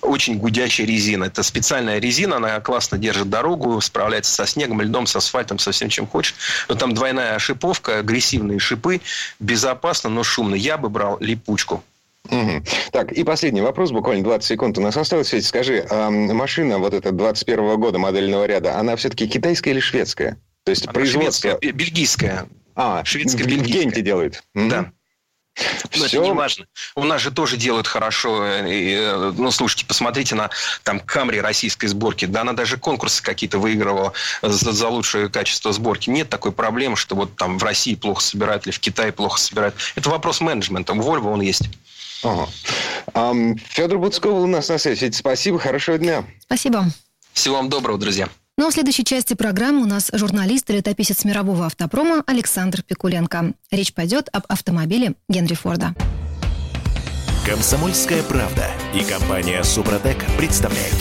очень 0.00 0.38
гудящая 0.38 0.86
резина. 0.86 1.24
Это 1.24 1.42
специальная 1.42 2.00
резина, 2.00 2.36
она 2.36 2.60
классно 2.60 2.98
держит 2.98 3.30
дорогу, 3.30 3.80
справляется 3.80 4.32
со 4.32 4.44
снегом, 4.46 4.82
льдом, 4.82 5.06
с 5.06 5.14
асфальтом, 5.14 5.58
со 5.58 5.70
всем, 5.70 5.88
чем 5.88 6.06
хочешь. 6.06 6.34
Но 6.68 6.74
там 6.74 6.94
двойная 6.94 7.38
шиповка, 7.38 7.98
агрессивные 7.98 8.58
шипы, 8.58 9.00
безопасно, 9.38 10.10
но 10.10 10.24
шумно. 10.24 10.56
Я 10.56 10.76
бы 10.76 10.88
брал 10.88 11.16
липучку. 11.20 11.82
Угу. 12.30 12.62
Так, 12.92 13.12
и 13.12 13.22
последний 13.22 13.60
вопрос, 13.60 13.90
буквально 13.90 14.24
20 14.24 14.46
секунд 14.48 14.78
у 14.78 14.80
нас 14.80 14.96
осталось. 14.96 15.34
Скажи, 15.46 15.86
а 15.90 16.10
машина 16.10 16.78
вот 16.78 16.94
эта 16.94 17.12
21 17.12 17.76
года 17.78 17.98
модельного 17.98 18.44
ряда, 18.46 18.78
она 18.78 18.96
все-таки 18.96 19.26
китайская 19.28 19.70
или 19.72 19.80
шведская? 19.80 20.38
То 20.64 20.70
есть 20.70 20.84
Она 20.84 20.92
производство... 20.94 21.50
шведская, 21.50 21.72
бельгийская. 21.72 22.46
А, 22.74 23.04
шведская, 23.04 23.44
в- 23.44 23.46
в 23.46 23.50
бельгийская. 23.50 23.82
Генте 23.82 24.00
делают. 24.02 24.42
Мгм. 24.54 24.68
Да. 24.70 24.90
Но 25.96 26.06
Всё. 26.06 26.18
это 26.22 26.26
не 26.30 26.32
важно. 26.32 26.66
У 26.96 27.04
нас 27.04 27.20
же 27.20 27.30
тоже 27.30 27.56
делают 27.56 27.86
хорошо. 27.86 28.44
И, 28.66 28.94
э, 28.94 29.32
ну, 29.36 29.52
слушайте, 29.52 29.86
посмотрите 29.86 30.34
на 30.34 30.50
там 30.82 30.98
Камри 30.98 31.40
российской 31.40 31.86
сборки. 31.86 32.24
Да, 32.24 32.40
она 32.40 32.54
даже 32.54 32.76
конкурсы 32.76 33.22
какие-то 33.22 33.60
выигрывала 33.60 34.14
за, 34.42 34.72
за 34.72 34.88
лучшее 34.88 35.28
качество 35.28 35.72
сборки. 35.72 36.10
Нет 36.10 36.28
такой 36.28 36.50
проблемы, 36.50 36.96
что 36.96 37.14
вот 37.14 37.36
там 37.36 37.58
в 37.58 37.62
России 37.62 37.94
плохо 37.94 38.20
собирают 38.20 38.66
или 38.66 38.72
в 38.74 38.80
Китае 38.80 39.12
плохо 39.12 39.38
собирают. 39.38 39.76
Это 39.94 40.10
вопрос 40.10 40.40
менеджмента. 40.40 40.92
У 40.92 40.96
Volvo 40.96 41.32
он 41.32 41.40
есть. 41.40 41.68
Ага. 42.24 42.48
Ам, 43.12 43.56
Федор 43.56 43.98
Буцков 43.98 44.32
у 44.34 44.46
нас 44.46 44.68
на 44.68 44.78
связи. 44.78 45.00
Федь, 45.00 45.14
Спасибо, 45.14 45.58
хорошего 45.58 45.98
дня. 45.98 46.24
Спасибо. 46.40 46.86
Всего 47.32 47.56
вам 47.56 47.68
доброго, 47.68 47.98
друзья. 47.98 48.28
Ну 48.56 48.68
а 48.68 48.70
в 48.70 48.72
следующей 48.72 49.04
части 49.04 49.34
программы 49.34 49.82
у 49.82 49.86
нас 49.86 50.10
журналист 50.12 50.70
и 50.70 50.74
летописец 50.74 51.24
мирового 51.24 51.66
автопрома 51.66 52.22
Александр 52.26 52.82
Пикуленко. 52.82 53.52
Речь 53.70 53.92
пойдет 53.92 54.28
об 54.32 54.44
автомобиле 54.48 55.14
Генри 55.28 55.54
Форда. 55.54 55.94
Комсомольская 57.44 58.22
правда 58.22 58.70
и 58.94 59.04
компания 59.04 59.62
Супротек 59.64 60.24
представляют. 60.38 60.96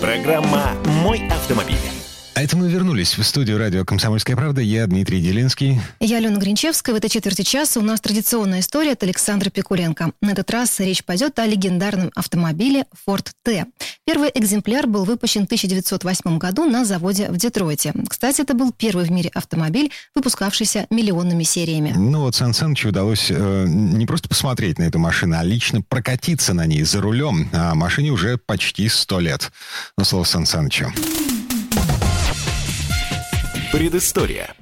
Программа 0.00 0.72
«Мой 1.02 1.26
автомобиль». 1.28 1.97
А 2.38 2.42
это 2.42 2.56
мы 2.56 2.70
вернулись 2.70 3.18
в 3.18 3.24
студию 3.24 3.58
радио 3.58 3.84
«Комсомольская 3.84 4.36
правда». 4.36 4.60
Я 4.60 4.86
Дмитрий 4.86 5.20
Делинский. 5.20 5.80
Я 5.98 6.18
Алена 6.18 6.36
Гринчевская. 6.36 6.94
В 6.94 6.98
этой 6.98 7.10
четверти 7.10 7.42
часа 7.42 7.80
у 7.80 7.82
нас 7.82 8.00
традиционная 8.00 8.60
история 8.60 8.92
от 8.92 9.02
Александра 9.02 9.50
Пикуленко. 9.50 10.12
На 10.20 10.30
этот 10.30 10.48
раз 10.52 10.78
речь 10.78 11.02
пойдет 11.02 11.36
о 11.40 11.46
легендарном 11.46 12.12
автомобиле 12.14 12.84
Ford 13.04 13.26
T. 13.42 13.66
Первый 14.06 14.30
экземпляр 14.32 14.86
был 14.86 15.04
выпущен 15.04 15.42
в 15.42 15.44
1908 15.46 16.38
году 16.38 16.64
на 16.64 16.84
заводе 16.84 17.28
в 17.28 17.36
Детройте. 17.36 17.92
Кстати, 18.08 18.42
это 18.42 18.54
был 18.54 18.70
первый 18.70 19.06
в 19.06 19.10
мире 19.10 19.32
автомобиль, 19.34 19.90
выпускавшийся 20.14 20.86
миллионными 20.90 21.42
сериями. 21.42 21.92
Ну 21.96 22.20
вот 22.20 22.36
Сан 22.36 22.54
Санычу 22.54 22.90
удалось 22.90 23.32
э, 23.32 23.64
не 23.66 24.06
просто 24.06 24.28
посмотреть 24.28 24.78
на 24.78 24.84
эту 24.84 25.00
машину, 25.00 25.34
а 25.36 25.42
лично 25.42 25.82
прокатиться 25.82 26.54
на 26.54 26.66
ней 26.66 26.84
за 26.84 27.00
рулем. 27.00 27.50
А 27.52 27.74
машине 27.74 28.12
уже 28.12 28.38
почти 28.38 28.88
сто 28.88 29.18
лет. 29.18 29.50
Ну, 29.96 30.04
слово 30.04 30.22
Сан 30.22 30.46
Санычу. 30.46 30.92
Предыстория. 33.70 34.54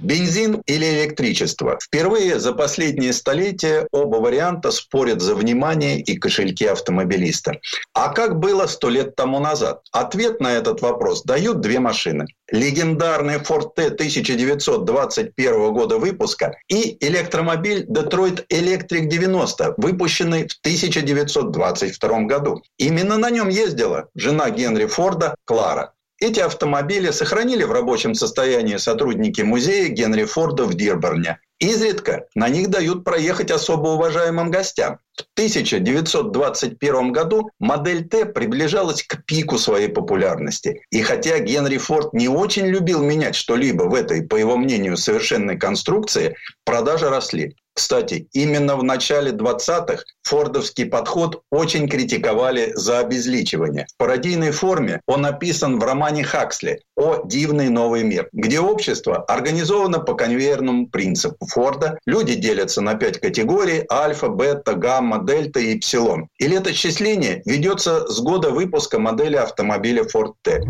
Бензин 0.00 0.62
или 0.66 0.84
электричество? 0.84 1.78
Впервые 1.80 2.40
за 2.40 2.52
последние 2.52 3.12
столетия 3.12 3.86
оба 3.92 4.16
варианта 4.16 4.72
спорят 4.72 5.20
за 5.20 5.36
внимание 5.36 6.00
и 6.00 6.16
кошельки 6.18 6.64
автомобилиста. 6.64 7.60
А 7.94 8.12
как 8.12 8.40
было 8.40 8.66
сто 8.66 8.88
лет 8.88 9.14
тому 9.14 9.38
назад? 9.38 9.82
Ответ 9.92 10.40
на 10.40 10.54
этот 10.54 10.80
вопрос 10.82 11.22
дают 11.22 11.60
две 11.60 11.78
машины. 11.78 12.26
Легендарный 12.50 13.36
Ford 13.36 13.74
T 13.76 13.86
1921 13.86 15.72
года 15.72 15.98
выпуска 15.98 16.56
и 16.66 16.96
электромобиль 16.98 17.86
Detroit 17.88 18.44
Electric 18.48 19.06
90, 19.06 19.74
выпущенный 19.76 20.48
в 20.48 20.58
1922 20.62 22.22
году. 22.22 22.60
Именно 22.76 23.18
на 23.18 23.30
нем 23.30 23.48
ездила 23.48 24.08
жена 24.16 24.50
Генри 24.50 24.86
Форда 24.86 25.36
Клара. 25.44 25.92
Эти 26.20 26.38
автомобили 26.40 27.10
сохранили 27.12 27.64
в 27.64 27.72
рабочем 27.72 28.14
состоянии 28.14 28.76
сотрудники 28.76 29.40
музея 29.40 29.88
Генри 29.88 30.24
Форда 30.24 30.64
в 30.64 30.74
Дирборне. 30.74 31.40
Изредка 31.58 32.26
на 32.34 32.50
них 32.50 32.68
дают 32.68 33.04
проехать 33.04 33.50
особо 33.50 33.88
уважаемым 33.88 34.50
гостям. 34.50 34.98
В 35.20 35.32
1921 35.34 37.12
году 37.12 37.50
модель 37.58 38.08
Т 38.08 38.24
приближалась 38.26 39.02
к 39.02 39.24
пику 39.24 39.58
своей 39.58 39.88
популярности. 39.88 40.82
И 40.90 41.02
хотя 41.02 41.38
Генри 41.38 41.78
Форд 41.78 42.12
не 42.14 42.28
очень 42.28 42.66
любил 42.66 43.02
менять 43.02 43.34
что-либо 43.34 43.84
в 43.84 43.94
этой, 43.94 44.22
по 44.22 44.36
его 44.36 44.56
мнению, 44.56 44.96
совершенной 44.96 45.58
конструкции, 45.58 46.36
продажи 46.64 47.08
росли. 47.08 47.54
Кстати, 47.72 48.28
именно 48.32 48.76
в 48.76 48.82
начале 48.82 49.30
20-х 49.30 50.02
фордовский 50.22 50.86
подход 50.86 51.42
очень 51.50 51.88
критиковали 51.88 52.72
за 52.74 52.98
обезличивание. 52.98 53.86
В 53.94 53.96
пародийной 53.96 54.50
форме 54.50 55.00
он 55.06 55.24
описан 55.24 55.78
в 55.78 55.84
романе 55.84 56.24
Хаксли 56.24 56.82
«О 56.96 57.22
дивный 57.24 57.68
новый 57.68 58.02
мир», 58.02 58.28
где 58.32 58.60
общество 58.60 59.22
организовано 59.24 60.00
по 60.00 60.14
конвейерному 60.14 60.88
принципу 60.88 61.46
Форда. 61.46 61.98
Люди 62.06 62.34
делятся 62.34 62.80
на 62.82 62.94
пять 62.94 63.20
категорий– 63.20 63.84
альфа, 63.90 64.28
бета, 64.28 64.74
гамма, 64.74 65.09
дельта 65.18 65.60
и 65.60 65.76
эпсилон. 65.76 66.28
И 66.38 66.46
летосчисление 66.46 67.42
ведется 67.44 68.06
с 68.06 68.20
года 68.20 68.50
выпуска 68.50 68.98
модели 68.98 69.36
автомобиля 69.36 70.04
Ford 70.04 70.34
T. 70.42 70.60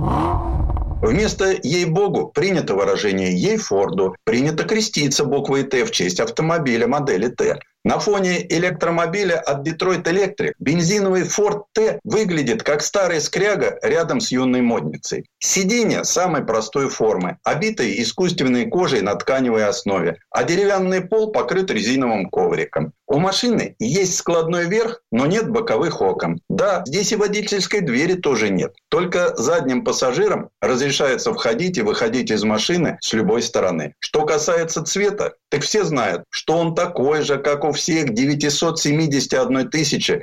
Вместо 1.03 1.57
«ей-богу» 1.63 2.27
принято 2.27 2.75
выражение 2.75 3.35
«ей 3.35 3.57
Форду», 3.57 4.15
принято 4.25 4.65
креститься 4.65 5.25
буквой 5.25 5.63
«Т» 5.63 5.87
в 5.87 5.91
честь 5.91 6.21
автомобиля 6.21 6.87
модели 6.87 7.29
«Т». 7.29 7.59
На 7.83 7.99
фоне 7.99 8.47
электромобиля 8.47 9.41
от 9.41 9.67
Detroit 9.67 10.03
Electric 10.03 10.53
бензиновый 10.59 11.23
Ford 11.23 11.63
T 11.73 11.99
выглядит 12.05 12.63
как 12.63 12.83
старый 12.83 13.23
скряга 13.23 13.79
рядом 13.83 14.21
с 14.21 14.31
юной 14.31 14.61
модницей. 14.61 15.25
Сиденье 15.39 16.05
самой 16.05 16.45
простой 16.45 16.91
формы, 16.91 17.39
обитое 17.43 17.95
искусственной 18.03 18.67
кожей 18.67 19.01
на 19.01 19.15
тканевой 19.15 19.65
основе, 19.65 20.19
а 20.31 20.45
деревянный 20.45 21.01
пол 21.01 21.33
покрыт 21.33 21.71
резиновым 21.71 22.29
ковриком. 22.29 22.93
У 23.11 23.19
машины 23.19 23.75
есть 23.81 24.17
складной 24.19 24.69
верх, 24.69 25.03
но 25.11 25.27
нет 25.27 25.51
боковых 25.51 26.01
окон. 26.01 26.41
Да, 26.49 26.85
здесь 26.87 27.11
и 27.11 27.17
водительской 27.17 27.81
двери 27.81 28.15
тоже 28.15 28.51
нет. 28.51 28.77
Только 28.89 29.35
задним 29.37 29.83
пассажирам 29.83 30.51
разрешается 30.61 31.35
входить 31.35 31.77
и 31.77 31.83
выходить 31.83 32.31
из 32.31 32.45
машины 32.45 32.99
с 33.01 33.13
любой 33.13 33.43
стороны. 33.43 33.97
Что 33.99 34.25
касается 34.25 34.85
цвета, 34.85 35.35
так 35.49 35.63
все 35.63 35.83
знают, 35.83 36.23
что 36.31 36.57
он 36.57 36.77
такой 36.77 37.23
же, 37.23 37.39
как 37.39 37.65
у 37.65 37.73
всех 37.73 38.15
971 38.15 39.71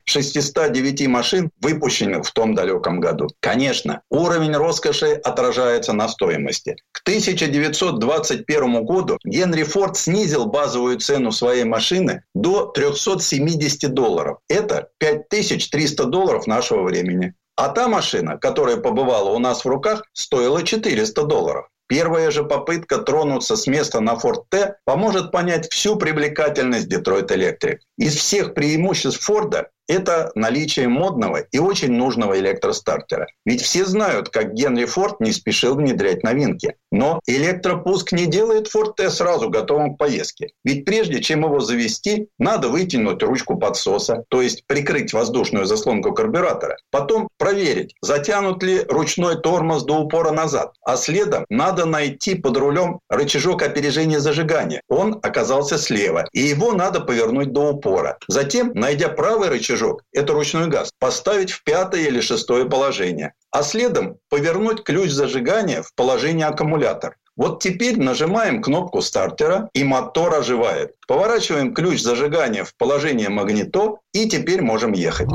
609 0.06 1.08
машин, 1.08 1.50
выпущенных 1.62 2.26
в 2.26 2.32
том 2.32 2.56
далеком 2.56 3.02
году. 3.02 3.28
Конечно, 3.42 4.02
уровень 4.10 4.56
роскоши 4.56 5.20
отражается 5.26 5.92
на 5.92 6.08
стоимости. 6.08 6.78
К 6.94 7.02
1921 7.02 8.86
году 8.86 9.20
Генри 9.26 9.64
Форд 9.64 9.98
снизил 9.98 10.46
базовую 10.46 11.00
цену 11.00 11.34
своей 11.34 11.66
машины 11.66 12.24
до 12.34 12.72
370 12.78 13.92
долларов. 13.94 14.38
Это 14.48 14.90
5300 15.00 16.06
долларов 16.06 16.46
нашего 16.46 16.84
времени. 16.84 17.34
А 17.56 17.70
та 17.70 17.88
машина, 17.88 18.38
которая 18.38 18.78
побывала 18.78 19.32
у 19.32 19.40
нас 19.40 19.66
в 19.66 19.68
руках, 19.68 20.04
стоила 20.14 20.62
400 20.62 21.24
долларов. 21.24 21.70
Первая 21.88 22.30
же 22.30 22.44
попытка 22.44 23.00
тронуться 23.00 23.56
с 23.56 23.66
места 23.66 24.00
на 24.00 24.14
Ford 24.14 24.44
T 24.50 24.76
поможет 24.86 25.32
понять 25.32 25.72
всю 25.72 25.96
привлекательность 25.96 26.88
Detroit 26.94 27.30
Electric. 27.30 27.78
Из 27.98 28.16
всех 28.16 28.54
преимуществ 28.54 29.24
Форда 29.26 29.70
это 29.88 30.32
наличие 30.36 30.90
модного 30.90 31.38
и 31.38 31.60
очень 31.60 31.94
нужного 31.94 32.38
электростартера. 32.38 33.28
Ведь 33.46 33.62
все 33.62 33.86
знают, 33.86 34.30
как 34.30 34.54
Генри 34.54 34.86
Форд 34.86 35.22
не 35.22 35.32
спешил 35.32 35.76
внедрять 35.76 36.24
новинки. 36.24 36.76
Но 36.92 37.20
электропуск 37.26 38.12
не 38.12 38.26
делает 38.26 38.68
Форд 38.68 38.98
Т 38.98 39.10
сразу 39.10 39.50
готовым 39.50 39.96
к 39.96 39.98
поездке. 39.98 40.50
Ведь 40.64 40.86
прежде 40.86 41.22
чем 41.22 41.44
его 41.44 41.60
завести, 41.60 42.28
надо 42.38 42.70
вытянуть 42.70 43.24
ручку 43.24 43.58
подсоса, 43.58 44.24
то 44.30 44.42
есть 44.42 44.66
прикрыть 44.68 45.14
воздушную 45.14 45.66
заслонку 45.66 46.14
карбюратора. 46.14 46.78
Потом 46.92 47.30
проверить, 47.38 47.96
затянут 48.02 48.64
ли 48.64 48.84
ручной 48.90 49.40
тормоз 49.42 49.84
до 49.84 50.00
упора 50.00 50.32
назад. 50.32 50.74
А 50.84 50.98
следом 50.98 51.46
надо 51.50 51.86
найти 51.86 52.36
под 52.36 52.58
рулем 52.58 53.00
рычажок 53.10 53.64
опережения 53.64 54.20
зажигания. 54.20 54.82
Он 54.90 55.20
оказался 55.24 55.78
слева, 55.78 56.26
и 56.34 56.42
его 56.42 56.74
надо 56.74 57.00
повернуть 57.00 57.54
до 57.54 57.72
упора. 57.72 57.87
Затем, 58.28 58.72
найдя 58.74 59.10
правый 59.10 59.50
рычажок, 59.50 60.04
это 60.14 60.34
ручной 60.34 60.68
газ, 60.68 60.92
поставить 61.00 61.52
в 61.52 61.64
пятое 61.64 62.02
или 62.02 62.22
шестое 62.22 62.66
положение. 62.66 63.34
А 63.52 63.64
следом 63.64 64.18
повернуть 64.30 64.84
ключ 64.84 65.12
зажигания 65.12 65.82
в 65.82 65.94
положение 65.96 66.48
аккумулятор. 66.48 67.18
Вот 67.36 67.62
теперь 67.62 68.00
нажимаем 68.00 68.64
кнопку 68.64 69.02
стартера, 69.02 69.70
и 69.74 69.84
мотор 69.84 70.34
оживает. 70.34 70.96
Поворачиваем 71.08 71.74
ключ 71.74 72.02
зажигания 72.02 72.64
в 72.64 72.76
положение 72.76 73.30
магнито, 73.30 74.00
и 74.12 74.28
теперь 74.28 74.62
можем 74.62 74.94
ехать. 74.94 75.30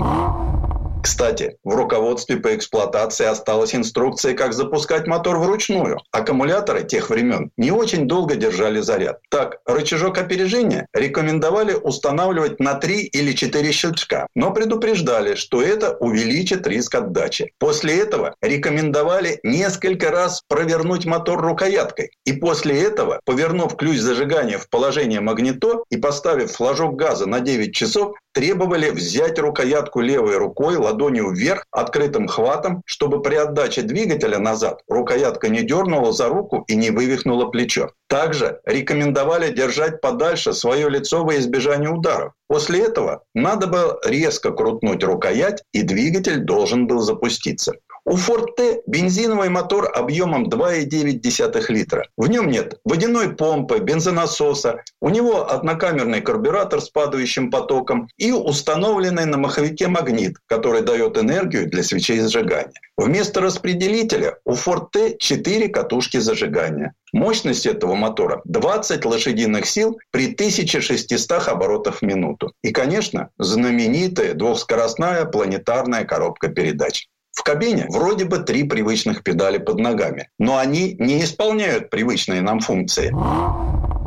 Кстати, 1.03 1.57
в 1.64 1.74
руководстве 1.74 2.36
по 2.36 2.55
эксплуатации 2.55 3.26
осталась 3.26 3.74
инструкция, 3.74 4.34
как 4.34 4.53
запускать 4.53 5.09
мотор 5.09 5.38
вручную. 5.38 5.98
Аккумуляторы 6.12 6.84
тех 6.84 7.11
времен 7.11 7.50
не 7.57 7.72
очень 7.72 8.07
долго 8.07 8.36
держали 8.36 8.80
заряд. 8.80 9.18
Так, 9.28 9.59
рычажок 9.66 10.18
опережения 10.18 10.86
рекомендовали 10.94 11.74
устанавливать 11.74 12.61
на 12.61 12.74
3 12.74 13.00
или 13.03 13.32
4 13.32 13.72
щелчка, 13.72 14.28
но 14.36 14.53
предупреждали, 14.53 15.34
что 15.34 15.61
это 15.61 15.96
увеличит 15.96 16.68
риск 16.68 16.94
отдачи. 16.94 17.53
После 17.59 17.98
этого 17.98 18.36
рекомендовали 18.40 19.40
несколько 19.42 20.11
раз 20.11 20.42
провернуть 20.46 21.05
мотор 21.05 21.40
рукояткой. 21.40 22.12
И 22.24 22.32
после 22.32 22.80
этого, 22.80 23.20
повернув 23.24 23.76
ключ 23.76 23.98
зажигания 23.98 24.59
в 24.59 24.68
положение 24.68 25.20
магнито 25.20 25.82
и 25.90 25.96
поставив 25.96 26.53
флажок 26.53 26.94
газа 26.94 27.26
на 27.26 27.40
9 27.40 27.74
часов, 27.74 28.14
требовали 28.32 28.90
взять 28.90 29.38
рукоятку 29.38 30.00
левой 30.00 30.36
рукой 30.36 30.76
ладонью 30.76 31.30
вверх 31.30 31.66
открытым 31.70 32.28
хватом, 32.28 32.82
чтобы 32.86 33.22
при 33.22 33.36
отдаче 33.36 33.82
двигателя 33.82 34.38
назад 34.38 34.80
рукоятка 34.88 35.48
не 35.48 35.62
дернула 35.62 36.12
за 36.12 36.28
руку 36.28 36.64
и 36.66 36.74
не 36.74 36.90
вывихнула 36.90 37.46
плечо. 37.46 37.90
Также 38.08 38.60
рекомендовали 38.64 39.52
держать 39.52 40.00
подальше 40.00 40.52
свое 40.52 40.88
лицо 40.90 41.24
во 41.24 41.36
избежание 41.36 41.90
ударов. 41.90 42.32
После 42.46 42.80
этого 42.80 43.22
надо 43.34 43.66
было 43.66 43.98
резко 44.04 44.50
крутнуть 44.50 45.02
рукоять, 45.02 45.62
и 45.72 45.82
двигатель 45.82 46.40
должен 46.40 46.86
был 46.86 47.00
запуститься. 47.00 47.72
У 48.05 48.16
T 48.16 48.82
бензиновый 48.86 49.48
мотор 49.48 49.88
объемом 49.94 50.48
2,9 50.48 51.64
литра. 51.68 52.09
В 52.16 52.28
нем 52.28 52.50
нет 52.50 52.80
водяной 52.84 53.36
помпы, 53.36 53.78
бензонасоса. 53.78 54.82
У 55.00 55.09
него 55.09 55.48
однокамерный 55.48 56.20
карбюратор 56.20 56.80
с 56.80 56.90
падающим 56.90 57.50
потоком 57.50 58.09
и 58.16 58.32
установленный 58.32 59.24
на 59.26 59.38
маховике 59.38 59.86
магнит, 59.86 60.36
который 60.46 60.82
дает 60.82 61.16
энергию 61.16 61.70
для 61.70 61.84
свечей 61.84 62.20
сжигания. 62.20 62.72
Вместо 62.96 63.40
распределителя 63.40 64.38
у 64.44 64.57
T 64.57 65.16
4 65.18 65.68
катушки 65.68 66.16
зажигания. 66.16 66.94
Мощность 67.12 67.66
этого 67.66 67.94
мотора 67.94 68.42
20 68.46 69.05
лошадиных 69.05 69.64
сил 69.66 69.98
при 70.11 70.32
1600 70.32 71.48
оборотах 71.48 71.98
в 71.98 72.03
минуту. 72.03 72.53
И, 72.62 72.72
конечно, 72.72 73.30
знаменитая 73.38 74.34
двухскоростная 74.34 75.24
планетарная 75.26 76.05
коробка 76.05 76.48
передач. 76.48 77.07
В 77.32 77.42
кабине 77.42 77.86
вроде 77.88 78.24
бы 78.24 78.38
три 78.38 78.64
привычных 78.64 79.22
педали 79.22 79.58
под 79.58 79.78
ногами, 79.78 80.28
но 80.38 80.58
они 80.58 80.96
не 80.98 81.24
исполняют 81.24 81.90
привычные 81.90 82.42
нам 82.42 82.60
функции. 82.60 83.10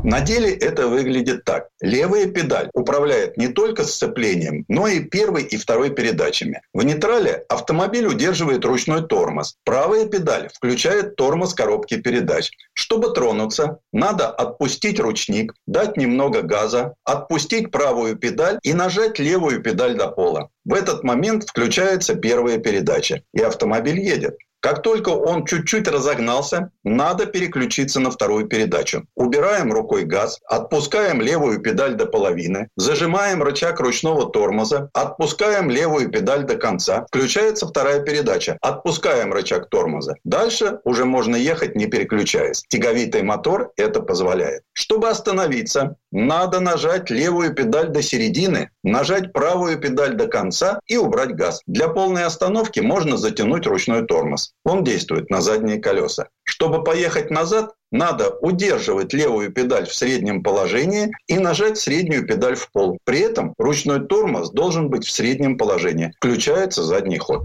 На 0.05 0.21
деле 0.21 0.53
это 0.53 0.88
выглядит 0.88 1.45
так. 1.45 1.69
Левая 1.82 2.28
педаль 2.28 2.69
управляет 2.76 3.38
не 3.38 3.47
только 3.47 3.84
сцеплением, 3.84 4.63
но 4.67 4.88
и 4.88 4.99
первой 4.99 5.41
и 5.41 5.57
второй 5.57 5.89
передачами. 5.89 6.61
В 6.76 6.84
нейтрале 6.84 7.43
автомобиль 7.49 8.05
удерживает 8.05 8.63
ручной 8.65 9.07
тормоз. 9.07 9.55
Правая 9.63 10.05
педаль 10.05 10.49
включает 10.53 11.15
тормоз 11.15 11.55
коробки 11.55 11.97
передач. 11.99 12.51
Чтобы 12.73 13.13
тронуться, 13.13 13.80
надо 13.91 14.30
отпустить 14.30 14.99
ручник, 14.99 15.55
дать 15.65 15.97
немного 15.97 16.43
газа, 16.43 16.93
отпустить 17.03 17.71
правую 17.71 18.15
педаль 18.15 18.59
и 18.61 18.73
нажать 18.73 19.17
левую 19.17 19.63
педаль 19.63 19.95
до 19.95 20.09
пола. 20.09 20.51
В 20.66 20.74
этот 20.74 21.03
момент 21.03 21.43
включается 21.43 22.16
первая 22.16 22.57
передача, 22.57 23.22
и 23.34 23.41
автомобиль 23.41 23.99
едет. 23.99 24.36
Как 24.66 24.82
только 24.82 25.09
он 25.09 25.45
чуть-чуть 25.45 25.88
разогнался, 25.88 26.72
надо 26.84 27.28
переключиться 27.28 27.99
на 27.99 28.09
вторую 28.09 28.47
передачу. 28.47 29.05
Убираем 29.13 29.72
рукой 29.72 30.05
газ, 30.05 30.39
отпускаем 30.43 31.22
левую 31.22 31.59
педаль 31.61 31.93
до 31.93 32.07
половины, 32.07 32.70
зажимаем 32.76 33.43
рычаг 33.43 33.80
ручного 33.80 34.28
тормоза, 34.32 34.89
отпускаем 34.93 35.70
левую 35.70 36.09
педаль 36.09 36.45
до 36.45 36.55
конца, 36.55 37.05
включается 37.07 37.68
вторая 37.68 38.01
передача, 38.01 38.57
отпускаем 38.59 39.32
рычаг 39.32 39.70
тормоза. 39.70 40.16
Дальше 40.24 40.80
уже 40.84 41.05
можно 41.05 41.36
ехать 41.36 41.76
не 41.76 41.86
переключаясь. 41.86 42.63
Тяговитый 42.68 43.22
мотор 43.22 43.72
это 43.78 44.01
позволяет. 44.01 44.63
Чтобы 44.74 45.09
остановиться, 45.09 45.95
надо 46.11 46.59
нажать 46.59 47.11
левую 47.11 47.53
педаль 47.53 47.89
до 47.89 48.01
середины, 48.01 48.72
нажать 48.84 49.32
правую 49.32 49.78
педаль 49.78 50.16
до 50.16 50.26
конца 50.28 50.80
и 50.88 50.97
убрать 50.97 51.36
газ. 51.36 51.61
Для 51.68 51.88
полной 51.88 52.24
остановки 52.24 52.80
можно 52.80 53.16
затянуть 53.16 53.68
ручной 53.68 54.07
тормоз. 54.07 54.55
Он 54.64 54.84
действует 54.84 55.30
на 55.30 55.41
задние 55.41 55.80
колеса. 55.80 56.30
Чтобы 56.43 56.84
поехать 56.84 57.30
назад, 57.30 57.74
надо 57.91 58.30
удерживать 58.41 59.14
левую 59.14 59.51
педаль 59.51 59.88
в 59.88 59.93
среднем 59.93 60.41
положении 60.41 61.12
и 61.28 61.38
нажать 61.38 61.78
среднюю 61.78 62.26
педаль 62.26 62.56
в 62.56 62.72
пол. 62.72 62.97
При 63.03 63.20
этом 63.20 63.53
ручной 63.58 64.06
тормоз 64.06 64.51
должен 64.51 64.89
быть 64.89 65.06
в 65.06 65.12
среднем 65.12 65.58
положении. 65.58 66.14
Включается 66.18 66.84
задний 66.84 67.20
ход. 67.20 67.43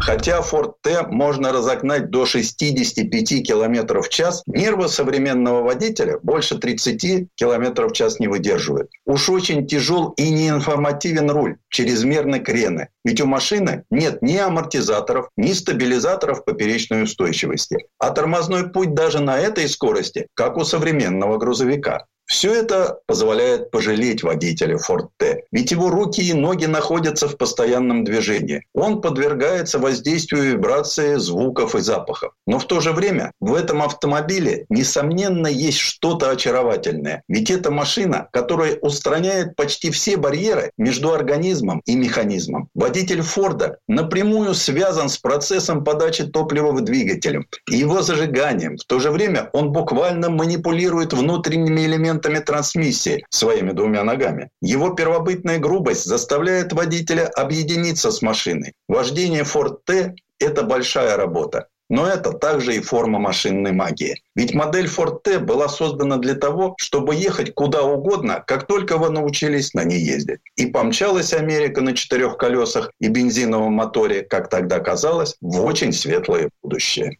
Хотя 0.00 0.40
Ford 0.40 0.72
T 0.82 1.02
можно 1.08 1.52
разогнать 1.52 2.10
до 2.10 2.24
65 2.24 3.46
км 3.46 4.00
в 4.00 4.08
час, 4.08 4.42
нервы 4.46 4.88
современного 4.88 5.62
водителя 5.62 6.18
больше 6.22 6.58
30 6.58 7.28
км 7.34 7.86
в 7.86 7.92
час 7.92 8.18
не 8.18 8.26
выдерживают. 8.26 8.90
Уж 9.04 9.28
очень 9.28 9.66
тяжел 9.66 10.14
и 10.16 10.30
неинформативен 10.30 11.30
руль, 11.30 11.56
чрезмерны 11.68 12.40
крены. 12.40 12.88
Ведь 13.04 13.20
у 13.20 13.26
машины 13.26 13.84
нет 13.90 14.22
ни 14.22 14.36
амортизаторов, 14.36 15.28
ни 15.36 15.52
стабилизаторов 15.52 16.44
поперечной 16.44 17.02
устойчивости. 17.02 17.76
А 17.98 18.10
тормозной 18.10 18.70
путь 18.70 18.94
даже 18.94 19.20
на 19.20 19.38
этой 19.38 19.68
скорости, 19.68 20.28
как 20.34 20.56
у 20.56 20.64
современного 20.64 21.36
грузовика. 21.36 22.06
Все 22.30 22.54
это 22.54 23.00
позволяет 23.06 23.72
пожалеть 23.72 24.22
водителя 24.22 24.76
Ford 24.76 25.08
T, 25.16 25.42
ведь 25.50 25.72
его 25.72 25.90
руки 25.90 26.20
и 26.20 26.32
ноги 26.32 26.66
находятся 26.66 27.28
в 27.28 27.36
постоянном 27.36 28.04
движении. 28.04 28.64
Он 28.72 29.00
подвергается 29.00 29.80
воздействию 29.80 30.52
вибрации, 30.52 31.16
звуков 31.16 31.74
и 31.74 31.80
запахов. 31.80 32.32
Но 32.46 32.60
в 32.60 32.66
то 32.66 32.78
же 32.78 32.92
время 32.92 33.32
в 33.40 33.52
этом 33.52 33.82
автомобиле, 33.82 34.64
несомненно, 34.68 35.48
есть 35.48 35.78
что-то 35.78 36.30
очаровательное. 36.30 37.24
Ведь 37.26 37.50
это 37.50 37.72
машина, 37.72 38.28
которая 38.32 38.76
устраняет 38.76 39.56
почти 39.56 39.90
все 39.90 40.16
барьеры 40.16 40.70
между 40.78 41.12
организмом 41.12 41.82
и 41.84 41.96
механизмом. 41.96 42.68
Водитель 42.76 43.22
Форда 43.22 43.78
напрямую 43.88 44.54
связан 44.54 45.08
с 45.08 45.18
процессом 45.18 45.82
подачи 45.82 46.22
топлива 46.24 46.70
в 46.70 46.80
двигателем 46.82 47.48
и 47.68 47.76
его 47.76 48.02
зажиганием. 48.02 48.76
В 48.76 48.84
то 48.84 49.00
же 49.00 49.10
время 49.10 49.50
он 49.52 49.72
буквально 49.72 50.30
манипулирует 50.30 51.12
внутренними 51.12 51.80
элементами 51.86 52.19
элементами 52.20 52.44
трансмиссии 52.44 53.24
своими 53.30 53.72
двумя 53.72 54.04
ногами. 54.04 54.50
Его 54.60 54.90
первобытная 54.90 55.58
грубость 55.58 56.04
заставляет 56.04 56.72
водителя 56.72 57.26
объединиться 57.26 58.10
с 58.10 58.22
машиной. 58.22 58.72
Вождение 58.88 59.42
Ford 59.42 59.78
T– 59.84 60.14
это 60.38 60.62
большая 60.62 61.16
работа. 61.16 61.66
Но 61.88 62.06
это 62.06 62.32
также 62.32 62.76
и 62.76 62.80
форма 62.80 63.18
машинной 63.18 63.72
магии. 63.72 64.22
Ведь 64.36 64.54
модель 64.54 64.86
Ford 64.86 65.22
T 65.24 65.40
была 65.40 65.68
создана 65.68 66.18
для 66.18 66.36
того, 66.36 66.76
чтобы 66.78 67.16
ехать 67.16 67.52
куда 67.52 67.82
угодно, 67.82 68.44
как 68.46 68.68
только 68.68 68.96
вы 68.96 69.10
научились 69.10 69.74
на 69.74 69.82
ней 69.82 69.98
ездить. 69.98 70.38
И 70.54 70.66
помчалась 70.66 71.32
Америка 71.32 71.80
на 71.80 71.96
четырех 71.96 72.36
колесах 72.36 72.92
и 73.00 73.08
бензиновом 73.08 73.72
моторе, 73.72 74.22
как 74.22 74.48
тогда 74.48 74.78
казалось, 74.78 75.34
в 75.40 75.64
очень 75.64 75.92
светлое 75.92 76.50
будущее. 76.62 77.18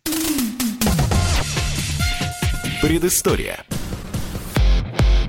Предыстория. 2.80 3.64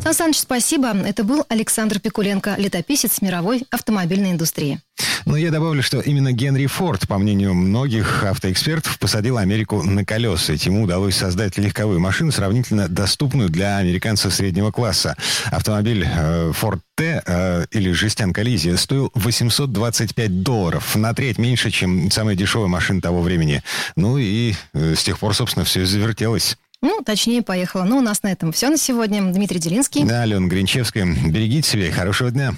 Сан 0.04 0.14
Саныч, 0.14 0.40
спасибо. 0.40 0.98
Это 0.98 1.24
был 1.24 1.46
Александр 1.48 2.00
Пикуленко, 2.00 2.56
летописец 2.58 3.22
мировой 3.22 3.66
автомобильной 3.70 4.32
индустрии. 4.32 4.80
Ну, 5.26 5.36
я 5.36 5.52
добавлю, 5.52 5.84
что 5.84 6.00
именно 6.00 6.32
Генри 6.32 6.66
Форд, 6.66 7.08
по 7.08 7.20
мнению 7.20 7.54
многих 7.54 8.24
автоэкспертов, 8.24 8.98
посадил 8.98 9.38
Америку 9.38 9.84
на 9.84 10.04
колеса. 10.04 10.54
Ему 10.54 10.84
удалось 10.84 11.16
создать 11.16 11.60
легковую 11.60 12.00
машину, 12.00 12.32
сравнительно 12.32 12.88
доступную 12.88 13.50
для 13.50 13.78
американцев 13.78 14.34
среднего 14.34 14.72
класса. 14.72 15.16
Автомобиль 15.52 16.04
э, 16.04 16.52
Ford 16.60 16.80
T 16.96 17.22
э, 17.24 17.66
или 17.70 17.92
жестянка 17.92 18.42
Лизи 18.42 18.76
стоил 18.78 19.12
825 19.14 20.42
долларов, 20.42 20.96
на 20.96 21.14
треть 21.14 21.38
меньше, 21.38 21.70
чем 21.70 22.10
самая 22.10 22.36
дешевая 22.36 22.68
машина 22.68 23.02
того 23.02 23.22
времени. 23.22 23.62
Ну 23.96 24.18
и 24.18 24.56
э, 24.74 24.96
с 24.96 25.04
тех 25.04 25.20
пор, 25.20 25.36
собственно, 25.36 25.64
все 25.64 25.86
завертелось. 25.86 26.58
Ну, 26.84 27.02
точнее, 27.06 27.44
поехала. 27.44 27.84
Ну, 27.84 27.98
у 28.00 28.02
нас 28.02 28.24
на 28.24 28.32
этом 28.32 28.52
все 28.52 28.70
на 28.70 28.78
сегодня. 28.78 29.22
Дмитрий 29.22 29.60
Делинский. 29.60 30.04
Да, 30.04 30.24
Алена 30.24 30.48
Гринчевская. 30.48 31.06
Берегите 31.06 31.70
себя 31.70 31.88
и 31.88 31.92
хорошего 31.92 32.32
дня. 32.32 32.56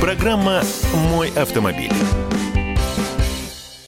Программа 0.00 0.62
«Мой 1.10 1.30
автомобиль». 1.36 1.92